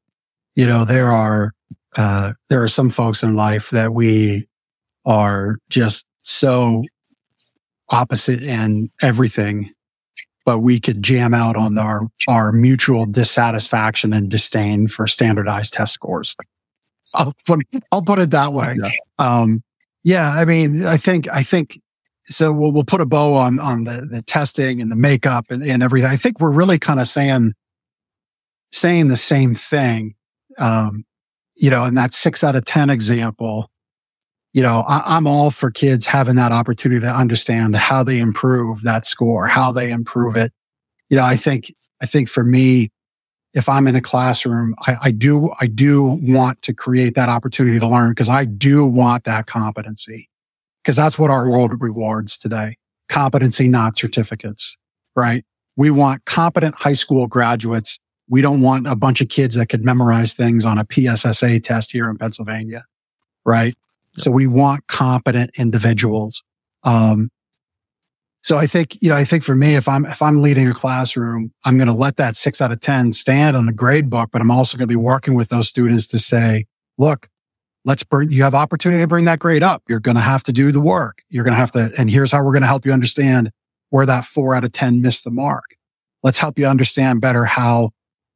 you 0.56 0.66
know, 0.66 0.86
there 0.86 1.12
are, 1.12 1.52
uh, 1.98 2.34
there 2.50 2.64
are 2.64 2.68
some 2.68 2.90
folks 2.90 3.24
in 3.24 3.36
life 3.36 3.70
that 3.72 3.94
we 3.94 4.48
are 5.06 5.58
just 5.70 6.06
so 6.24 6.84
opposite 7.90 8.42
in 8.42 8.90
everything 9.02 9.74
but 10.46 10.60
we 10.60 10.80
could 10.80 11.02
jam 11.02 11.34
out 11.34 11.56
on 11.56 11.78
our, 11.78 12.08
our 12.28 12.52
mutual 12.52 13.06
dissatisfaction 13.06 14.14
and 14.14 14.30
disdain 14.30 14.88
for 14.88 15.08
standardized 15.08 15.74
test 15.74 15.94
scores. 15.94 16.36
I'll 17.16 17.34
put, 17.46 17.62
I'll 17.92 18.02
put 18.02 18.20
it 18.20 18.32
that 18.32 18.54
way. 18.54 18.78
Yeah. 18.82 18.92
Um, 19.20 19.64
yeah, 20.04 20.32
I 20.32 20.46
mean, 20.46 20.86
I 20.86 20.98
think, 20.98 21.28
I 21.32 21.44
think, 21.44 21.80
so 22.28 22.52
we'll, 22.52 22.72
we'll 22.72 22.84
put 22.84 23.02
a 23.02 23.06
bow 23.06 23.36
on, 23.36 23.60
on 23.60 23.84
the, 23.84 24.08
the 24.10 24.22
testing 24.22 24.82
and 24.82 24.92
the 24.92 24.96
makeup 24.96 25.46
and, 25.50 25.64
and 25.64 25.84
everything. 25.84 26.10
I 26.10 26.16
think 26.16 26.40
we're 26.40 26.52
really 26.52 26.80
kind 26.80 27.00
of 27.00 27.08
saying, 27.08 27.54
saying 28.72 29.08
the 29.08 29.18
same 29.18 29.56
thing. 29.56 30.16
Um, 30.58 31.06
you 31.56 31.70
know, 31.70 31.84
in 31.84 31.96
that 31.96 32.14
six 32.14 32.44
out 32.44 32.56
of 32.56 32.66
10 32.66 32.90
example, 32.90 33.70
you 34.54 34.62
know, 34.62 34.84
I, 34.88 35.18
am 35.18 35.26
all 35.26 35.52
for 35.52 35.72
kids 35.72 36.06
having 36.06 36.36
that 36.36 36.52
opportunity 36.52 37.02
to 37.02 37.12
understand 37.12 37.76
how 37.76 38.04
they 38.04 38.20
improve 38.20 38.84
that 38.84 39.06
score, 39.06 39.48
how 39.48 39.72
they 39.72 39.92
improve 39.92 40.36
it. 40.36 40.52
You 41.10 41.18
know, 41.18 41.26
I 41.26 41.36
think, 41.36 41.74
I 42.02 42.06
think 42.06 42.30
for 42.30 42.44
me, 42.44 42.92
if 43.54 43.70
I'm 43.70 43.88
in 43.88 43.96
a 43.96 44.02
classroom, 44.02 44.76
I, 44.80 44.96
I 45.04 45.12
do, 45.12 45.52
I 45.62 45.68
do 45.68 46.04
want 46.04 46.62
to 46.64 46.74
create 46.74 47.16
that 47.16 47.30
opportunity 47.30 47.80
to 47.80 47.88
learn 47.88 48.12
because 48.12 48.30
I 48.30 48.46
do 48.46 48.86
want 48.86 49.26
that 49.26 49.46
competency 49.46 50.30
because 50.84 50.96
that's 50.96 51.18
what 51.18 51.30
our 51.30 51.50
world 51.50 51.72
rewards 51.80 52.38
today. 52.38 52.78
Competency, 53.10 53.68
not 53.68 53.96
certificates, 53.96 54.78
right? 55.16 55.46
We 55.76 55.92
want 55.92 56.26
competent 56.26 56.76
high 56.76 56.94
school 56.94 57.28
graduates. 57.28 58.00
We 58.28 58.42
don't 58.42 58.62
want 58.62 58.88
a 58.88 58.96
bunch 58.96 59.22
of 59.22 59.30
kids 59.30 59.56
that 59.56 59.68
could 59.68 59.84
memorize 59.84 60.34
things 60.34 60.66
on 60.66 60.78
a 60.78 60.86
PSSA 60.90 61.60
test 61.62 61.92
here 61.92 62.10
in 62.10 62.18
Pennsylvania, 62.18 62.84
right? 63.46 63.76
So 64.18 64.32
we 64.32 64.48
want 64.48 64.88
competent 64.88 65.52
individuals. 65.58 66.44
Um, 66.84 67.30
so 68.44 68.58
I 68.58 68.68
think, 68.68 68.98
you 69.02 69.08
know, 69.08 69.16
I 69.16 69.24
think 69.24 69.42
for 69.42 69.56
me, 69.56 69.76
if 69.76 69.88
I'm, 69.88 70.06
if 70.06 70.22
I'm 70.22 70.42
leading 70.42 70.68
a 70.68 70.74
classroom, 70.74 71.54
I'm 71.66 71.78
going 71.78 71.88
to 71.88 71.94
let 71.94 72.18
that 72.18 72.36
six 72.36 72.62
out 72.62 72.74
of 72.74 72.82
10 72.82 73.14
stand 73.14 73.56
on 73.56 73.66
the 73.66 73.74
grade 73.74 74.10
book, 74.10 74.30
but 74.34 74.42
I'm 74.42 74.52
also 74.52 74.78
going 74.78 74.88
to 74.88 74.92
be 74.92 74.98
working 74.98 75.34
with 75.34 75.48
those 75.48 75.70
students 75.70 76.08
to 76.08 76.20
say, 76.20 76.66
look, 76.98 77.30
let's 77.86 78.04
bring, 78.04 78.32
you 78.32 78.44
have 78.44 78.54
opportunity 78.54 79.02
to 79.02 79.08
bring 79.08 79.24
that 79.26 79.40
grade 79.40 79.64
up. 79.64 79.82
You're 79.88 80.02
going 80.02 80.16
to 80.16 80.22
have 80.22 80.44
to 80.44 80.52
do 80.52 80.74
the 80.74 80.82
work. 80.82 81.24
You're 81.30 81.46
going 81.46 81.54
to 81.54 81.60
have 81.60 81.72
to, 81.72 81.92
and 81.98 82.12
here's 82.12 82.34
how 82.34 82.44
we're 82.44 82.52
going 82.52 82.64
to 82.64 82.68
help 82.68 82.86
you 82.86 82.92
understand 82.92 83.50
where 83.92 84.06
that 84.06 84.26
four 84.26 84.56
out 84.56 84.66
of 84.66 84.74
10 84.74 85.02
missed 85.02 85.24
the 85.24 85.32
mark. 85.32 85.64
Let's 86.22 86.38
help 86.38 86.60
you 86.60 86.66
understand 86.66 87.22
better 87.22 87.46
how 87.46 87.92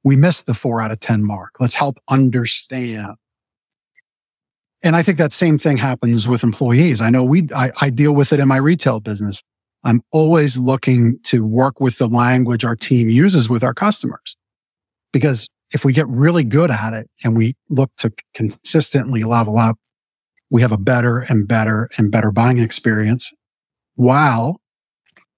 we 0.06 0.16
missed 0.16 0.46
the 0.46 0.54
four 0.54 0.80
out 0.82 0.92
of 0.92 1.00
10 1.00 1.26
mark. 1.26 1.56
Let's 1.60 1.76
help 1.76 1.98
understand 2.08 3.16
and 4.84 4.96
I 4.96 5.02
think 5.02 5.18
that 5.18 5.34
same 5.34 5.58
thing 5.58 5.78
happens 5.78 6.28
with 6.28 6.44
employees. 6.44 7.02
I 7.02 7.10
know 7.10 7.24
we, 7.24 7.50
I, 7.54 7.72
I 7.82 7.90
deal 7.90 8.14
with 8.14 8.32
it 8.32 8.40
in 8.40 8.48
my 8.48 8.58
retail 8.58 9.00
business. 9.00 9.42
I'm 9.84 10.02
always 10.12 10.58
looking 10.58 11.20
to 11.26 11.46
work 11.46 11.80
with 11.80 11.98
the 11.98 12.08
language 12.08 12.66
our 12.66 12.76
team 12.76 13.10
uses 13.10 13.50
with 13.50 13.64
our 13.64 13.74
customers. 13.74 14.36
Because 15.14 15.48
if 15.74 15.86
we 15.86 15.94
get 15.94 16.08
really 16.08 16.44
good 16.44 16.72
at 16.72 16.94
it 16.94 17.10
and 17.24 17.38
we 17.38 17.56
look 17.70 17.92
to 17.98 18.12
consistently 18.34 19.24
level 19.24 19.58
up, 19.58 19.78
we 20.50 20.62
have 20.62 20.72
a 20.72 20.78
better 20.78 21.20
and 21.20 21.48
better 21.48 21.90
and 21.98 22.12
better 22.12 22.32
buying 22.32 22.60
experience. 22.60 23.34
while 23.98 24.62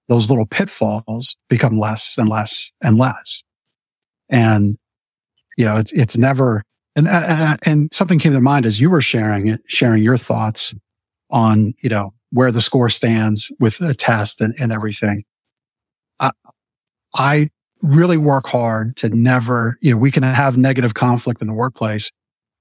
those 0.08 0.28
little 0.28 0.46
pitfalls 0.46 1.36
become 1.48 1.78
less 1.78 2.16
and 2.16 2.28
less 2.28 2.70
and 2.82 2.98
less. 2.98 3.42
And, 4.28 4.76
you 5.56 5.64
know, 5.64 5.76
it's, 5.76 5.92
it's 5.92 6.16
never, 6.16 6.62
and, 6.94 7.08
and, 7.08 7.58
and 7.64 7.88
something 7.92 8.18
came 8.18 8.32
to 8.32 8.40
mind 8.40 8.66
as 8.66 8.80
you 8.80 8.90
were 8.90 9.00
sharing 9.00 9.48
it, 9.48 9.60
sharing 9.66 10.02
your 10.02 10.16
thoughts 10.16 10.74
on, 11.30 11.74
you 11.78 11.88
know, 11.88 12.12
where 12.30 12.52
the 12.52 12.60
score 12.60 12.88
stands 12.88 13.52
with 13.60 13.80
a 13.80 13.94
test 13.94 14.40
and, 14.40 14.54
and 14.60 14.72
everything. 14.72 15.24
I, 16.18 16.30
I 17.14 17.50
really 17.82 18.16
work 18.16 18.46
hard 18.46 18.96
to 18.96 19.08
never, 19.08 19.78
you 19.80 19.92
know, 19.92 19.98
we 19.98 20.10
can 20.10 20.22
have 20.22 20.56
negative 20.56 20.94
conflict 20.94 21.40
in 21.40 21.46
the 21.46 21.54
workplace, 21.54 22.12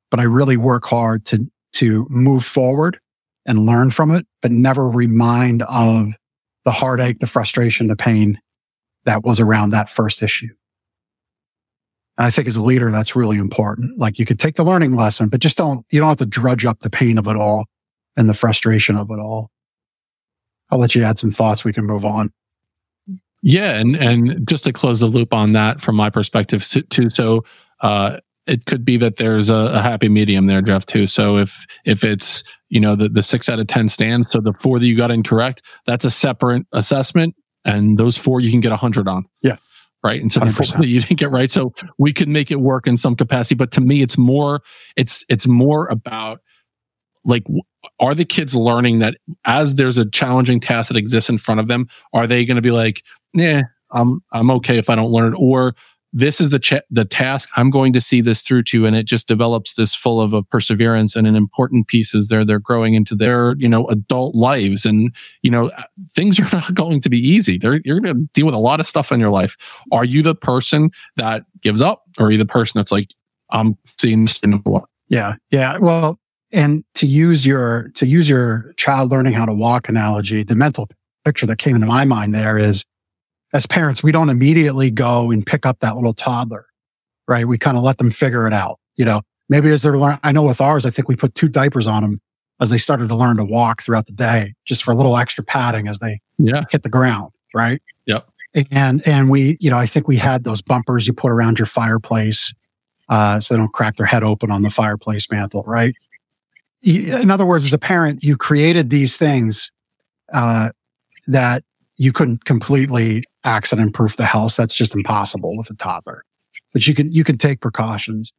but 0.10 0.20
I 0.20 0.24
really 0.24 0.58
work 0.58 0.86
hard 0.86 1.26
to, 1.26 1.46
to 1.74 2.08
move 2.10 2.44
forward 2.44 2.98
and 3.46 3.66
learn 3.66 3.92
from 3.92 4.12
it, 4.12 4.26
but 4.42 4.52
never 4.52 4.90
remind 4.90 5.62
of 5.64 6.08
the 6.66 6.72
heartache, 6.72 7.20
the 7.20 7.28
frustration, 7.28 7.88
the 7.88 7.96
pain 7.96 8.40
that 9.06 9.24
was 9.24 9.40
around 9.40 9.72
that 9.72 9.90
first 9.90 10.22
issue. 10.22 10.50
And 12.18 12.28
I 12.28 12.32
think 12.32 12.48
as 12.48 12.58
a 12.58 12.64
leader, 12.64 12.92
that's 12.92 13.16
really 13.16 13.38
important. 13.38 13.98
Like 13.98 14.20
you 14.20 14.26
could 14.26 14.40
take 14.40 14.56
the 14.56 14.66
learning 14.66 14.96
lesson, 14.96 15.30
but 15.30 15.40
just 15.40 15.58
don't, 15.58 15.86
you 15.90 16.00
don't 16.00 16.10
have 16.10 16.18
to 16.18 16.26
drudge 16.26 16.66
up 16.66 16.80
the 16.80 16.90
pain 16.90 17.18
of 17.18 17.28
it 17.28 17.36
all 17.36 17.66
and 18.18 18.28
the 18.28 18.34
frustration 18.34 18.98
of 18.98 19.10
it 19.10 19.20
all. 19.20 19.52
I'll 20.72 20.80
let 20.80 20.96
you 20.96 21.04
add 21.04 21.18
some 21.18 21.32
thoughts. 21.32 21.64
We 21.64 21.74
can 21.74 21.86
move 21.86 22.06
on. 22.06 22.32
Yeah, 23.42 23.76
and 23.76 23.96
and 23.96 24.48
just 24.48 24.66
to 24.66 24.74
close 24.74 25.00
the 25.00 25.08
loop 25.08 25.34
on 25.34 25.54
that 25.54 25.82
from 25.82 25.96
my 25.96 26.10
perspective 26.10 26.68
too. 26.90 27.10
So 27.10 27.46
uh, 27.82 28.18
it 28.48 28.66
could 28.66 28.84
be 28.84 28.98
that 28.98 29.18
there's 29.18 29.50
a, 29.50 29.56
a, 29.56 29.82
happy 29.82 30.10
medium 30.10 30.48
there, 30.48 30.62
Jeff. 30.62 30.86
Too. 30.86 31.08
So 31.08 31.38
if 31.38 31.66
if 31.86 32.04
it's 32.04 32.44
you 32.68 32.80
know 32.80 32.96
the 32.96 33.08
the 33.08 33.24
six 33.24 33.48
out 33.48 33.60
of 33.60 33.68
ten 33.68 33.88
stands, 33.88 34.30
so 34.30 34.42
the 34.42 34.54
four 34.54 34.80
that 34.80 34.86
you 34.86 34.98
got 34.98 35.12
incorrect, 35.12 35.62
that's 35.86 36.04
a 36.04 36.12
separate 36.12 36.66
assessment, 36.74 37.36
and 37.64 37.98
those 37.98 38.18
four 38.18 38.42
you 38.42 38.52
can 38.52 38.60
get 38.60 38.72
a 38.72 38.78
hundred 38.78 39.08
on. 39.08 39.26
Yeah. 39.42 39.58
Right. 40.04 40.22
And 40.22 40.32
so 40.32 40.40
the 40.40 40.52
four 40.52 40.80
that 40.80 40.88
you 40.88 41.02
didn't 41.02 41.20
get 41.20 41.30
right, 41.30 41.52
so 41.52 41.74
we 41.98 42.14
could 42.14 42.30
make 42.30 42.52
it 42.52 42.62
work 42.62 42.88
in 42.88 42.96
some 42.96 43.16
capacity. 43.16 43.56
But 43.56 43.72
to 43.72 43.82
me, 43.82 44.02
it's 44.02 44.18
more 44.18 44.62
it's 44.96 45.24
it's 45.30 45.46
more 45.48 45.88
about 45.88 46.42
like 47.30 47.44
are 48.00 48.16
the 48.16 48.26
kids 48.26 48.56
learning 48.56 49.00
that 49.00 49.16
as 49.46 49.76
there's 49.76 49.98
a 49.98 50.10
challenging 50.10 50.60
task 50.60 50.90
that 50.90 50.98
exists 50.98 51.30
in 51.30 51.38
front 51.38 51.60
of 51.60 51.68
them 51.68 51.88
are 52.14 52.28
they 52.28 52.46
going 52.46 52.56
to 52.56 52.62
be 52.62 52.72
like 52.72 53.04
yeah 53.34 53.62
i'm 53.92 54.22
i'm 54.34 54.52
okay 54.52 54.78
if 54.78 54.90
i 54.90 54.96
don't 54.96 55.12
learn 55.12 55.34
it 55.34 55.38
or 55.38 55.74
this 56.12 56.42
is 56.42 56.50
the 56.50 56.60
ch- 56.60 56.82
the 56.90 57.06
task 57.06 57.50
i'm 57.56 57.70
going 57.70 57.94
to 57.94 58.02
see 58.02 58.20
this 58.20 58.42
through 58.42 58.64
to 58.64 58.86
and 58.86 58.96
it 58.96 59.04
just 59.04 59.28
develops 59.28 59.76
this 59.76 59.94
full 59.94 60.20
of, 60.20 60.34
of 60.34 60.50
perseverance 60.50 61.16
and 61.16 61.28
an 61.28 61.36
important 61.36 61.88
pieces 61.88 62.28
there 62.30 62.44
they're 62.44 62.60
growing 62.60 62.96
into 62.96 63.16
their 63.16 63.56
you 63.58 63.70
know 63.70 63.86
adult 63.88 64.34
lives. 64.34 64.86
And 64.86 65.16
you 65.44 65.52
know 65.52 65.68
uh, 65.70 65.84
things 66.10 66.40
are 66.40 66.50
not 66.54 66.74
going 66.74 67.00
to 67.02 67.10
be 67.10 67.20
easy. 67.20 67.60
They're, 67.60 67.80
you're 67.86 68.00
going 68.00 68.16
to 68.16 68.30
deal 68.34 68.48
with 68.48 68.56
a 68.56 68.60
lot 68.60 68.80
of 68.80 68.88
stuff 68.88 69.12
in 69.12 69.20
your 69.20 69.30
life. 69.30 69.56
Are 69.92 70.04
you 70.04 70.24
the 70.24 70.34
person 70.34 70.90
that 71.16 71.44
gives 71.62 71.82
up 71.82 72.04
or 72.18 72.28
are 72.28 72.32
you 72.32 72.38
the 72.38 72.46
person 72.46 72.80
that's 72.80 72.92
like 72.92 73.14
i'm 73.52 73.78
seeing 73.98 74.26
this 74.26 74.42
yeah 75.10 75.36
yeah 75.52 75.78
well 75.78 76.20
and 76.52 76.84
to 76.96 77.06
use 77.06 77.46
your, 77.46 77.90
to 77.96 78.06
use 78.06 78.28
your 78.30 78.74
child 78.78 79.12
learning 79.12 79.34
how 79.34 79.46
to 79.46 79.54
walk 79.54 79.90
analogy, 79.90 80.44
the 80.44 80.56
mental 80.56 80.90
picture 81.26 81.46
that 81.46 81.58
came 81.58 81.76
into 81.76 81.88
my 81.88 82.06
mind 82.06 82.34
there 82.34 82.58
is 82.58 82.86
as 83.54 83.66
parents, 83.66 84.04
we 84.04 84.12
don't 84.12 84.30
immediately 84.30 84.92
go 84.92 85.32
and 85.32 85.46
pick 85.46 85.66
up 85.66 85.80
that 85.80 85.96
little 85.96 86.14
toddler, 86.14 86.66
right? 87.28 87.48
We 87.48 87.58
kind 87.58 87.78
of 87.78 87.84
let 87.84 87.98
them 87.98 88.12
figure 88.12 88.48
it 88.48 88.54
out. 88.54 88.80
You 88.96 89.06
know, 89.06 89.22
maybe 89.48 89.70
as 89.72 89.82
they're 89.82 89.98
learning, 89.98 90.20
I 90.24 90.32
know 90.32 90.44
with 90.44 90.62
ours, 90.62 90.86
I 90.86 90.90
think 90.90 91.08
we 91.08 91.16
put 91.16 91.36
two 91.36 91.50
diapers 91.50 91.88
on 91.88 92.04
them 92.04 92.22
as 92.62 92.70
they 92.70 92.78
started 92.78 93.08
to 93.10 93.16
learn 93.16 93.38
to 93.38 93.46
walk 93.46 93.82
throughout 93.82 94.06
the 94.06 94.12
day, 94.12 94.54
just 94.66 94.84
for 94.84 94.92
a 94.92 94.96
little 94.96 95.18
extra 95.18 95.44
padding 95.44 95.88
as 95.88 96.00
they 96.00 96.20
yeah. 96.38 96.66
hit 96.70 96.84
the 96.84 96.90
ground, 96.90 97.32
right? 97.54 97.82
Yep. 98.06 98.28
And 98.72 99.08
and 99.08 99.30
we, 99.30 99.58
you 99.60 99.70
know, 99.70 99.78
I 99.78 99.86
think 99.86 100.08
we 100.08 100.18
had 100.18 100.44
those 100.44 100.62
bumpers 100.62 101.08
you 101.08 101.14
put 101.14 101.32
around 101.32 101.60
your 101.60 101.68
fireplace, 101.68 102.54
uh, 103.08 103.40
so 103.40 103.54
they 103.54 103.60
don't 103.60 103.72
crack 103.72 103.96
their 103.96 104.08
head 104.08 104.24
open 104.24 104.52
on 104.52 104.64
the 104.64 104.70
fireplace 104.70 105.30
mantle, 105.32 105.64
right? 105.68 105.94
In 106.82 107.32
other 107.32 107.46
words, 107.46 107.66
as 107.66 107.74
a 107.74 107.78
parent, 107.78 108.24
you 108.24 108.38
created 108.38 108.90
these 108.90 109.18
things 109.18 109.72
uh, 110.34 110.70
that 111.28 111.64
you 111.98 112.12
couldn't 112.12 112.46
completely 112.46 113.24
accident 113.44 113.94
proof 113.94 114.16
the 114.16 114.26
house. 114.26 114.56
That's 114.56 114.76
just 114.76 114.96
impossible 114.96 115.58
with 115.58 115.70
a 115.70 115.76
toddler. 115.76 116.24
But 116.74 116.88
you 116.88 116.94
can 116.94 117.12
you 117.12 117.24
can 117.24 117.38
take 117.38 117.62
precautions. 117.62 118.34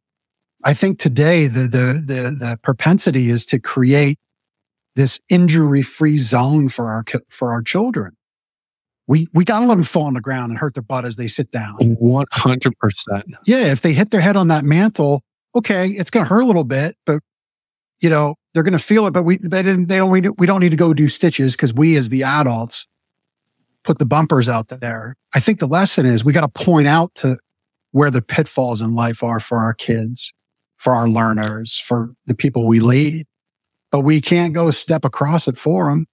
I 0.63 0.73
think 0.73 0.99
today 0.99 1.47
the 1.47 1.61
the 1.61 2.03
the, 2.05 2.21
the 2.39 2.59
propensity 2.61 3.29
is 3.29 3.45
to 3.47 3.59
create 3.59 4.17
this 4.95 5.19
injury 5.29 5.81
free 5.81 6.17
zone 6.17 6.69
for 6.69 6.89
our 6.89 7.03
for 7.29 7.51
our 7.51 7.61
children. 7.61 8.15
We 9.07 9.27
we 9.33 9.43
gotta 9.43 9.65
let 9.65 9.75
them 9.75 9.83
fall 9.83 10.03
on 10.03 10.13
the 10.13 10.21
ground 10.21 10.51
and 10.51 10.59
hurt 10.59 10.73
their 10.73 10.83
butt 10.83 11.05
as 11.05 11.15
they 11.15 11.27
sit 11.27 11.51
down. 11.51 11.75
One 11.79 12.25
hundred 12.31 12.77
percent. 12.79 13.35
Yeah, 13.45 13.71
if 13.71 13.81
they 13.81 13.93
hit 13.93 14.11
their 14.11 14.21
head 14.21 14.35
on 14.35 14.47
that 14.47 14.63
mantle, 14.63 15.23
okay, 15.55 15.89
it's 15.89 16.09
gonna 16.09 16.25
hurt 16.25 16.41
a 16.41 16.45
little 16.45 16.63
bit, 16.63 16.95
but 17.05 17.21
you 18.01 18.09
know, 18.09 18.35
they're 18.53 18.63
going 18.63 18.73
to 18.73 18.79
feel 18.79 19.07
it, 19.07 19.11
but 19.11 19.23
we, 19.23 19.37
they 19.37 19.63
didn't, 19.63 19.87
they 19.87 19.97
don't, 19.97 20.09
we 20.11 20.47
don't 20.47 20.59
need 20.59 20.69
to 20.69 20.75
go 20.75 20.93
do 20.93 21.07
stitches 21.07 21.55
because 21.55 21.73
we 21.73 21.95
as 21.95 22.09
the 22.09 22.23
adults 22.23 22.87
put 23.83 23.97
the 23.97 24.05
bumpers 24.05 24.49
out 24.49 24.67
there. 24.67 25.15
I 25.33 25.39
think 25.39 25.59
the 25.59 25.67
lesson 25.67 26.05
is 26.05 26.25
we 26.25 26.33
got 26.33 26.41
to 26.41 26.63
point 26.63 26.87
out 26.87 27.15
to 27.15 27.37
where 27.91 28.11
the 28.11 28.21
pitfalls 28.21 28.81
in 28.81 28.93
life 28.93 29.23
are 29.23 29.39
for 29.39 29.57
our 29.57 29.73
kids, 29.73 30.33
for 30.77 30.93
our 30.93 31.07
learners, 31.07 31.79
for 31.79 32.13
the 32.25 32.35
people 32.35 32.67
we 32.67 32.79
lead, 32.79 33.25
but 33.91 34.01
we 34.01 34.21
can't 34.21 34.53
go 34.53 34.71
step 34.71 35.05
across 35.05 35.47
it 35.47 35.57
for 35.57 35.89
them. 35.89 36.07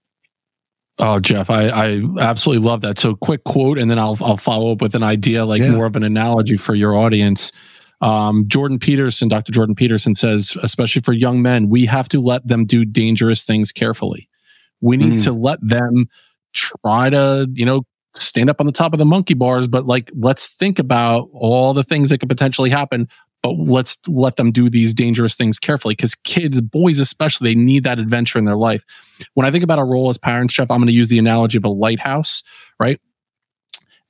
Oh, 1.00 1.20
Jeff, 1.20 1.48
I, 1.48 1.68
I 1.68 2.02
absolutely 2.18 2.66
love 2.66 2.80
that. 2.80 2.98
So 2.98 3.14
quick 3.14 3.44
quote, 3.44 3.78
and 3.78 3.88
then 3.88 4.00
I'll, 4.00 4.18
I'll 4.20 4.36
follow 4.36 4.72
up 4.72 4.82
with 4.82 4.96
an 4.96 5.04
idea, 5.04 5.44
like 5.44 5.62
yeah. 5.62 5.70
more 5.70 5.86
of 5.86 5.94
an 5.94 6.02
analogy 6.02 6.56
for 6.56 6.74
your 6.74 6.96
audience. 6.96 7.52
Um, 8.00 8.44
Jordan 8.46 8.78
Peterson, 8.78 9.28
Dr. 9.28 9.52
Jordan 9.52 9.74
Peterson 9.74 10.14
says, 10.14 10.56
especially 10.62 11.02
for 11.02 11.12
young 11.12 11.42
men, 11.42 11.68
we 11.68 11.86
have 11.86 12.08
to 12.10 12.20
let 12.20 12.46
them 12.46 12.64
do 12.64 12.84
dangerous 12.84 13.42
things 13.42 13.72
carefully. 13.72 14.28
We 14.80 14.96
need 14.96 15.14
mm. 15.14 15.24
to 15.24 15.32
let 15.32 15.58
them 15.60 16.08
try 16.52 17.10
to, 17.10 17.48
you 17.52 17.64
know, 17.64 17.82
stand 18.14 18.50
up 18.50 18.60
on 18.60 18.66
the 18.66 18.72
top 18.72 18.92
of 18.92 18.98
the 18.98 19.04
monkey 19.04 19.34
bars, 19.34 19.68
but 19.68 19.86
like, 19.86 20.10
let's 20.14 20.48
think 20.48 20.78
about 20.78 21.28
all 21.32 21.74
the 21.74 21.84
things 21.84 22.10
that 22.10 22.18
could 22.18 22.28
potentially 22.28 22.70
happen. 22.70 23.08
But 23.42 23.50
let's 23.52 23.96
let 24.08 24.36
them 24.36 24.50
do 24.50 24.68
these 24.68 24.92
dangerous 24.92 25.36
things 25.36 25.60
carefully 25.60 25.94
because 25.94 26.14
kids, 26.16 26.60
boys 26.60 26.98
especially, 26.98 27.50
they 27.50 27.60
need 27.60 27.84
that 27.84 28.00
adventure 28.00 28.38
in 28.38 28.44
their 28.44 28.56
life. 28.56 28.84
When 29.34 29.46
I 29.46 29.50
think 29.52 29.62
about 29.62 29.78
our 29.78 29.86
role 29.86 30.10
as 30.10 30.18
parents, 30.18 30.54
Jeff, 30.54 30.70
I'm 30.70 30.78
going 30.78 30.88
to 30.88 30.92
use 30.92 31.08
the 31.08 31.20
analogy 31.20 31.56
of 31.56 31.64
a 31.64 31.68
lighthouse, 31.68 32.42
right? 32.80 33.00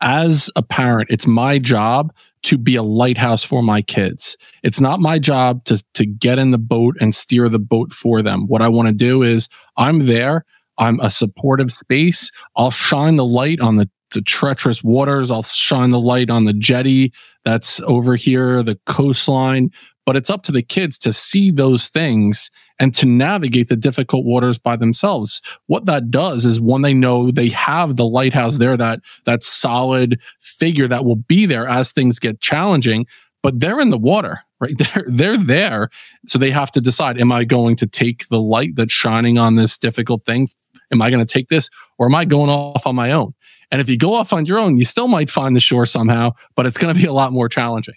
As 0.00 0.50
a 0.54 0.62
parent, 0.62 1.10
it's 1.10 1.26
my 1.26 1.58
job 1.58 2.12
to 2.44 2.56
be 2.56 2.76
a 2.76 2.82
lighthouse 2.82 3.42
for 3.42 3.62
my 3.62 3.82
kids. 3.82 4.36
It's 4.62 4.80
not 4.80 5.00
my 5.00 5.18
job 5.18 5.64
to, 5.64 5.82
to 5.94 6.06
get 6.06 6.38
in 6.38 6.52
the 6.52 6.58
boat 6.58 6.96
and 7.00 7.14
steer 7.14 7.48
the 7.48 7.58
boat 7.58 7.92
for 7.92 8.22
them. 8.22 8.46
What 8.46 8.62
I 8.62 8.68
want 8.68 8.88
to 8.88 8.94
do 8.94 9.22
is 9.22 9.48
I'm 9.76 10.06
there. 10.06 10.44
I'm 10.78 11.00
a 11.00 11.10
supportive 11.10 11.72
space. 11.72 12.30
I'll 12.56 12.70
shine 12.70 13.16
the 13.16 13.24
light 13.24 13.60
on 13.60 13.76
the, 13.76 13.90
the 14.12 14.22
treacherous 14.22 14.84
waters. 14.84 15.30
I'll 15.30 15.42
shine 15.42 15.90
the 15.90 15.98
light 15.98 16.30
on 16.30 16.44
the 16.44 16.52
jetty 16.52 17.12
that's 17.44 17.80
over 17.80 18.14
here, 18.14 18.62
the 18.62 18.78
coastline. 18.86 19.72
But 20.08 20.16
it's 20.16 20.30
up 20.30 20.40
to 20.44 20.52
the 20.52 20.62
kids 20.62 20.96
to 21.00 21.12
see 21.12 21.50
those 21.50 21.88
things 21.88 22.50
and 22.78 22.94
to 22.94 23.04
navigate 23.04 23.68
the 23.68 23.76
difficult 23.76 24.24
waters 24.24 24.56
by 24.58 24.74
themselves. 24.74 25.42
What 25.66 25.84
that 25.84 26.10
does 26.10 26.46
is 26.46 26.58
when 26.58 26.80
they 26.80 26.94
know 26.94 27.30
they 27.30 27.50
have 27.50 27.96
the 27.96 28.06
lighthouse 28.06 28.56
there, 28.56 28.74
that 28.78 29.00
that 29.26 29.42
solid 29.42 30.18
figure 30.40 30.88
that 30.88 31.04
will 31.04 31.16
be 31.16 31.44
there 31.44 31.68
as 31.68 31.92
things 31.92 32.18
get 32.18 32.40
challenging, 32.40 33.06
but 33.42 33.60
they're 33.60 33.80
in 33.80 33.90
the 33.90 33.98
water, 33.98 34.40
right? 34.60 34.78
They're 34.94 35.04
they're 35.08 35.36
there. 35.36 35.90
So 36.26 36.38
they 36.38 36.52
have 36.52 36.70
to 36.70 36.80
decide, 36.80 37.20
am 37.20 37.30
I 37.30 37.44
going 37.44 37.76
to 37.76 37.86
take 37.86 38.28
the 38.28 38.40
light 38.40 38.76
that's 38.76 38.94
shining 38.94 39.36
on 39.36 39.56
this 39.56 39.76
difficult 39.76 40.24
thing? 40.24 40.48
Am 40.90 41.02
I 41.02 41.10
going 41.10 41.22
to 41.22 41.30
take 41.30 41.48
this 41.50 41.68
or 41.98 42.06
am 42.06 42.14
I 42.14 42.24
going 42.24 42.48
off 42.48 42.86
on 42.86 42.96
my 42.96 43.12
own? 43.12 43.34
And 43.70 43.78
if 43.78 43.90
you 43.90 43.98
go 43.98 44.14
off 44.14 44.32
on 44.32 44.46
your 44.46 44.58
own, 44.58 44.78
you 44.78 44.86
still 44.86 45.06
might 45.06 45.28
find 45.28 45.54
the 45.54 45.60
shore 45.60 45.84
somehow, 45.84 46.32
but 46.54 46.64
it's 46.64 46.78
going 46.78 46.94
to 46.94 46.98
be 46.98 47.06
a 47.06 47.12
lot 47.12 47.30
more 47.30 47.50
challenging. 47.50 47.96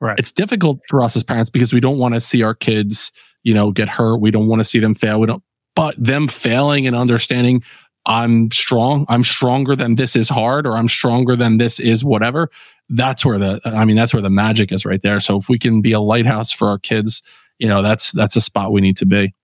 Right. 0.00 0.18
It's 0.18 0.32
difficult 0.32 0.80
for 0.88 1.02
us 1.02 1.14
as 1.16 1.22
parents 1.22 1.50
because 1.50 1.72
we 1.72 1.80
don't 1.80 1.98
want 1.98 2.14
to 2.14 2.20
see 2.20 2.42
our 2.42 2.54
kids 2.54 3.12
you 3.42 3.54
know, 3.54 3.70
get 3.70 3.88
hurt. 3.88 4.18
We 4.18 4.30
don't 4.30 4.46
want 4.46 4.60
to 4.60 4.64
see 4.64 4.80
them 4.80 4.94
fail. 4.94 5.20
We 5.20 5.26
don't, 5.26 5.42
but 5.74 5.94
them 5.98 6.28
failing 6.28 6.86
and 6.86 6.94
understanding 6.96 7.62
I'm 8.06 8.50
strong, 8.50 9.04
I'm 9.08 9.24
stronger 9.24 9.76
than 9.76 9.96
this 9.96 10.16
is 10.16 10.28
hard, 10.28 10.66
or 10.66 10.76
I'm 10.76 10.88
stronger 10.88 11.36
than 11.36 11.58
this 11.58 11.78
is 11.78 12.02
whatever. 12.02 12.48
That's 12.88 13.26
where 13.26 13.38
the, 13.38 13.60
I 13.64 13.84
mean, 13.84 13.94
that's 13.94 14.14
where 14.14 14.22
the 14.22 14.30
magic 14.30 14.72
is 14.72 14.86
right 14.86 15.02
there. 15.02 15.20
So 15.20 15.36
if 15.36 15.48
we 15.48 15.58
can 15.58 15.82
be 15.82 15.92
a 15.92 16.00
lighthouse 16.00 16.50
for 16.50 16.68
our 16.68 16.78
kids, 16.78 17.22
you 17.58 17.68
know, 17.68 17.82
that's, 17.82 18.10
that's 18.12 18.36
a 18.36 18.40
spot 18.40 18.72
we 18.72 18.80
need 18.80 18.96
to 18.96 19.06
be. 19.06 19.34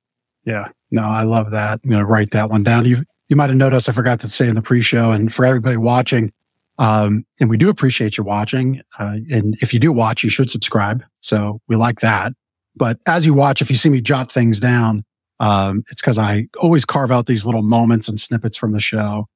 Yeah. 0.45 0.69
No, 0.91 1.03
I 1.03 1.25
love 1.25 1.51
that. 1.51 1.81
I'm 1.85 1.91
going 1.91 2.01
to 2.01 2.07
write 2.07 2.31
that 2.31 2.49
one 2.49 2.63
down. 2.63 2.87
You, 2.87 3.03
you 3.29 3.37
might 3.37 3.51
have 3.51 3.57
noticed 3.57 3.89
I 3.91 3.93
forgot 3.93 4.21
to 4.21 4.29
say 4.29 4.49
in 4.49 4.55
the 4.55 4.63
pre-show 4.63 5.13
and 5.13 5.33
for 5.33 5.45
everybody 5.45 5.77
watching, 5.77 6.33
um, 6.79 7.25
and 7.41 7.49
we 7.51 7.57
do 7.57 7.71
appreciate 7.71 8.17
you 8.19 8.25
watching. 8.25 8.81
Uh, 8.99 9.19
and 9.31 9.57
if 9.63 9.73
you 9.73 9.81
do 9.81 9.93
watch, 9.93 10.23
you 10.25 10.31
should 10.31 10.51
subscribe. 10.51 11.03
So 11.21 11.61
we 11.69 11.77
like 11.77 12.01
that. 12.01 12.33
But 12.75 12.99
as 13.07 13.25
you 13.25 13.35
watch, 13.35 13.63
if 13.63 13.71
you 13.71 13.77
see 13.77 13.89
me 13.89 14.01
jot 14.01 14.31
things 14.31 14.61
down, 14.61 15.05
Um, 15.39 15.83
it's 15.91 16.01
because 16.01 16.19
I 16.19 16.49
always 16.59 16.85
carve 16.87 17.11
out 17.11 17.27
these 17.27 17.45
little 17.45 17.63
moments 17.63 18.09
and 18.09 18.19
snippets 18.19 18.57
from 18.57 18.73
the 18.73 18.81
show. 18.81 19.27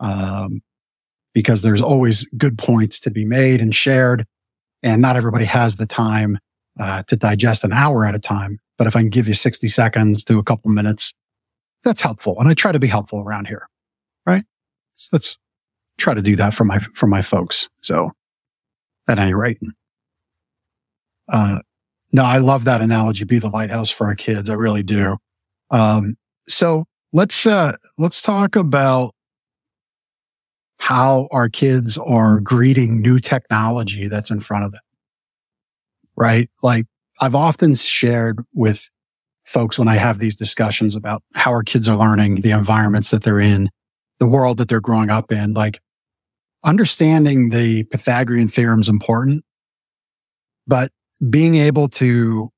Um, 0.00 0.62
because 1.34 1.62
there's 1.62 1.82
always 1.82 2.26
good 2.36 2.58
points 2.58 3.00
to 3.00 3.10
be 3.10 3.24
made 3.24 3.60
and 3.60 3.74
shared. 3.74 4.24
And 4.82 5.00
not 5.00 5.16
everybody 5.16 5.46
has 5.46 5.76
the 5.76 5.86
time 5.86 6.38
uh, 6.80 7.02
to 7.04 7.16
digest 7.16 7.64
an 7.64 7.72
hour 7.72 8.04
at 8.04 8.14
a 8.14 8.18
time. 8.18 8.58
But 8.78 8.86
if 8.86 8.96
I 8.96 9.00
can 9.00 9.10
give 9.10 9.28
you 9.28 9.34
60 9.34 9.68
seconds 9.68 10.24
to 10.24 10.38
a 10.38 10.42
couple 10.42 10.70
minutes, 10.70 11.14
that's 11.84 12.02
helpful. 12.02 12.36
And 12.38 12.48
I 12.48 12.54
try 12.54 12.72
to 12.72 12.78
be 12.78 12.86
helpful 12.88 13.20
around 13.20 13.48
here, 13.48 13.66
right? 14.26 14.44
Let's 15.12 15.38
try 15.98 16.14
to 16.14 16.22
do 16.22 16.36
that 16.36 16.54
for 16.54 16.64
my, 16.64 16.78
for 16.94 17.06
my 17.06 17.22
folks. 17.22 17.68
So 17.80 18.10
at 19.08 19.18
any 19.18 19.34
rate, 19.34 19.58
uh, 21.28 21.60
no, 22.12 22.24
I 22.24 22.38
love 22.38 22.64
that 22.64 22.80
analogy. 22.80 23.24
Be 23.24 23.38
the 23.38 23.48
lighthouse 23.48 23.90
for 23.90 24.06
our 24.06 24.14
kids. 24.14 24.50
I 24.50 24.54
really 24.54 24.82
do. 24.82 25.16
Um, 25.70 26.16
so 26.48 26.84
let's, 27.12 27.46
uh, 27.46 27.76
let's 27.98 28.20
talk 28.20 28.56
about 28.56 29.14
how 30.78 31.28
our 31.30 31.48
kids 31.48 31.96
are 31.96 32.40
greeting 32.40 33.00
new 33.00 33.20
technology 33.20 34.08
that's 34.08 34.30
in 34.30 34.40
front 34.40 34.64
of 34.64 34.72
them. 34.72 34.80
Right. 36.16 36.50
Like 36.62 36.86
I've 37.20 37.36
often 37.36 37.74
shared 37.74 38.40
with 38.52 38.90
folks 39.44 39.78
when 39.78 39.88
I 39.88 39.94
have 39.94 40.18
these 40.18 40.36
discussions 40.36 40.96
about 40.96 41.22
how 41.34 41.52
our 41.52 41.62
kids 41.62 41.88
are 41.88 41.96
learning, 41.96 42.40
the 42.40 42.50
environments 42.50 43.10
that 43.12 43.22
they're 43.22 43.40
in, 43.40 43.70
the 44.22 44.28
world 44.28 44.58
that 44.58 44.68
they're 44.68 44.80
growing 44.80 45.10
up 45.10 45.32
in, 45.32 45.52
like 45.52 45.80
understanding 46.62 47.48
the 47.48 47.82
Pythagorean 47.82 48.46
theorem 48.46 48.80
is 48.80 48.88
important, 48.88 49.44
but 50.64 50.92
being 51.28 51.56
able 51.56 51.88
to 51.88 52.48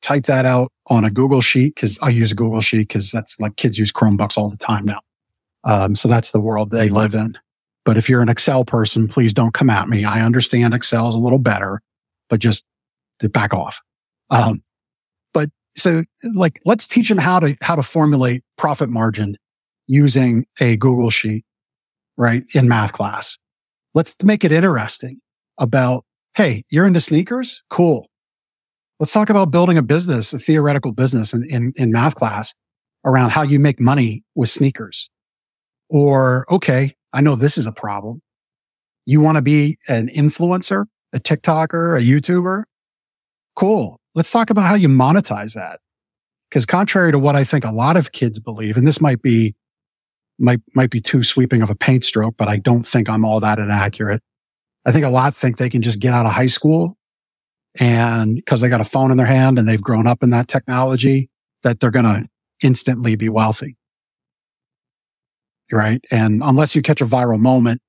type 0.00 0.24
that 0.24 0.44
out 0.44 0.72
on 0.88 1.04
a 1.04 1.12
Google 1.12 1.40
sheet, 1.40 1.76
because 1.76 1.96
I 2.02 2.08
use 2.08 2.32
a 2.32 2.34
Google 2.34 2.60
sheet 2.60 2.88
because 2.88 3.12
that's 3.12 3.38
like 3.38 3.54
kids 3.54 3.78
use 3.78 3.92
Chromebooks 3.92 4.36
all 4.36 4.50
the 4.50 4.56
time 4.56 4.84
now. 4.84 4.98
Um, 5.62 5.94
so 5.94 6.08
that's 6.08 6.32
the 6.32 6.40
world 6.40 6.72
they 6.72 6.88
live 6.88 7.14
in. 7.14 7.38
But 7.84 7.96
if 7.96 8.08
you're 8.08 8.20
an 8.20 8.28
Excel 8.28 8.64
person, 8.64 9.06
please 9.06 9.32
don't 9.32 9.54
come 9.54 9.70
at 9.70 9.88
me. 9.88 10.04
I 10.04 10.22
understand 10.22 10.74
Excel 10.74 11.08
is 11.08 11.14
a 11.14 11.18
little 11.18 11.38
better, 11.38 11.80
but 12.28 12.40
just 12.40 12.64
back 13.30 13.54
off. 13.54 13.80
Um, 14.30 14.60
but 15.32 15.50
so 15.76 16.02
like, 16.34 16.60
let's 16.64 16.88
teach 16.88 17.08
them 17.08 17.18
how 17.18 17.38
to, 17.38 17.56
how 17.62 17.76
to 17.76 17.84
formulate 17.84 18.42
profit 18.58 18.88
margin 18.88 19.36
using 19.92 20.46
a 20.58 20.78
Google 20.78 21.10
sheet, 21.10 21.44
right? 22.16 22.44
In 22.54 22.66
math 22.66 22.94
class. 22.94 23.36
Let's 23.92 24.16
make 24.22 24.42
it 24.42 24.50
interesting 24.50 25.20
about, 25.58 26.04
Hey, 26.34 26.64
you're 26.70 26.86
into 26.86 26.98
sneakers? 27.00 27.62
Cool. 27.68 28.08
Let's 28.98 29.12
talk 29.12 29.28
about 29.28 29.50
building 29.50 29.76
a 29.76 29.82
business, 29.82 30.32
a 30.32 30.38
theoretical 30.38 30.92
business 30.92 31.34
in, 31.34 31.44
in, 31.50 31.72
in 31.76 31.92
math 31.92 32.14
class 32.14 32.54
around 33.04 33.32
how 33.32 33.42
you 33.42 33.58
make 33.58 33.80
money 33.80 34.24
with 34.34 34.48
sneakers. 34.48 35.10
Or, 35.90 36.46
okay, 36.50 36.94
I 37.12 37.20
know 37.20 37.36
this 37.36 37.58
is 37.58 37.66
a 37.66 37.72
problem. 37.72 38.22
You 39.04 39.20
want 39.20 39.36
to 39.36 39.42
be 39.42 39.76
an 39.88 40.08
influencer, 40.08 40.86
a 41.12 41.20
TikToker, 41.20 41.98
a 41.98 42.02
YouTuber? 42.02 42.62
Cool. 43.56 44.00
Let's 44.14 44.32
talk 44.32 44.48
about 44.48 44.62
how 44.62 44.74
you 44.74 44.88
monetize 44.88 45.52
that. 45.52 45.80
Because 46.48 46.64
contrary 46.64 47.12
to 47.12 47.18
what 47.18 47.36
I 47.36 47.44
think 47.44 47.66
a 47.66 47.72
lot 47.72 47.98
of 47.98 48.12
kids 48.12 48.40
believe, 48.40 48.78
and 48.78 48.86
this 48.86 49.02
might 49.02 49.20
be 49.20 49.54
might 50.42 50.60
might 50.74 50.90
be 50.90 51.00
too 51.00 51.22
sweeping 51.22 51.62
of 51.62 51.70
a 51.70 51.74
paint 51.74 52.04
stroke, 52.04 52.34
but 52.36 52.48
I 52.48 52.58
don't 52.58 52.84
think 52.84 53.08
I'm 53.08 53.24
all 53.24 53.40
that 53.40 53.58
inaccurate. 53.58 54.22
I 54.84 54.92
think 54.92 55.04
a 55.04 55.10
lot 55.10 55.34
think 55.34 55.56
they 55.56 55.70
can 55.70 55.82
just 55.82 56.00
get 56.00 56.12
out 56.12 56.26
of 56.26 56.32
high 56.32 56.46
school 56.46 56.96
and 57.80 58.36
because 58.36 58.60
they 58.60 58.68
got 58.68 58.80
a 58.80 58.84
phone 58.84 59.10
in 59.10 59.16
their 59.16 59.26
hand 59.26 59.58
and 59.58 59.68
they've 59.68 59.82
grown 59.82 60.06
up 60.06 60.22
in 60.22 60.30
that 60.30 60.48
technology, 60.48 61.30
that 61.62 61.80
they're 61.80 61.90
going 61.90 62.04
to 62.04 62.26
instantly 62.62 63.16
be 63.16 63.28
wealthy 63.28 63.76
right? 65.72 66.04
And 66.10 66.42
unless 66.44 66.76
you 66.76 66.82
catch 66.82 67.00
a 67.00 67.06
viral 67.06 67.40
moment, 67.40 67.80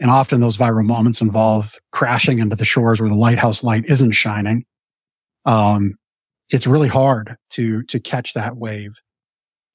and 0.00 0.10
often 0.10 0.40
those 0.40 0.56
viral 0.56 0.84
moments 0.84 1.20
involve 1.20 1.74
crashing 1.92 2.38
into 2.38 2.56
the 2.56 2.64
shores 2.64 3.00
where 3.00 3.10
the 3.10 3.16
lighthouse 3.16 3.62
light 3.62 3.84
isn't 3.86 4.12
shining, 4.12 4.64
um, 5.44 5.94
it's 6.50 6.66
really 6.66 6.88
hard 6.88 7.36
to 7.50 7.82
to 7.84 8.00
catch 8.00 8.34
that 8.34 8.56
wave. 8.56 8.92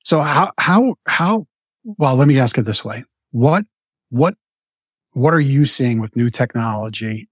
So 0.04 0.20
how 0.20 0.52
how 0.58 0.96
how? 1.08 1.46
Well, 1.84 2.16
let 2.16 2.28
me 2.28 2.40
ask 2.40 2.58
it 2.58 2.64
this 2.64 2.84
way: 2.84 3.04
what 3.32 3.66
what 4.10 4.36
what 5.14 5.34
are 5.34 5.42
you 5.42 5.66
seeing 5.66 6.00
with 6.00 6.16
new 6.16 6.30
technology? 6.30 7.28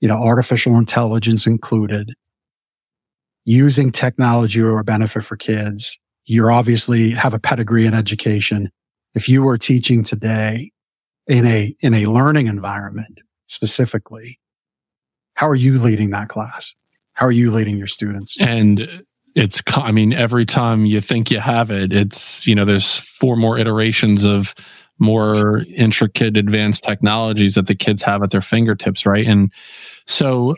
You 0.00 0.08
know, 0.08 0.16
artificial 0.16 0.76
intelligence 0.76 1.46
included, 1.46 2.12
using 3.44 3.90
technology 3.90 4.60
or 4.60 4.78
a 4.78 4.84
benefit 4.84 5.24
for 5.24 5.36
kids. 5.36 5.98
You're 6.24 6.50
obviously 6.50 7.10
have 7.10 7.34
a 7.34 7.38
pedigree 7.38 7.86
in 7.86 7.94
education 7.94 8.70
if 9.16 9.30
you 9.30 9.42
were 9.42 9.56
teaching 9.56 10.04
today 10.04 10.70
in 11.26 11.46
a, 11.46 11.74
in 11.80 11.94
a 11.94 12.04
learning 12.06 12.48
environment 12.48 13.22
specifically, 13.46 14.38
how 15.34 15.48
are 15.48 15.54
you 15.54 15.78
leading 15.78 16.10
that 16.10 16.28
class? 16.28 16.74
How 17.14 17.24
are 17.24 17.32
you 17.32 17.50
leading 17.50 17.78
your 17.78 17.86
students? 17.86 18.36
And 18.38 19.05
it's, 19.36 19.62
I 19.76 19.92
mean, 19.92 20.12
every 20.12 20.44
time 20.44 20.86
you 20.86 21.00
think 21.00 21.30
you 21.30 21.38
have 21.38 21.70
it, 21.70 21.92
it's, 21.92 22.46
you 22.46 22.54
know, 22.54 22.64
there's 22.64 22.96
four 22.96 23.36
more 23.36 23.58
iterations 23.58 24.24
of 24.24 24.54
more 24.98 25.58
intricate 25.74 26.36
advanced 26.36 26.82
technologies 26.82 27.54
that 27.54 27.66
the 27.66 27.74
kids 27.74 28.02
have 28.02 28.22
at 28.22 28.30
their 28.30 28.40
fingertips, 28.40 29.06
right? 29.06 29.26
And 29.26 29.52
so 30.06 30.56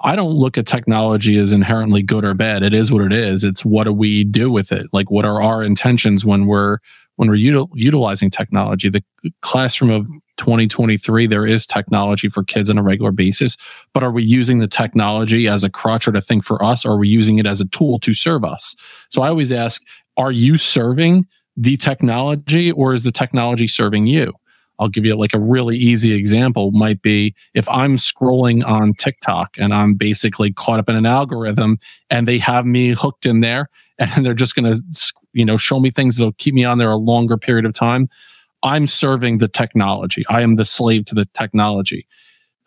I 0.00 0.16
don't 0.16 0.32
look 0.32 0.58
at 0.58 0.66
technology 0.66 1.36
as 1.36 1.52
inherently 1.52 2.02
good 2.02 2.24
or 2.24 2.34
bad. 2.34 2.62
It 2.62 2.74
is 2.74 2.90
what 2.90 3.02
it 3.02 3.12
is. 3.12 3.44
It's 3.44 3.64
what 3.64 3.84
do 3.84 3.92
we 3.92 4.24
do 4.24 4.50
with 4.50 4.72
it? 4.72 4.86
Like, 4.92 5.10
what 5.10 5.24
are 5.24 5.40
our 5.40 5.62
intentions 5.62 6.24
when 6.24 6.46
we're 6.46 6.78
when 7.16 7.28
we're 7.28 7.36
util- 7.36 7.70
utilizing 7.74 8.30
technology. 8.30 8.88
The 8.88 9.02
classroom 9.42 9.90
of 9.90 10.08
2023, 10.36 11.26
there 11.26 11.46
is 11.46 11.66
technology 11.66 12.28
for 12.28 12.44
kids 12.44 12.70
on 12.70 12.78
a 12.78 12.82
regular 12.82 13.10
basis, 13.10 13.56
but 13.92 14.02
are 14.02 14.10
we 14.10 14.22
using 14.22 14.58
the 14.58 14.68
technology 14.68 15.48
as 15.48 15.64
a 15.64 15.70
crutch 15.70 16.06
or 16.06 16.12
to 16.12 16.20
think 16.20 16.44
for 16.44 16.62
us? 16.64 16.84
Or 16.84 16.92
are 16.92 16.98
we 16.98 17.08
using 17.08 17.38
it 17.38 17.46
as 17.46 17.60
a 17.60 17.68
tool 17.68 17.98
to 18.00 18.14
serve 18.14 18.44
us? 18.44 18.74
So 19.10 19.22
I 19.22 19.28
always 19.28 19.52
ask, 19.52 19.82
are 20.16 20.32
you 20.32 20.56
serving 20.56 21.26
the 21.56 21.76
technology 21.76 22.70
or 22.72 22.92
is 22.92 23.04
the 23.04 23.12
technology 23.12 23.66
serving 23.66 24.06
you? 24.06 24.32
I'll 24.78 24.88
give 24.88 25.04
you 25.06 25.16
like 25.16 25.34
a 25.34 25.40
really 25.40 25.76
easy 25.76 26.12
example 26.12 26.70
might 26.70 27.00
be 27.02 27.34
if 27.54 27.68
I'm 27.68 27.96
scrolling 27.96 28.66
on 28.66 28.92
TikTok 28.94 29.56
and 29.58 29.72
I'm 29.72 29.94
basically 29.94 30.52
caught 30.52 30.78
up 30.78 30.88
in 30.88 30.96
an 30.96 31.06
algorithm 31.06 31.78
and 32.10 32.28
they 32.28 32.38
have 32.38 32.66
me 32.66 32.90
hooked 32.90 33.26
in 33.26 33.40
there 33.40 33.68
and 33.98 34.24
they're 34.24 34.34
just 34.34 34.54
going 34.54 34.72
to 34.72 34.82
you 35.32 35.44
know 35.44 35.56
show 35.56 35.80
me 35.80 35.90
things 35.90 36.16
that'll 36.16 36.32
keep 36.32 36.54
me 36.54 36.64
on 36.64 36.78
there 36.78 36.90
a 36.90 36.96
longer 36.96 37.36
period 37.36 37.64
of 37.64 37.72
time 37.72 38.08
i'm 38.66 38.86
serving 38.86 39.38
the 39.38 39.48
technology. 39.48 40.24
I 40.28 40.42
am 40.42 40.56
the 40.56 40.64
slave 40.64 41.04
to 41.06 41.14
the 41.14 41.24
technology. 41.26 42.06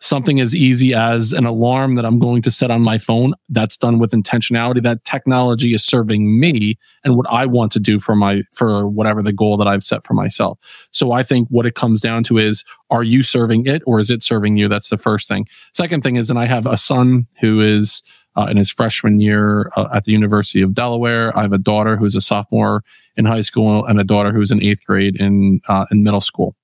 Something 0.02 0.40
as 0.40 0.56
easy 0.56 0.94
as 0.94 1.34
an 1.34 1.44
alarm 1.44 1.96
that 1.96 2.06
i'm 2.06 2.18
going 2.18 2.40
to 2.42 2.50
set 2.50 2.70
on 2.70 2.80
my 2.80 2.96
phone 2.96 3.34
that's 3.50 3.76
done 3.76 3.98
with 3.98 4.12
intentionality. 4.12 4.82
That 4.82 5.04
technology 5.04 5.74
is 5.74 5.84
serving 5.84 6.40
me 6.40 6.78
and 7.04 7.16
what 7.16 7.26
i 7.30 7.44
want 7.44 7.70
to 7.72 7.80
do 7.80 7.98
for 7.98 8.16
my 8.16 8.42
for 8.52 8.88
whatever 8.88 9.22
the 9.22 9.32
goal 9.32 9.58
that 9.58 9.68
i've 9.68 9.82
set 9.82 10.04
for 10.04 10.14
myself. 10.14 10.58
So 10.90 11.12
i 11.12 11.22
think 11.22 11.48
what 11.50 11.66
it 11.66 11.74
comes 11.74 12.00
down 12.00 12.24
to 12.24 12.38
is 12.38 12.64
are 12.88 13.02
you 13.02 13.22
serving 13.22 13.66
it 13.66 13.82
or 13.86 14.00
is 14.00 14.10
it 14.10 14.22
serving 14.22 14.56
you? 14.56 14.68
That's 14.68 14.88
the 14.88 14.96
first 14.96 15.28
thing. 15.28 15.46
Second 15.74 16.02
thing 16.02 16.16
is 16.16 16.30
and 16.30 16.38
i 16.38 16.46
have 16.46 16.66
a 16.66 16.78
son 16.78 17.26
who 17.40 17.60
is 17.60 18.02
uh, 18.36 18.46
in 18.50 18.56
his 18.56 18.70
freshman 18.70 19.20
year 19.20 19.70
uh, 19.76 19.88
at 19.94 20.04
the 20.04 20.12
University 20.12 20.62
of 20.62 20.74
Delaware. 20.74 21.36
I 21.36 21.42
have 21.42 21.52
a 21.52 21.58
daughter 21.58 21.96
who's 21.96 22.14
a 22.14 22.20
sophomore 22.20 22.82
in 23.16 23.24
high 23.24 23.40
school 23.40 23.84
and 23.84 24.00
a 24.00 24.04
daughter 24.04 24.32
who's 24.32 24.50
in 24.50 24.62
eighth 24.62 24.84
grade 24.84 25.16
in 25.20 25.60
uh, 25.68 25.86
in 25.90 26.02
middle 26.02 26.20
school. 26.20 26.54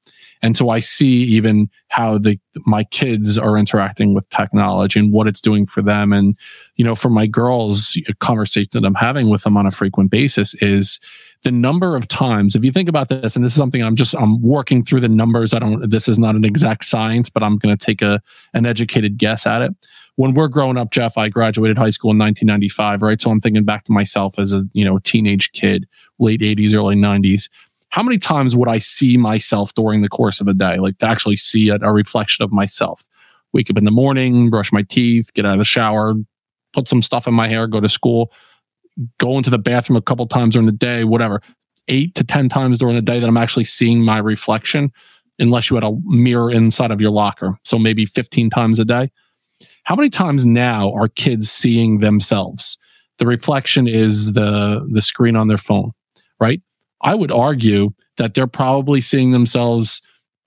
And 0.43 0.57
so 0.57 0.69
I 0.69 0.81
see 0.81 1.23
even 1.25 1.71
how 1.89 2.19
the 2.19 2.39
my 2.67 2.85
kids 2.85 3.39
are 3.39 3.57
interacting 3.57 4.15
with 4.15 4.29
technology 4.29 4.99
and 4.99 5.13
what 5.13 5.27
it's 5.27 5.41
doing 5.41 5.67
for 5.67 5.83
them. 5.83 6.13
And 6.13 6.37
you 6.77 6.85
know, 6.85 6.95
for 6.95 7.09
my 7.09 7.27
girls, 7.27 7.99
a 8.09 8.15
conversation 8.15 8.71
that 8.75 8.85
I'm 8.85 8.95
having 8.95 9.29
with 9.29 9.43
them 9.43 9.57
on 9.57 9.67
a 9.67 9.71
frequent 9.71 10.11
basis 10.11 10.55
is 10.55 11.01
the 11.43 11.53
number 11.53 11.97
of 11.97 12.09
times. 12.09 12.57
If 12.57 12.65
you 12.65 12.73
think 12.73 12.89
about 12.89 13.09
this, 13.09 13.37
and 13.37 13.45
this 13.45 13.53
is 13.53 13.57
something 13.57 13.83
I'm 13.83 13.97
just 13.97 14.15
I'm 14.15 14.41
working 14.43 14.83
through 14.83 15.01
the 15.01 15.09
numbers. 15.09 15.55
I 15.55 15.59
don't. 15.59 15.89
This 15.89 16.09
is 16.09 16.19
not 16.19 16.35
an 16.35 16.45
exact 16.45 16.85
science, 16.85 17.31
but 17.31 17.43
I'm 17.43 17.59
going 17.59 17.77
to 17.77 17.85
take 17.85 18.03
a 18.03 18.21
an 18.55 18.67
educated 18.67 19.19
guess 19.19 19.47
at 19.47 19.63
it 19.63 19.75
when 20.17 20.33
we're 20.33 20.49
growing 20.49 20.77
up, 20.77 20.91
Jeff, 20.91 21.17
I 21.17 21.29
graduated 21.29 21.79
high 21.79 21.91
school 21.91 22.11
in 22.11 22.19
1995, 22.19 23.03
right? 23.03 23.21
So 23.21 23.31
I'm 23.31 23.41
thinking 23.41 23.65
back 23.65 23.85
to 23.85 23.93
myself 23.93 24.39
as 24.39 24.53
a, 24.53 24.65
you 24.73 24.85
know, 24.85 24.99
teenage 24.99 25.53
kid, 25.53 25.87
late 26.19 26.41
80s, 26.41 26.75
early 26.75 26.97
90s. 26.97 27.49
How 27.91 28.03
many 28.03 28.19
times 28.19 28.57
would 28.57 28.69
I 28.69 28.79
see 28.79 29.17
myself 29.17 29.75
during 29.75 30.03
the 30.03 30.09
course 30.09 30.41
of 30.41 30.49
a 30.49 30.55
day, 30.55 30.79
like 30.79 30.99
to 30.99 31.07
actually 31.07 31.37
see 31.37 31.69
a, 31.69 31.77
a 31.77 31.93
reflection 31.93 32.45
of 32.45 32.51
myself? 32.51 33.05
Wake 33.53 33.71
up 33.71 33.77
in 33.77 33.85
the 33.85 33.91
morning, 33.91 34.51
brush 34.51 34.73
my 34.73 34.83
teeth, 34.83 35.33
get 35.35 35.47
out 35.47 35.53
of 35.53 35.59
the 35.59 35.65
shower, 35.65 36.15
put 36.73 36.89
some 36.89 37.03
stuff 37.03 37.29
in 37.29 37.35
my 37.35 37.47
hair, 37.47 37.67
go 37.67 37.81
to 37.81 37.89
school, 37.89 38.33
go 39.19 39.37
into 39.37 39.51
the 39.51 39.59
bathroom 39.59 39.97
a 39.97 40.03
couple 40.03 40.27
times 40.27 40.55
during 40.55 40.67
the 40.67 40.73
day, 40.73 41.05
whatever. 41.05 41.41
Eight 41.89 42.15
to 42.17 42.25
10 42.25 42.49
times 42.49 42.79
during 42.79 42.97
the 42.97 43.03
day 43.03 43.21
that 43.21 43.29
I'm 43.29 43.37
actually 43.37 43.65
seeing 43.65 44.03
my 44.03 44.19
reflection, 44.19 44.91
unless 45.39 45.71
you 45.71 45.77
had 45.77 45.85
a 45.85 45.93
mirror 46.05 46.51
inside 46.51 46.91
of 46.91 47.01
your 47.01 47.13
locker. 47.13 47.57
So 47.65 47.79
maybe 47.79 48.07
15 48.07 48.51
times 48.51 48.81
a 48.81 48.85
day. 48.85 49.11
How 49.85 49.95
many 49.95 50.11
times 50.11 50.45
now 50.45 50.93
are 50.93 51.07
kids 51.07 51.49
seeing 51.49 52.01
themselves? 52.01 52.77
the 53.19 53.27
reflection 53.27 53.87
is 53.87 54.33
the 54.33 54.87
the 54.91 55.03
screen 55.03 55.37
on 55.37 55.49
their 55.49 55.59
phone, 55.59 55.93
right? 56.41 56.61
I 57.03 57.15
would 57.15 57.33
argue 57.33 57.91
that 58.17 58.35
they're 58.35 58.47
probably 58.47 59.01
seeing 59.01 59.33
themselves 59.33 60.03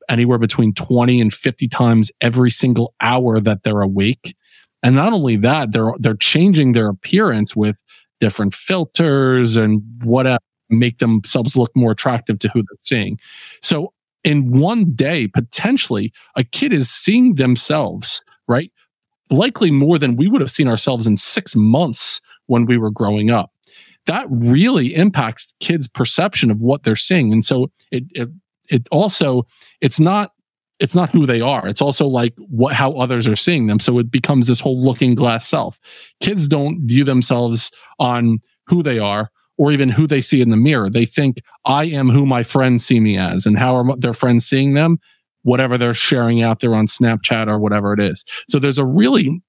anywhere 0.09 0.39
between 0.39 0.73
20 0.73 1.21
and 1.21 1.31
50 1.31 1.67
times 1.67 2.11
every 2.19 2.49
single 2.49 2.95
hour 2.99 3.39
that 3.39 3.61
they're 3.63 3.81
awake. 3.81 4.35
And 4.81 4.95
not 4.95 5.13
only 5.13 5.35
that, 5.37 5.71
they're 5.71 5.93
they're 5.99 6.15
changing 6.15 6.71
their 6.71 6.89
appearance 6.89 7.55
with 7.55 7.77
different 8.19 8.53
filters 8.53 9.57
and 9.57 9.81
whatever 10.03 10.39
make 10.69 10.99
themselves 10.99 11.55
look 11.55 11.71
more 11.75 11.91
attractive 11.91 12.39
to 12.39 12.49
who 12.49 12.61
they're 12.61 12.77
seeing. 12.83 13.19
So 13.61 13.93
in 14.23 14.51
one 14.59 14.91
day, 14.93 15.27
potentially, 15.27 16.11
a 16.35 16.43
kid 16.43 16.73
is 16.73 16.89
seeing 16.89 17.35
themselves, 17.35 18.23
right? 18.47 18.71
Likely 19.29 19.71
more 19.71 19.97
than 19.97 20.15
we 20.15 20.27
would 20.27 20.41
have 20.41 20.51
seen 20.51 20.67
ourselves 20.67 21.07
in 21.07 21.17
six 21.17 21.55
months 21.55 22.21
when 22.47 22.65
we 22.65 22.77
were 22.77 22.91
growing 22.91 23.29
up. 23.29 23.51
That 24.05 24.27
really 24.29 24.95
impacts 24.95 25.53
kids' 25.59 25.87
perception 25.87 26.51
of 26.51 26.61
what 26.61 26.83
they're 26.83 26.95
seeing. 26.95 27.31
And 27.31 27.45
so 27.45 27.71
it, 27.91 28.05
it, 28.11 28.29
it 28.69 28.87
also, 28.91 29.45
it's 29.81 29.99
not 29.99 30.31
it's 30.79 30.95
not 30.95 31.09
who 31.11 31.25
they 31.25 31.41
are. 31.41 31.67
It's 31.67 31.81
also 31.81 32.07
like 32.07 32.33
what 32.37 32.73
how 32.73 32.93
others 32.93 33.27
are 33.27 33.35
seeing 33.35 33.67
them. 33.67 33.79
So 33.79 33.99
it 33.99 34.09
becomes 34.09 34.47
this 34.47 34.59
whole 34.59 34.81
looking 34.81 35.13
glass 35.15 35.47
self. 35.47 35.79
Kids 36.19 36.47
don't 36.47 36.87
view 36.87 37.03
themselves 37.03 37.71
on 37.99 38.39
who 38.67 38.81
they 38.81 38.99
are 38.99 39.29
or 39.57 39.71
even 39.71 39.89
who 39.89 40.07
they 40.07 40.21
see 40.21 40.41
in 40.41 40.49
the 40.49 40.57
mirror. 40.57 40.89
They 40.89 41.05
think 41.05 41.41
I 41.65 41.85
am 41.85 42.09
who 42.09 42.25
my 42.25 42.43
friends 42.43 42.85
see 42.85 42.99
me 42.99 43.17
as, 43.17 43.45
and 43.45 43.59
how 43.59 43.75
are 43.75 43.97
their 43.97 44.13
friends 44.13 44.45
seeing 44.45 44.73
them? 44.73 44.99
Whatever 45.43 45.77
they're 45.77 45.93
sharing 45.93 46.41
out 46.41 46.59
there 46.61 46.75
on 46.75 46.87
Snapchat 46.87 47.47
or 47.47 47.59
whatever 47.59 47.93
it 47.93 47.99
is. 47.99 48.23
So 48.47 48.59
there's 48.59 48.77
a 48.77 48.85
really 48.85 49.41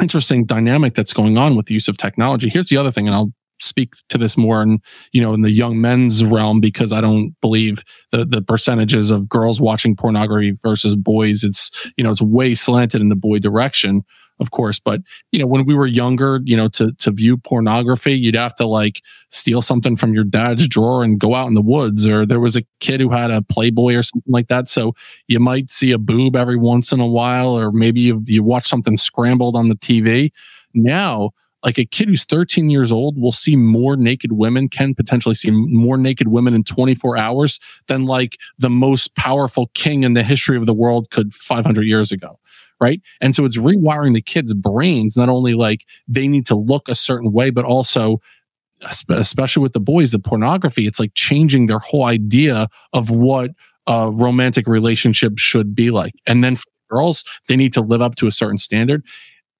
interesting 0.00 0.44
dynamic 0.44 0.94
that's 0.94 1.12
going 1.12 1.38
on 1.38 1.56
with 1.56 1.66
the 1.66 1.74
use 1.74 1.88
of 1.88 1.96
technology. 1.96 2.48
Here's 2.48 2.68
the 2.68 2.76
other 2.76 2.90
thing, 2.90 3.06
and 3.06 3.14
I'll 3.14 3.32
speak 3.60 3.94
to 4.08 4.18
this 4.18 4.36
more 4.36 4.62
in 4.62 4.80
you 5.12 5.20
know 5.20 5.34
in 5.34 5.42
the 5.42 5.50
young 5.50 5.80
men's 5.80 6.24
realm 6.24 6.60
because 6.60 6.92
I 6.92 7.00
don't 7.00 7.34
believe 7.40 7.82
the 8.10 8.24
the 8.24 8.42
percentages 8.42 9.10
of 9.10 9.28
girls 9.28 9.60
watching 9.60 9.96
pornography 9.96 10.56
versus 10.62 10.96
boys. 10.96 11.44
It's 11.44 11.90
you 11.96 12.04
know 12.04 12.10
it's 12.10 12.22
way 12.22 12.54
slanted 12.54 13.00
in 13.00 13.08
the 13.08 13.16
boy 13.16 13.38
direction 13.38 14.04
of 14.40 14.50
course. 14.50 14.78
But 14.78 15.00
you 15.32 15.38
know, 15.38 15.46
when 15.46 15.64
we 15.64 15.74
were 15.74 15.86
younger, 15.86 16.40
you 16.44 16.56
know, 16.56 16.68
to 16.68 16.92
to 16.92 17.10
view 17.10 17.36
pornography, 17.36 18.12
you'd 18.12 18.34
have 18.34 18.54
to 18.56 18.66
like 18.66 19.02
steal 19.30 19.62
something 19.62 19.96
from 19.96 20.14
your 20.14 20.24
dad's 20.24 20.68
drawer 20.68 21.02
and 21.02 21.18
go 21.18 21.34
out 21.34 21.48
in 21.48 21.54
the 21.54 21.62
woods. 21.62 22.06
Or 22.06 22.24
there 22.24 22.40
was 22.40 22.56
a 22.56 22.64
kid 22.80 23.00
who 23.00 23.10
had 23.10 23.30
a 23.30 23.42
Playboy 23.42 23.94
or 23.94 24.02
something 24.02 24.32
like 24.32 24.48
that. 24.48 24.68
So 24.68 24.94
you 25.26 25.40
might 25.40 25.70
see 25.70 25.90
a 25.92 25.98
boob 25.98 26.36
every 26.36 26.56
once 26.56 26.92
in 26.92 27.00
a 27.00 27.06
while, 27.06 27.58
or 27.58 27.72
maybe 27.72 28.00
you, 28.00 28.22
you 28.26 28.42
watch 28.42 28.66
something 28.66 28.96
scrambled 28.96 29.56
on 29.56 29.68
the 29.68 29.76
TV. 29.76 30.30
Now, 30.74 31.30
like 31.64 31.78
a 31.78 31.84
kid 31.84 32.08
who's 32.08 32.24
13 32.24 32.70
years 32.70 32.92
old 32.92 33.20
will 33.20 33.32
see 33.32 33.56
more 33.56 33.96
naked 33.96 34.32
women, 34.32 34.68
can 34.68 34.94
potentially 34.94 35.34
see 35.34 35.50
more 35.50 35.96
naked 35.96 36.28
women 36.28 36.54
in 36.54 36.64
24 36.64 37.16
hours 37.16 37.58
than 37.88 38.04
like 38.04 38.36
the 38.58 38.70
most 38.70 39.14
powerful 39.16 39.70
king 39.74 40.04
in 40.04 40.12
the 40.12 40.22
history 40.22 40.56
of 40.56 40.66
the 40.66 40.74
world 40.74 41.10
could 41.10 41.34
500 41.34 41.82
years 41.82 42.12
ago 42.12 42.38
right? 42.80 43.00
And 43.20 43.34
so 43.34 43.44
it's 43.44 43.58
rewiring 43.58 44.14
the 44.14 44.22
kids' 44.22 44.54
brains, 44.54 45.16
not 45.16 45.28
only 45.28 45.54
like 45.54 45.84
they 46.06 46.28
need 46.28 46.46
to 46.46 46.54
look 46.54 46.88
a 46.88 46.94
certain 46.94 47.32
way, 47.32 47.50
but 47.50 47.64
also 47.64 48.20
especially 49.10 49.62
with 49.62 49.72
the 49.72 49.80
boys, 49.80 50.12
the 50.12 50.18
pornography, 50.18 50.86
it's 50.86 51.00
like 51.00 51.12
changing 51.14 51.66
their 51.66 51.80
whole 51.80 52.04
idea 52.04 52.68
of 52.92 53.10
what 53.10 53.50
a 53.86 54.10
romantic 54.10 54.66
relationship 54.66 55.38
should 55.38 55.74
be 55.74 55.90
like. 55.90 56.14
And 56.26 56.44
then 56.44 56.56
for 56.56 56.66
girls, 56.90 57.24
they 57.48 57.56
need 57.56 57.72
to 57.72 57.80
live 57.80 58.02
up 58.02 58.14
to 58.16 58.26
a 58.26 58.32
certain 58.32 58.58
standard. 58.58 59.04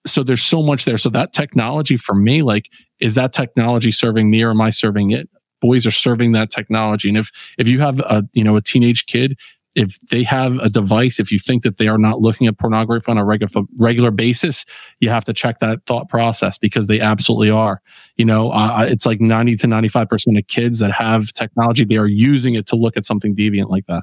So 0.08 0.22
there's 0.22 0.42
so 0.42 0.62
much 0.62 0.84
there. 0.84 0.98
So 0.98 1.08
that 1.10 1.32
technology 1.32 1.96
for 1.96 2.14
me, 2.14 2.42
like, 2.42 2.70
is 3.00 3.14
that 3.14 3.32
technology 3.32 3.90
serving 3.90 4.30
me 4.30 4.42
or 4.42 4.50
am 4.50 4.60
I 4.60 4.70
serving 4.70 5.10
it? 5.12 5.28
Boys 5.60 5.86
are 5.86 5.92
serving 5.92 6.32
that 6.32 6.50
technology. 6.50 7.08
And 7.08 7.18
if 7.18 7.30
if 7.58 7.68
you 7.68 7.80
have 7.80 8.00
a 8.00 8.24
you 8.32 8.44
know 8.44 8.56
a 8.56 8.62
teenage 8.62 9.06
kid 9.06 9.36
if 9.78 9.96
they 10.10 10.24
have 10.24 10.56
a 10.56 10.68
device, 10.68 11.20
if 11.20 11.30
you 11.30 11.38
think 11.38 11.62
that 11.62 11.76
they 11.76 11.86
are 11.86 11.98
not 11.98 12.20
looking 12.20 12.48
at 12.48 12.58
pornography 12.58 13.10
on 13.10 13.16
a 13.16 13.24
regular 13.24 14.10
basis, 14.10 14.64
you 14.98 15.08
have 15.08 15.24
to 15.26 15.32
check 15.32 15.60
that 15.60 15.86
thought 15.86 16.08
process 16.08 16.58
because 16.58 16.88
they 16.88 17.00
absolutely 17.00 17.50
are. 17.50 17.80
You 18.16 18.24
know, 18.24 18.50
uh, 18.50 18.86
it's 18.88 19.06
like 19.06 19.20
ninety 19.20 19.54
to 19.56 19.68
ninety 19.68 19.86
five 19.86 20.08
percent 20.08 20.36
of 20.36 20.46
kids 20.48 20.80
that 20.80 20.90
have 20.90 21.32
technology, 21.32 21.84
they 21.84 21.96
are 21.96 22.08
using 22.08 22.54
it 22.54 22.66
to 22.66 22.76
look 22.76 22.96
at 22.96 23.04
something 23.04 23.36
deviant 23.36 23.68
like 23.68 23.86
that. 23.86 24.02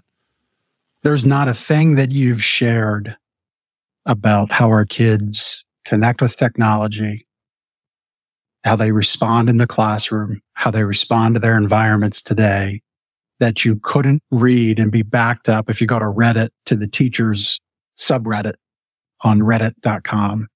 There's 1.03 1.25
not 1.25 1.49
a 1.49 1.53
thing 1.53 1.95
that 1.95 2.11
you've 2.11 2.43
shared 2.43 3.17
about 4.05 4.53
how 4.53 4.69
our 4.69 4.85
kids 4.85 5.65
connect 5.85 6.21
with 6.21 6.35
technology, 6.35 7.27
how 8.63 8.75
they 8.75 8.91
respond 8.91 9.49
in 9.49 9.57
the 9.57 9.67
classroom, 9.67 10.41
how 10.53 10.71
they 10.71 10.83
respond 10.83 11.35
to 11.35 11.39
their 11.39 11.55
environments 11.57 12.21
today 12.21 12.81
that 13.39 13.65
you 13.65 13.79
couldn't 13.83 14.23
read 14.31 14.79
and 14.79 14.91
be 14.91 15.03
backed 15.03 15.49
up 15.49 15.69
if 15.69 15.81
you 15.81 15.87
go 15.87 15.99
to 15.99 16.05
Reddit 16.05 16.49
to 16.65 16.75
the 16.75 16.87
teachers 16.87 17.59
subreddit 17.97 18.55
on 19.23 19.39
reddit.com. 19.39 20.47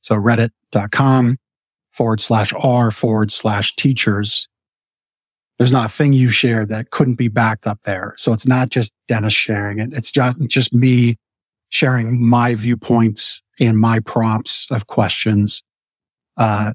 So 0.00 0.16
reddit.com 0.16 1.36
forward 1.92 2.20
slash 2.20 2.52
R 2.58 2.90
forward 2.90 3.30
slash 3.30 3.76
teachers. 3.76 4.48
There's 5.58 5.72
not 5.72 5.86
a 5.86 5.92
thing 5.92 6.12
you 6.12 6.30
share 6.30 6.66
that 6.66 6.90
couldn't 6.90 7.14
be 7.16 7.28
backed 7.28 7.66
up 7.66 7.82
there. 7.82 8.14
So 8.16 8.32
it's 8.32 8.46
not 8.46 8.70
just 8.70 8.92
Dennis 9.06 9.34
sharing 9.34 9.78
it. 9.78 9.90
It's 9.92 10.10
just, 10.10 10.36
just 10.48 10.72
me 10.72 11.16
sharing 11.68 12.24
my 12.24 12.54
viewpoints 12.54 13.41
and 13.66 13.78
my 13.78 14.00
prompts 14.00 14.70
of 14.70 14.86
questions. 14.86 15.62
Uh, 16.36 16.72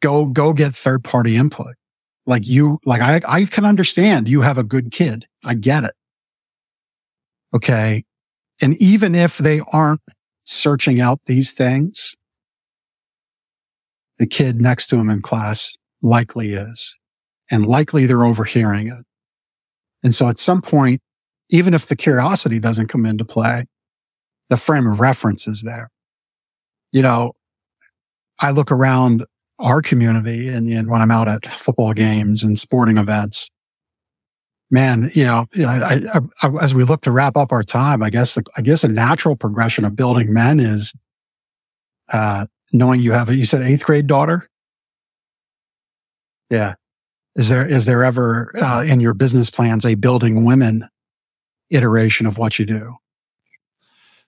go, 0.00 0.26
go 0.26 0.52
get 0.52 0.74
third 0.74 1.04
party 1.04 1.36
input. 1.36 1.74
Like 2.26 2.46
you, 2.46 2.78
like 2.84 3.02
I, 3.02 3.20
I 3.26 3.44
can 3.44 3.64
understand 3.64 4.28
you 4.28 4.40
have 4.40 4.58
a 4.58 4.64
good 4.64 4.90
kid. 4.90 5.26
I 5.44 5.54
get 5.54 5.84
it. 5.84 5.94
Okay. 7.54 8.04
And 8.60 8.80
even 8.80 9.14
if 9.14 9.38
they 9.38 9.60
aren't 9.72 10.00
searching 10.44 11.00
out 11.00 11.20
these 11.26 11.52
things, 11.52 12.16
the 14.18 14.26
kid 14.26 14.60
next 14.60 14.86
to 14.88 14.96
him 14.96 15.10
in 15.10 15.22
class 15.22 15.76
likely 16.02 16.54
is. 16.54 16.98
And 17.50 17.66
likely 17.66 18.06
they're 18.06 18.24
overhearing 18.24 18.88
it. 18.88 19.04
And 20.02 20.14
so 20.14 20.28
at 20.28 20.38
some 20.38 20.62
point, 20.62 21.00
even 21.50 21.74
if 21.74 21.86
the 21.86 21.96
curiosity 21.96 22.58
doesn't 22.58 22.88
come 22.88 23.04
into 23.04 23.24
play, 23.24 23.66
the 24.48 24.56
frame 24.56 24.86
of 24.86 25.00
reference 25.00 25.46
is 25.46 25.62
there. 25.62 25.90
You 26.94 27.02
know, 27.02 27.32
I 28.38 28.52
look 28.52 28.70
around 28.70 29.26
our 29.58 29.82
community 29.82 30.48
and, 30.48 30.68
and 30.68 30.88
when 30.88 31.02
I'm 31.02 31.10
out 31.10 31.26
at 31.26 31.44
football 31.52 31.92
games 31.92 32.44
and 32.44 32.56
sporting 32.56 32.98
events, 32.98 33.50
man, 34.70 35.10
you 35.12 35.24
know, 35.24 35.46
I, 35.56 36.02
I, 36.14 36.20
I, 36.42 36.50
as 36.62 36.72
we 36.72 36.84
look 36.84 37.00
to 37.02 37.10
wrap 37.10 37.36
up 37.36 37.50
our 37.50 37.64
time, 37.64 38.00
I 38.00 38.10
guess, 38.10 38.38
I 38.56 38.62
guess 38.62 38.84
a 38.84 38.88
natural 38.88 39.34
progression 39.34 39.84
of 39.84 39.96
building 39.96 40.32
men 40.32 40.60
is, 40.60 40.94
uh, 42.12 42.46
knowing 42.72 43.00
you 43.00 43.10
have 43.10 43.28
you 43.34 43.44
said 43.44 43.62
eighth 43.62 43.84
grade 43.84 44.06
daughter. 44.06 44.48
Yeah. 46.48 46.74
Is 47.34 47.48
there, 47.48 47.66
is 47.66 47.86
there 47.86 48.04
ever, 48.04 48.52
uh, 48.56 48.84
in 48.84 49.00
your 49.00 49.14
business 49.14 49.50
plans, 49.50 49.84
a 49.84 49.96
building 49.96 50.44
women 50.44 50.88
iteration 51.70 52.26
of 52.26 52.38
what 52.38 52.60
you 52.60 52.66
do? 52.66 52.94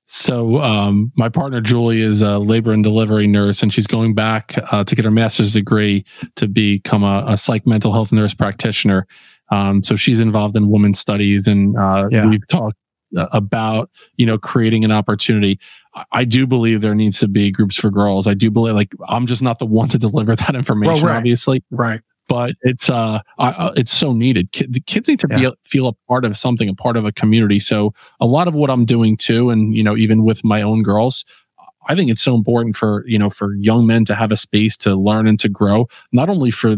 So, 0.08 0.60
um, 0.60 1.12
my 1.16 1.28
partner 1.28 1.60
Julie 1.60 2.00
is 2.00 2.22
a 2.22 2.38
labor 2.38 2.72
and 2.72 2.84
delivery 2.84 3.26
nurse, 3.26 3.62
and 3.62 3.72
she's 3.72 3.86
going 3.86 4.14
back 4.14 4.54
uh, 4.70 4.84
to 4.84 4.94
get 4.94 5.04
her 5.04 5.10
master's 5.10 5.52
degree 5.52 6.04
to 6.36 6.46
become 6.46 7.02
a, 7.02 7.24
a 7.26 7.36
psych 7.36 7.66
mental 7.66 7.92
health 7.92 8.12
nurse 8.12 8.32
practitioner. 8.32 9.06
Um, 9.50 9.82
so 9.82 9.96
she's 9.96 10.20
involved 10.20 10.56
in 10.56 10.70
women's 10.70 11.00
studies, 11.00 11.48
and 11.48 11.76
uh, 11.76 12.06
yeah. 12.10 12.28
we've 12.28 12.46
talked 12.48 12.76
uh, 13.16 13.26
about 13.32 13.90
you 14.16 14.26
know 14.26 14.38
creating 14.38 14.84
an 14.84 14.92
opportunity. 14.92 15.58
I 16.12 16.24
do 16.24 16.46
believe 16.46 16.82
there 16.82 16.94
needs 16.94 17.18
to 17.20 17.28
be 17.28 17.50
groups 17.50 17.76
for 17.76 17.90
girls. 17.90 18.26
I 18.26 18.34
do 18.34 18.50
believe 18.50 18.74
like 18.74 18.92
I'm 19.08 19.26
just 19.26 19.42
not 19.42 19.58
the 19.58 19.66
one 19.66 19.88
to 19.88 19.98
deliver 19.98 20.36
that 20.36 20.54
information, 20.54 20.94
well, 20.94 21.12
right. 21.12 21.16
obviously. 21.16 21.64
Right 21.70 22.00
but 22.28 22.54
it's 22.62 22.90
uh, 22.90 23.20
uh 23.38 23.72
it's 23.76 23.92
so 23.92 24.12
needed. 24.12 24.48
the 24.68 24.80
kids 24.80 25.08
need 25.08 25.20
to 25.20 25.28
yeah. 25.30 25.36
be 25.36 25.50
feel 25.64 25.88
a 25.88 25.92
part 26.08 26.24
of 26.24 26.36
something, 26.36 26.68
a 26.68 26.74
part 26.74 26.96
of 26.96 27.04
a 27.04 27.12
community. 27.12 27.60
So 27.60 27.94
a 28.20 28.26
lot 28.26 28.48
of 28.48 28.54
what 28.54 28.70
I'm 28.70 28.84
doing 28.84 29.16
too, 29.16 29.50
and 29.50 29.74
you 29.74 29.82
know, 29.82 29.96
even 29.96 30.24
with 30.24 30.44
my 30.44 30.62
own 30.62 30.82
girls, 30.82 31.24
I 31.88 31.94
think 31.94 32.10
it's 32.10 32.22
so 32.22 32.34
important 32.34 32.76
for 32.76 33.04
you 33.06 33.18
know 33.18 33.30
for 33.30 33.54
young 33.54 33.86
men 33.86 34.04
to 34.06 34.14
have 34.14 34.32
a 34.32 34.36
space 34.36 34.76
to 34.78 34.94
learn 34.94 35.26
and 35.26 35.38
to 35.40 35.48
grow, 35.48 35.88
not 36.12 36.28
only 36.28 36.50
for 36.50 36.76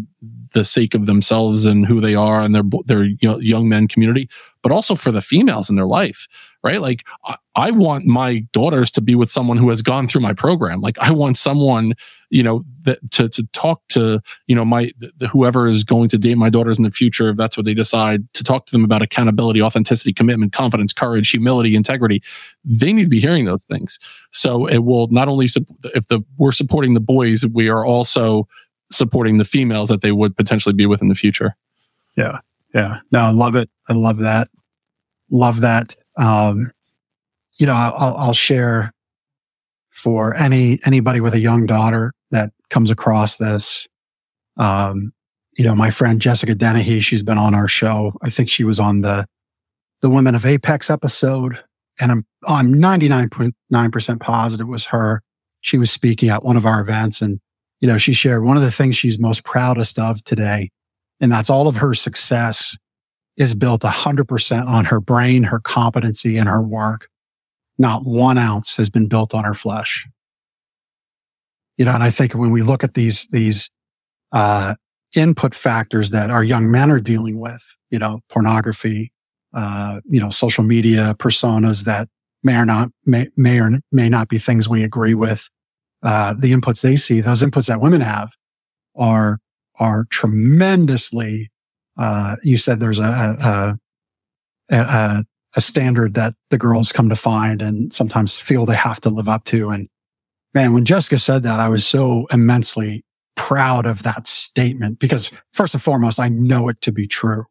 the 0.53 0.65
sake 0.65 0.95
of 0.95 1.07
themselves 1.07 1.67
and 1.67 1.87
who 1.87 2.01
they 2.01 2.15
are 2.15 2.41
and 2.41 2.55
their 2.55 2.65
their 2.87 3.05
you 3.05 3.17
know, 3.23 3.39
young 3.39 3.69
men 3.69 3.89
community, 3.89 4.29
but 4.63 4.73
also 4.73 4.95
for 4.95 5.13
the 5.13 5.21
females 5.23 5.71
in 5.71 5.77
their 5.77 5.87
life 5.87 6.27
right? 6.63 6.81
Like 6.81 7.07
I, 7.25 7.37
I, 7.55 7.71
want 7.71 8.05
my 8.05 8.41
daughters 8.53 8.91
to 8.93 9.01
be 9.01 9.15
with 9.15 9.31
someone 9.31 9.57
who 9.57 9.69
has 9.69 9.83
gone 9.83 10.09
through 10.09 10.23
my 10.23 10.33
program. 10.33 10.81
Like 10.81 10.99
I 10.99 11.13
want 11.13 11.39
someone, 11.39 11.95
you 12.31 12.43
know, 12.43 12.65
to 13.13 13.29
to 13.29 13.47
talk 13.53 13.83
to, 13.89 14.21
you 14.47 14.55
know, 14.55 14.65
my 14.65 14.93
whoever 15.31 15.67
is 15.67 15.85
going 15.85 16.09
to 16.11 16.19
date 16.19 16.37
my 16.37 16.51
daughters 16.51 16.79
in 16.79 16.85
the 16.85 16.91
future, 16.91 17.31
if 17.31 17.37
that's 17.37 17.57
what 17.57 17.65
they 17.65 17.75
decide, 17.75 18.33
to 18.35 18.45
talk 18.45 18.67
to 18.67 18.73
them 18.73 18.85
about 18.85 19.03
accountability, 19.03 19.63
authenticity, 19.63 20.13
commitment, 20.13 20.53
confidence, 20.53 20.93
courage, 20.93 21.31
humility, 21.31 21.75
integrity. 21.75 22.23
They 22.65 22.93
need 22.93 23.05
to 23.05 23.09
be 23.09 23.21
hearing 23.21 23.45
those 23.45 23.65
things. 23.65 23.99
So 24.31 24.67
it 24.67 24.79
will 24.79 25.09
not 25.09 25.29
only 25.29 25.47
if 25.47 26.09
the 26.09 26.21
we're 26.37 26.53
supporting 26.53 26.95
the 26.95 27.01
boys, 27.01 27.47
we 27.47 27.69
are 27.69 27.85
also 27.85 28.47
supporting 28.91 29.39
the 29.39 29.45
females 29.45 29.89
that 29.89 30.01
they 30.01 30.13
would 30.13 30.37
potentially 30.37 30.75
be 30.75 30.87
with 30.87 31.03
in 31.03 31.09
the 31.09 31.15
future. 31.15 31.57
Yeah. 32.17 32.41
Yeah. 32.75 33.01
No, 33.13 33.21
I 33.21 33.31
love 33.31 33.55
it. 33.55 33.71
I 33.89 33.93
love 33.95 34.19
that. 34.19 34.49
Love 35.31 35.61
that. 35.61 35.97
Um, 36.17 36.73
you 37.59 37.67
know, 37.67 37.75
I'll, 37.75 38.17
I'll 38.17 38.33
share 38.33 38.93
for 39.91 40.35
any, 40.37 40.79
anybody 40.85 41.21
with 41.21 41.35
a 41.35 41.41
young 41.41 41.67
daughter 41.67 42.13
comes 42.71 42.91
across 42.91 43.37
this. 43.37 43.89
Um, 44.57 45.13
you 45.57 45.65
know, 45.65 45.75
my 45.75 45.91
friend 45.91 46.21
Jessica 46.21 46.55
Dennehy, 46.55 47.01
she's 47.01 47.23
been 47.23 47.39
on 47.39 47.55
our 47.55 47.69
show. 47.69 48.13
I 48.23 48.31
think 48.31 48.49
she 48.49 48.65
was 48.65 48.79
on 48.79 49.01
the, 49.01 49.27
the 50.03 50.11
Women 50.11 50.35
of 50.35 50.47
Apex 50.47 50.91
episode 50.91 51.63
and 52.01 52.13
I'm, 52.13 52.27
I'm 52.47 52.75
99.9% 52.75 54.21
positive 54.21 54.69
was 54.69 54.87
her. 54.87 55.23
She 55.61 55.79
was 55.79 55.91
speaking 55.91 56.29
at 56.29 56.45
one 56.45 56.57
of 56.57 56.67
our 56.67 56.81
events 56.81 57.21
and, 57.21 57.41
you 57.81 57.89
know, 57.89 57.99
she 57.99 58.13
shared 58.13 58.45
one 58.45 58.57
of 58.57 58.63
the 58.63 58.71
things 58.71 58.97
she's 58.97 59.19
most 59.19 59.45
proudest 59.45 59.99
of 59.99 60.23
today. 60.23 60.71
And 61.21 61.33
that's 61.33 61.51
all 61.51 61.67
of 61.67 61.77
her 61.77 61.95
success 61.95 62.77
is 63.37 63.55
built 63.55 63.83
100% 63.83 64.67
on 64.67 64.85
her 64.85 65.01
brain, 65.01 65.45
her 65.45 65.61
competency 65.61 66.37
and 66.37 66.49
her 66.49 66.63
work. 66.63 67.09
Not 67.79 68.03
one 68.05 68.39
ounce 68.39 68.77
has 68.77 68.91
been 68.91 69.09
built 69.09 69.35
on 69.35 69.45
her 69.45 69.55
flesh. 69.55 70.07
You 71.79 71.87
know, 71.87 71.93
and 71.93 72.03
I 72.03 72.11
think 72.11 72.35
when 72.35 72.51
we 72.51 72.63
look 72.63 72.85
at 72.85 72.95
these, 72.95 73.27
these, 73.31 73.71
uh, 74.33 74.75
input 75.17 75.55
factors 75.55 76.11
that 76.11 76.31
our 76.31 76.45
young 76.45 76.71
men 76.71 76.91
are 76.91 77.01
dealing 77.01 77.39
with, 77.41 77.65
you 77.91 77.99
know, 77.99 78.21
pornography, 78.29 79.11
uh, 79.55 80.01
you 80.05 80.21
know, 80.21 80.31
social 80.31 80.65
media 80.65 81.15
personas 81.19 81.85
that 81.85 82.09
may 82.43 82.57
or 82.57 82.65
not 82.65 82.91
may, 83.07 83.29
may 83.37 83.59
or 83.61 83.71
may 83.91 84.09
not 84.09 84.29
be 84.29 84.39
things 84.39 84.69
we 84.69 84.85
agree 84.85 85.15
with. 85.15 85.49
Uh, 86.03 86.35
the 86.39 86.53
inputs 86.53 86.83
they 86.83 86.95
see, 86.95 87.21
those 87.21 87.43
inputs 87.43 87.67
that 87.67 87.81
women 87.81 88.01
have 88.01 88.31
are, 88.97 89.39
are 89.81 90.05
tremendously, 90.11 91.51
uh, 91.97 92.37
you 92.43 92.57
said 92.57 92.79
there's 92.79 93.01
a, 93.01 93.03
a, 94.71 94.77
a, 94.77 95.25
a 95.57 95.61
standard 95.61 96.15
that 96.15 96.35
the 96.51 96.59
girls 96.59 96.93
come 96.93 97.09
to 97.09 97.17
find 97.17 97.63
and 97.63 97.93
sometimes 97.93 98.39
feel 98.39 98.67
they 98.67 98.77
have 98.77 99.01
to 99.01 99.11
live 99.11 99.29
up 99.29 99.45
to. 99.45 99.71
And 99.71 99.89
man, 100.55 100.73
when 100.73 100.85
Jessica 100.85 101.19
said 101.19 101.43
that, 101.43 101.61
I 101.61 101.69
was 101.69 101.87
so 101.87 102.27
immensely 102.33 103.05
proud 103.37 103.87
of 103.87 104.03
that 104.03 104.27
statement 104.27 104.99
because 104.99 105.31
first 105.53 105.75
and 105.75 105.83
foremost, 105.83 106.19
I 106.19 106.29
know 106.29 106.69
it 106.69 106.81
to 106.83 106.93
be 106.93 107.07
true. 107.07 107.45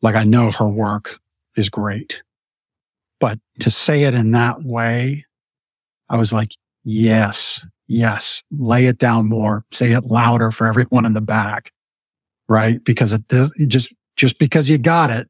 Like 0.00 0.14
I 0.14 0.24
know 0.24 0.50
her 0.50 0.68
work 0.68 1.20
is 1.56 1.68
great, 1.68 2.22
but 3.20 3.38
to 3.60 3.70
say 3.70 4.04
it 4.04 4.14
in 4.14 4.32
that 4.32 4.62
way, 4.62 5.26
I 6.08 6.16
was 6.16 6.32
like, 6.32 6.56
yes, 6.84 7.66
yes, 7.86 8.42
lay 8.50 8.86
it 8.86 8.98
down 8.98 9.28
more, 9.28 9.64
say 9.70 9.92
it 9.92 10.04
louder 10.04 10.50
for 10.50 10.66
everyone 10.66 11.06
in 11.06 11.12
the 11.12 11.20
back, 11.20 11.70
right? 12.48 12.82
Because 12.82 13.12
it, 13.12 13.22
just, 13.68 13.92
just 14.16 14.38
because 14.38 14.68
you 14.68 14.78
got 14.78 15.10
it 15.10 15.28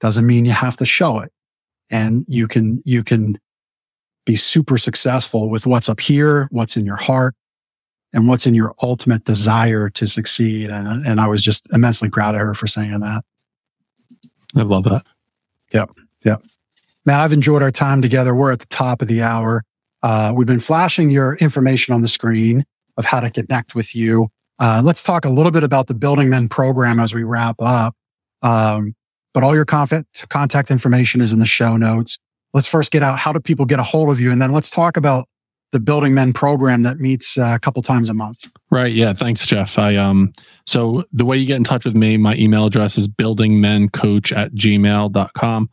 doesn't 0.00 0.26
mean 0.26 0.44
you 0.44 0.52
have 0.52 0.76
to 0.78 0.86
show 0.86 1.20
it. 1.20 1.30
And 1.90 2.24
you 2.26 2.48
can, 2.48 2.82
you 2.84 3.04
can 3.04 3.38
be 4.24 4.36
super 4.36 4.78
successful 4.78 5.48
with 5.48 5.66
what's 5.66 5.88
up 5.88 6.00
here, 6.00 6.48
what's 6.50 6.76
in 6.76 6.84
your 6.84 6.96
heart, 6.96 7.34
and 8.12 8.28
what's 8.28 8.46
in 8.46 8.54
your 8.54 8.74
ultimate 8.82 9.24
desire 9.24 9.88
to 9.90 10.06
succeed. 10.06 10.70
And, 10.70 11.04
and 11.06 11.20
I 11.20 11.28
was 11.28 11.42
just 11.42 11.72
immensely 11.72 12.10
proud 12.10 12.34
of 12.34 12.40
her 12.40 12.54
for 12.54 12.66
saying 12.66 13.00
that. 13.00 13.24
I 14.54 14.62
love 14.62 14.84
that. 14.84 15.02
Yep. 15.72 15.90
Yep. 16.24 16.42
Man, 17.04 17.20
I've 17.20 17.32
enjoyed 17.32 17.62
our 17.62 17.70
time 17.70 18.02
together. 18.02 18.34
We're 18.34 18.52
at 18.52 18.60
the 18.60 18.66
top 18.66 19.02
of 19.02 19.08
the 19.08 19.22
hour. 19.22 19.64
Uh, 20.02 20.32
we've 20.34 20.46
been 20.46 20.60
flashing 20.60 21.10
your 21.10 21.36
information 21.36 21.94
on 21.94 22.00
the 22.00 22.08
screen 22.08 22.64
of 22.96 23.04
how 23.04 23.20
to 23.20 23.30
connect 23.30 23.74
with 23.74 23.94
you. 23.94 24.28
Uh, 24.58 24.82
let's 24.84 25.02
talk 25.02 25.24
a 25.24 25.28
little 25.28 25.50
bit 25.50 25.64
about 25.64 25.86
the 25.86 25.94
Building 25.94 26.28
Men 26.28 26.48
program 26.48 27.00
as 27.00 27.14
we 27.14 27.24
wrap 27.24 27.56
up. 27.60 27.96
Um, 28.42 28.94
but 29.34 29.42
all 29.42 29.54
your 29.54 29.64
contact, 29.64 30.28
contact 30.28 30.70
information 30.70 31.20
is 31.20 31.32
in 31.32 31.38
the 31.38 31.46
show 31.46 31.76
notes. 31.76 32.18
Let's 32.54 32.68
first 32.68 32.90
get 32.90 33.02
out 33.02 33.18
how 33.18 33.32
do 33.32 33.40
people 33.40 33.64
get 33.64 33.78
a 33.78 33.82
hold 33.82 34.10
of 34.10 34.20
you? 34.20 34.30
And 34.30 34.40
then 34.40 34.52
let's 34.52 34.70
talk 34.70 34.96
about 34.96 35.26
the 35.72 35.80
Building 35.80 36.12
Men 36.12 36.32
program 36.32 36.82
that 36.82 36.98
meets 36.98 37.38
uh, 37.38 37.52
a 37.54 37.58
couple 37.58 37.82
times 37.82 38.10
a 38.10 38.14
month. 38.14 38.50
Right. 38.70 38.92
Yeah. 38.92 39.14
Thanks, 39.14 39.46
Jeff. 39.46 39.78
I 39.78 39.96
um 39.96 40.32
so 40.66 41.04
the 41.12 41.24
way 41.24 41.36
you 41.36 41.46
get 41.46 41.56
in 41.56 41.64
touch 41.64 41.84
with 41.84 41.96
me, 41.96 42.16
my 42.16 42.34
email 42.36 42.66
address 42.66 42.98
is 42.98 43.08
buildingmencoach 43.08 44.36
at 44.36 44.52
gmail.com. 44.52 45.70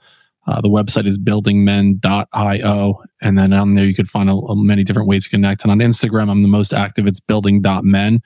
Uh, 0.48 0.62
the 0.62 0.70
website 0.70 1.06
is 1.06 1.20
buildingmen.io. 1.20 3.04
And 3.22 3.38
then 3.38 3.54
on 3.54 3.76
there, 3.76 3.86
you 3.86 3.94
could 3.94 4.10
find 4.10 4.30
a, 4.30 4.34
a 4.34 4.56
many 4.56 4.84
different 4.84 5.08
ways 5.08 5.26
to 5.26 5.30
connect. 5.30 5.64
And 5.64 5.72
on 5.72 5.78
Instagram, 5.78 6.32
I'm 6.32 6.42
the 6.42 6.48
most 6.48 6.74
active. 6.74 7.06
It's 7.06 7.20
building.men. 7.20 8.22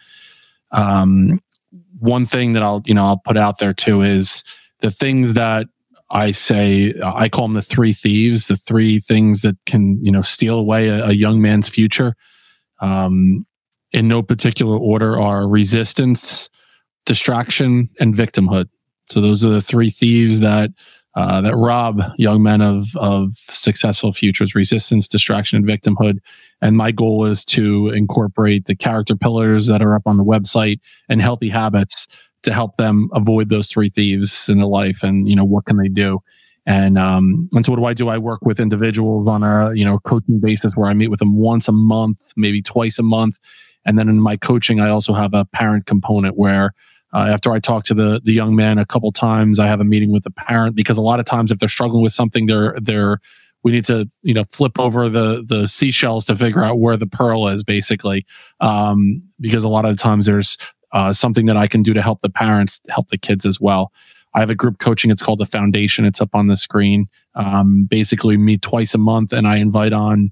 Um, 0.72 1.42
one 2.00 2.26
thing 2.26 2.54
that 2.54 2.64
I'll, 2.64 2.82
you 2.86 2.94
know, 2.94 3.06
I'll 3.06 3.18
put 3.18 3.36
out 3.36 3.58
there 3.58 3.74
too 3.74 4.02
is 4.02 4.44
the 4.80 4.92
things 4.92 5.34
that 5.34 5.68
I 6.14 6.30
say 6.30 6.94
I 7.04 7.28
call 7.28 7.46
them 7.46 7.56
the 7.56 7.62
three 7.62 7.92
thieves, 7.92 8.48
the 8.48 8.56
three 8.56 9.00
things 9.00 9.42
that 9.42 9.58
can 9.66 9.98
you 10.04 10.12
know 10.12 10.22
steal 10.22 10.58
away 10.60 10.88
a, 10.88 11.08
a 11.08 11.12
young 11.12 11.42
man's 11.42 11.68
future. 11.68 12.16
Um, 12.82 13.46
in 13.92 14.08
no 14.08 14.24
particular 14.24 14.78
order 14.78 15.20
are 15.20 15.48
resistance, 15.48 16.50
distraction, 17.06 17.90
and 18.00 18.16
victimhood. 18.16 18.70
So 19.10 19.22
those 19.22 19.44
are 19.44 19.50
the 19.50 19.62
three 19.62 19.90
thieves 19.90 20.40
that 20.40 20.72
uh, 21.16 21.42
that 21.42 21.56
rob 21.56 22.02
young 22.18 22.44
men 22.44 22.62
of 22.62 22.96
of 22.96 23.32
successful 23.50 24.14
futures: 24.14 24.54
resistance, 24.54 25.08
distraction, 25.08 25.58
and 25.58 25.66
victimhood. 25.66 26.20
And 26.62 26.78
my 26.78 26.92
goal 26.92 27.26
is 27.26 27.44
to 27.46 27.90
incorporate 27.90 28.66
the 28.66 28.76
character 28.76 29.16
pillars 29.16 29.66
that 29.66 29.82
are 29.82 29.96
up 29.96 30.04
on 30.06 30.18
the 30.18 30.24
website 30.24 30.80
and 31.10 31.22
healthy 31.22 31.50
habits 31.50 32.08
to 32.44 32.54
help 32.54 32.78
them 32.78 33.10
avoid 33.14 33.50
those 33.50 33.68
three 33.68 33.90
thieves 33.90 34.50
in 34.50 34.58
their 34.58 34.68
life 34.68 35.04
and 35.04 35.28
you 35.28 35.36
know 35.36 35.46
what 35.46 35.66
can 35.66 35.78
they 35.78 35.88
do? 35.88 36.20
And 36.66 36.98
um 36.98 37.50
and 37.54 37.66
so 37.66 37.72
what 37.72 37.78
do 37.78 37.86
i 37.86 37.94
do? 37.94 38.10
I 38.10 38.18
work 38.18 38.46
with 38.46 38.60
individuals 38.60 39.28
on 39.28 39.44
a 39.44 39.74
you 39.74 39.84
know 39.84 40.00
coaching 40.00 40.40
basis 40.40 40.76
where 40.76 40.90
i 40.90 40.94
meet 40.94 41.10
with 41.10 41.20
them 41.20 41.36
once 41.38 41.68
a 41.68 41.74
month 41.74 42.34
maybe 42.36 42.62
twice 42.62 43.00
a 43.00 43.04
month. 43.04 43.40
And 43.86 44.00
then 44.00 44.08
in 44.08 44.22
my 44.22 44.38
coaching 44.38 44.80
i 44.80 44.90
also 44.90 45.14
have 45.14 45.34
a 45.34 45.46
parent 45.46 45.86
component 45.86 46.38
where 46.38 46.74
uh, 47.14 47.28
after 47.30 47.52
i 47.52 47.60
talk 47.60 47.84
to 47.86 47.94
the 47.94 48.22
the 48.24 48.34
young 48.34 48.56
man 48.56 48.78
a 48.78 48.86
couple 48.86 49.12
times 49.12 49.60
i 49.60 49.68
have 49.68 49.82
a 49.82 49.84
meeting 49.84 50.12
with 50.12 50.24
the 50.24 50.32
parent 50.32 50.76
because 50.76 50.98
a 50.98 51.02
lot 51.02 51.20
of 51.20 51.26
times 51.26 51.52
if 51.52 51.60
they're 51.60 51.70
struggling 51.70 52.02
with 52.02 52.14
something 52.14 52.46
they're 52.46 52.76
they're 52.82 53.20
we 53.64 53.72
need 53.72 53.86
to 53.86 54.10
you 54.22 54.34
know 54.34 54.44
flip 54.52 54.78
over 54.78 55.10
the 55.10 55.44
the 55.48 55.68
seashells 55.68 56.26
to 56.26 56.36
figure 56.36 56.64
out 56.64 56.80
where 56.80 56.98
the 56.98 57.08
pearl 57.08 57.48
is 57.48 57.64
basically. 57.64 58.26
Um, 58.60 59.24
because 59.40 59.64
a 59.64 59.70
lot 59.70 59.86
of 59.86 59.96
the 59.96 60.02
times 60.02 60.26
there's 60.26 60.58
uh, 60.94 61.12
something 61.12 61.46
that 61.48 61.58
I 61.58 61.68
can 61.68 61.84
do 61.84 61.94
to 61.94 62.02
help 62.02 62.22
the 62.22 62.30
parents, 62.30 62.80
help 62.90 63.10
the 63.10 63.18
kids 63.18 63.46
as 63.46 63.60
well. 63.60 63.92
I 64.36 64.40
have 64.40 64.50
a 64.50 64.56
group 64.56 64.80
coaching. 64.80 65.12
It's 65.12 65.22
called 65.22 65.40
the 65.40 65.46
Foundation. 65.46 66.06
It's 66.06 66.22
up 66.22 66.34
on 66.34 66.48
the 66.48 66.58
screen. 66.58 67.08
Um, 67.36 67.86
basically, 67.90 68.38
meet 68.38 68.62
twice 68.62 68.94
a 68.94 68.98
month, 68.98 69.34
and 69.34 69.48
I 69.48 69.58
invite 69.58 69.94
on 69.94 70.32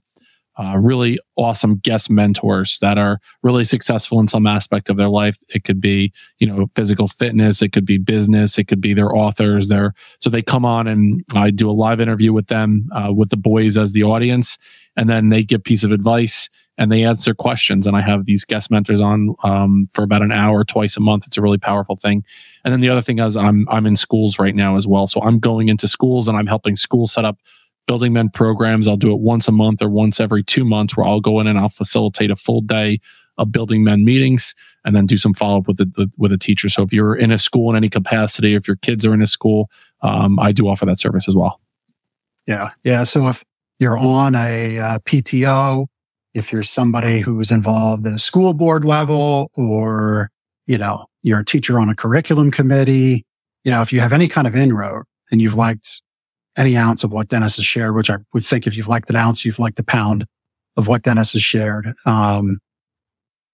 uh, 0.57 0.77
really 0.77 1.17
awesome 1.37 1.77
guest 1.77 2.09
mentors 2.09 2.77
that 2.79 2.97
are 2.97 3.19
really 3.41 3.63
successful 3.63 4.19
in 4.19 4.27
some 4.27 4.45
aspect 4.45 4.89
of 4.89 4.97
their 4.97 5.09
life. 5.09 5.37
It 5.53 5.63
could 5.63 5.79
be, 5.79 6.11
you 6.39 6.47
know, 6.47 6.67
physical 6.75 7.07
fitness. 7.07 7.61
It 7.61 7.71
could 7.71 7.85
be 7.85 7.97
business. 7.97 8.57
It 8.57 8.65
could 8.65 8.81
be 8.81 8.93
their 8.93 9.15
authors. 9.15 9.69
Their 9.69 9.93
so 10.19 10.29
they 10.29 10.41
come 10.41 10.65
on 10.65 10.87
and 10.87 11.23
I 11.33 11.51
do 11.51 11.69
a 11.69 11.71
live 11.71 12.01
interview 12.01 12.33
with 12.33 12.47
them, 12.47 12.89
uh, 12.93 13.13
with 13.13 13.29
the 13.29 13.37
boys 13.37 13.77
as 13.77 13.93
the 13.93 14.03
audience, 14.03 14.57
and 14.97 15.09
then 15.09 15.29
they 15.29 15.43
give 15.43 15.63
piece 15.63 15.83
of 15.83 15.91
advice 15.91 16.49
and 16.81 16.91
they 16.91 17.03
answer 17.03 17.35
questions. 17.35 17.85
And 17.85 17.95
I 17.95 18.01
have 18.01 18.25
these 18.25 18.43
guest 18.43 18.71
mentors 18.71 19.01
on 19.01 19.35
um, 19.43 19.87
for 19.93 20.01
about 20.01 20.23
an 20.23 20.31
hour 20.31 20.63
twice 20.63 20.97
a 20.97 20.99
month. 20.99 21.27
It's 21.27 21.37
a 21.37 21.41
really 21.41 21.59
powerful 21.59 21.95
thing. 21.95 22.25
And 22.65 22.73
then 22.73 22.81
the 22.81 22.89
other 22.89 23.03
thing 23.03 23.19
is 23.19 23.37
I'm 23.37 23.69
I'm 23.69 23.85
in 23.85 23.95
schools 23.95 24.39
right 24.39 24.55
now 24.55 24.75
as 24.75 24.87
well. 24.87 25.05
So 25.05 25.21
I'm 25.21 25.37
going 25.37 25.69
into 25.69 25.87
schools 25.87 26.27
and 26.27 26.35
I'm 26.35 26.47
helping 26.47 26.75
schools 26.75 27.13
set 27.13 27.23
up 27.23 27.37
building 27.85 28.13
men 28.13 28.29
programs. 28.29 28.87
I'll 28.87 28.97
do 28.97 29.11
it 29.11 29.19
once 29.19 29.47
a 29.47 29.51
month 29.51 29.83
or 29.83 29.89
once 29.89 30.19
every 30.19 30.43
two 30.43 30.65
months 30.65 30.97
where 30.97 31.05
I'll 31.05 31.21
go 31.21 31.39
in 31.39 31.45
and 31.45 31.59
I'll 31.59 31.69
facilitate 31.69 32.31
a 32.31 32.35
full 32.35 32.61
day 32.61 32.99
of 33.37 33.51
building 33.51 33.83
men 33.83 34.03
meetings 34.03 34.55
and 34.83 34.95
then 34.95 35.05
do 35.05 35.17
some 35.17 35.35
follow 35.35 35.59
up 35.59 35.67
with 35.67 35.77
the, 35.77 36.09
with 36.17 36.31
a 36.31 36.37
teacher. 36.37 36.67
So 36.67 36.81
if 36.81 36.91
you're 36.91 37.15
in 37.15 37.29
a 37.29 37.37
school 37.37 37.69
in 37.69 37.75
any 37.75 37.89
capacity, 37.89 38.55
if 38.55 38.67
your 38.67 38.77
kids 38.77 39.05
are 39.05 39.13
in 39.13 39.21
a 39.21 39.27
school, 39.27 39.69
um, 40.01 40.39
I 40.39 40.51
do 40.51 40.67
offer 40.67 40.87
that 40.87 40.99
service 40.99 41.27
as 41.27 41.35
well. 41.35 41.61
Yeah, 42.47 42.71
yeah. 42.83 43.03
So 43.03 43.27
if 43.27 43.43
you're 43.77 43.99
on 43.99 44.33
a 44.33 44.79
uh, 44.79 44.99
PTO 45.05 45.85
if 46.33 46.51
you're 46.51 46.63
somebody 46.63 47.19
who's 47.19 47.51
involved 47.51 48.05
at 48.07 48.13
a 48.13 48.19
school 48.19 48.53
board 48.53 48.85
level 48.85 49.51
or, 49.55 50.29
you 50.65 50.77
know, 50.77 51.05
you're 51.23 51.41
a 51.41 51.45
teacher 51.45 51.79
on 51.79 51.89
a 51.89 51.95
curriculum 51.95 52.51
committee, 52.51 53.25
you 53.63 53.71
know, 53.71 53.81
if 53.81 53.91
you 53.91 53.99
have 53.99 54.13
any 54.13 54.27
kind 54.27 54.47
of 54.47 54.55
inroad 54.55 55.03
and 55.31 55.41
you've 55.41 55.55
liked 55.55 56.01
any 56.57 56.75
ounce 56.75 57.03
of 57.03 57.11
what 57.11 57.27
Dennis 57.27 57.57
has 57.57 57.65
shared, 57.65 57.95
which 57.95 58.09
I 58.09 58.17
would 58.33 58.43
think 58.43 58.67
if 58.67 58.75
you've 58.75 58.87
liked 58.87 59.09
an 59.09 59.15
ounce, 59.15 59.45
you've 59.45 59.59
liked 59.59 59.79
a 59.79 59.83
pound 59.83 60.25
of 60.77 60.87
what 60.87 61.03
Dennis 61.03 61.33
has 61.33 61.43
shared. 61.43 61.93
Um, 62.05 62.59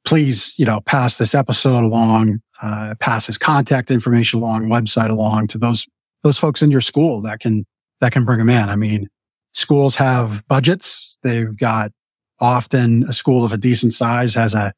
please, 0.05 0.57
you 0.57 0.65
know, 0.65 0.79
pass 0.81 1.17
this 1.17 1.35
episode 1.35 1.83
along, 1.83 2.39
uh, 2.61 2.95
pass 2.99 3.27
his 3.27 3.37
contact 3.37 3.91
information 3.91 4.39
along, 4.39 4.67
website 4.67 5.09
along 5.09 5.47
to 5.47 5.57
those, 5.57 5.85
those 6.23 6.37
folks 6.37 6.61
in 6.61 6.71
your 6.71 6.81
school 6.81 7.21
that 7.21 7.39
can, 7.39 7.65
that 8.01 8.11
can 8.11 8.23
bring 8.23 8.39
them 8.39 8.49
in. 8.49 8.69
I 8.69 8.75
mean, 8.75 9.09
schools 9.53 9.95
have 9.95 10.47
budgets. 10.47 11.17
They've 11.23 11.55
got 11.57 11.91
often 12.39 13.03
a 13.07 13.13
school 13.13 13.43
of 13.43 13.51
a 13.51 13.57
decent 13.57 13.93
size 13.93 14.35
has 14.35 14.53
a 14.53 14.73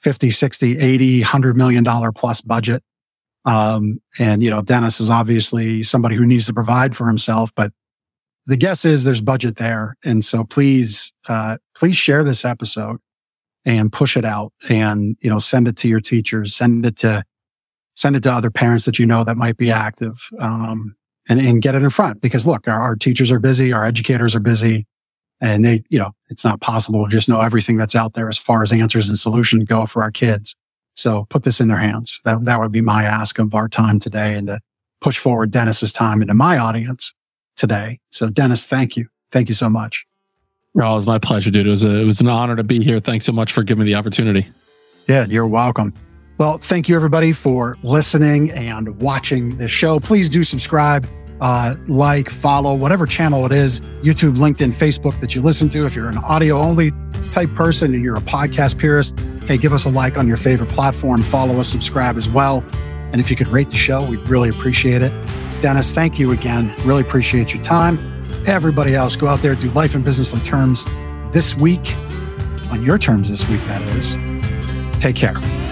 50, 0.00 0.30
60, 0.30 0.78
80, 0.78 1.20
100 1.20 1.56
million 1.56 1.84
dollar 1.84 2.12
plus 2.12 2.40
budget. 2.40 2.82
Um, 3.44 4.00
and, 4.18 4.42
you 4.42 4.50
know, 4.50 4.60
Dennis 4.60 5.00
is 5.00 5.08
obviously 5.08 5.82
somebody 5.82 6.16
who 6.16 6.26
needs 6.26 6.46
to 6.46 6.52
provide 6.52 6.96
for 6.96 7.06
himself, 7.06 7.50
but 7.54 7.72
the 8.46 8.56
guess 8.56 8.84
is 8.84 9.04
there's 9.04 9.20
budget 9.20 9.56
there. 9.56 9.96
And 10.04 10.24
so 10.24 10.44
please, 10.44 11.12
uh, 11.28 11.58
please 11.76 11.96
share 11.96 12.24
this 12.24 12.44
episode 12.44 12.98
and 13.64 13.92
push 13.92 14.16
it 14.16 14.24
out 14.24 14.52
and, 14.68 15.16
you 15.20 15.30
know, 15.30 15.38
send 15.38 15.68
it 15.68 15.76
to 15.78 15.88
your 15.88 16.00
teachers, 16.00 16.54
send 16.54 16.86
it 16.86 16.96
to, 16.96 17.22
send 17.94 18.16
it 18.16 18.22
to 18.24 18.32
other 18.32 18.50
parents 18.50 18.84
that 18.84 18.98
you 18.98 19.06
know 19.06 19.24
that 19.24 19.36
might 19.36 19.56
be 19.56 19.70
active. 19.70 20.28
Um, 20.38 20.96
and, 21.28 21.40
and 21.40 21.62
get 21.62 21.74
it 21.74 21.82
in 21.82 21.90
front 21.90 22.20
because 22.20 22.46
look, 22.46 22.68
our, 22.68 22.80
our 22.80 22.94
teachers 22.94 23.30
are 23.30 23.40
busy, 23.40 23.72
our 23.72 23.84
educators 23.84 24.34
are 24.34 24.40
busy 24.40 24.86
and 25.40 25.64
they, 25.64 25.82
you 25.88 25.98
know, 25.98 26.12
it's 26.28 26.44
not 26.44 26.60
possible 26.60 27.04
to 27.04 27.10
just 27.10 27.28
know 27.28 27.40
everything 27.40 27.76
that's 27.76 27.94
out 27.94 28.14
there 28.14 28.28
as 28.28 28.38
far 28.38 28.62
as 28.62 28.72
answers 28.72 29.08
and 29.08 29.18
solutions 29.18 29.64
go 29.64 29.86
for 29.86 30.02
our 30.02 30.10
kids. 30.10 30.54
So 30.94 31.26
put 31.28 31.42
this 31.42 31.60
in 31.60 31.68
their 31.68 31.78
hands. 31.78 32.20
That, 32.24 32.44
that 32.44 32.60
would 32.60 32.72
be 32.72 32.80
my 32.80 33.04
ask 33.04 33.38
of 33.38 33.54
our 33.54 33.68
time 33.68 33.98
today 33.98 34.34
and 34.34 34.46
to 34.46 34.60
push 35.00 35.18
forward 35.18 35.50
Dennis's 35.50 35.92
time 35.92 36.22
into 36.22 36.34
my 36.34 36.58
audience 36.58 37.12
today. 37.56 38.00
So 38.10 38.30
Dennis, 38.30 38.66
thank 38.66 38.96
you. 38.96 39.06
Thank 39.30 39.48
you 39.48 39.54
so 39.54 39.68
much. 39.68 40.04
Oh, 40.78 40.92
it 40.92 40.96
was 40.96 41.06
my 41.06 41.18
pleasure, 41.18 41.50
dude. 41.50 41.66
It 41.66 41.70
was 41.70 41.84
a, 41.84 41.96
it 42.00 42.04
was 42.04 42.20
an 42.20 42.28
honor 42.28 42.56
to 42.56 42.64
be 42.64 42.82
here. 42.82 43.00
Thanks 43.00 43.24
so 43.24 43.32
much 43.32 43.52
for 43.52 43.62
giving 43.62 43.84
me 43.84 43.92
the 43.92 43.98
opportunity. 43.98 44.46
Yeah, 45.06 45.26
you're 45.26 45.46
welcome. 45.46 45.94
Well, 46.38 46.58
thank 46.58 46.88
you 46.88 46.96
everybody 46.96 47.32
for 47.32 47.78
listening 47.82 48.50
and 48.50 49.00
watching 49.00 49.56
this 49.56 49.70
show. 49.70 49.98
Please 50.00 50.28
do 50.28 50.44
subscribe, 50.44 51.08
uh, 51.40 51.76
like, 51.86 52.30
follow, 52.30 52.74
whatever 52.74 53.06
channel 53.06 53.44
it 53.46 53.52
is, 53.52 53.80
YouTube, 54.02 54.36
LinkedIn, 54.36 54.72
Facebook 54.72 55.18
that 55.20 55.34
you 55.34 55.42
listen 55.42 55.68
to. 55.70 55.86
If 55.86 55.94
you're 55.94 56.08
an 56.08 56.18
audio 56.18 56.58
only 56.58 56.92
type 57.30 57.52
person 57.54 57.94
and 57.94 58.02
you're 58.02 58.16
a 58.16 58.20
podcast 58.20 58.78
purist, 58.78 59.18
hey, 59.46 59.58
give 59.58 59.72
us 59.72 59.84
a 59.84 59.90
like 59.90 60.18
on 60.18 60.26
your 60.26 60.36
favorite 60.36 60.70
platform, 60.70 61.22
follow 61.22 61.58
us, 61.58 61.68
subscribe 61.68 62.16
as 62.16 62.28
well. 62.28 62.64
And 63.12 63.20
if 63.20 63.30
you 63.30 63.36
could 63.36 63.48
rate 63.48 63.70
the 63.70 63.76
show, 63.76 64.04
we'd 64.04 64.28
really 64.28 64.48
appreciate 64.48 65.02
it. 65.02 65.12
Dennis, 65.60 65.92
thank 65.92 66.18
you 66.18 66.32
again. 66.32 66.74
Really 66.84 67.02
appreciate 67.02 67.54
your 67.54 67.62
time. 67.62 67.98
Everybody 68.46 68.94
else, 68.94 69.16
go 69.16 69.26
out 69.26 69.40
there, 69.40 69.54
do 69.54 69.70
life 69.70 69.94
and 69.94 70.04
business 70.04 70.34
on 70.34 70.40
terms 70.40 70.84
this 71.32 71.56
week, 71.56 71.96
on 72.70 72.82
your 72.82 72.98
terms 72.98 73.30
this 73.30 73.48
week, 73.48 73.60
that 73.66 73.82
is. 73.96 74.16
Take 74.98 75.16
care. 75.16 75.65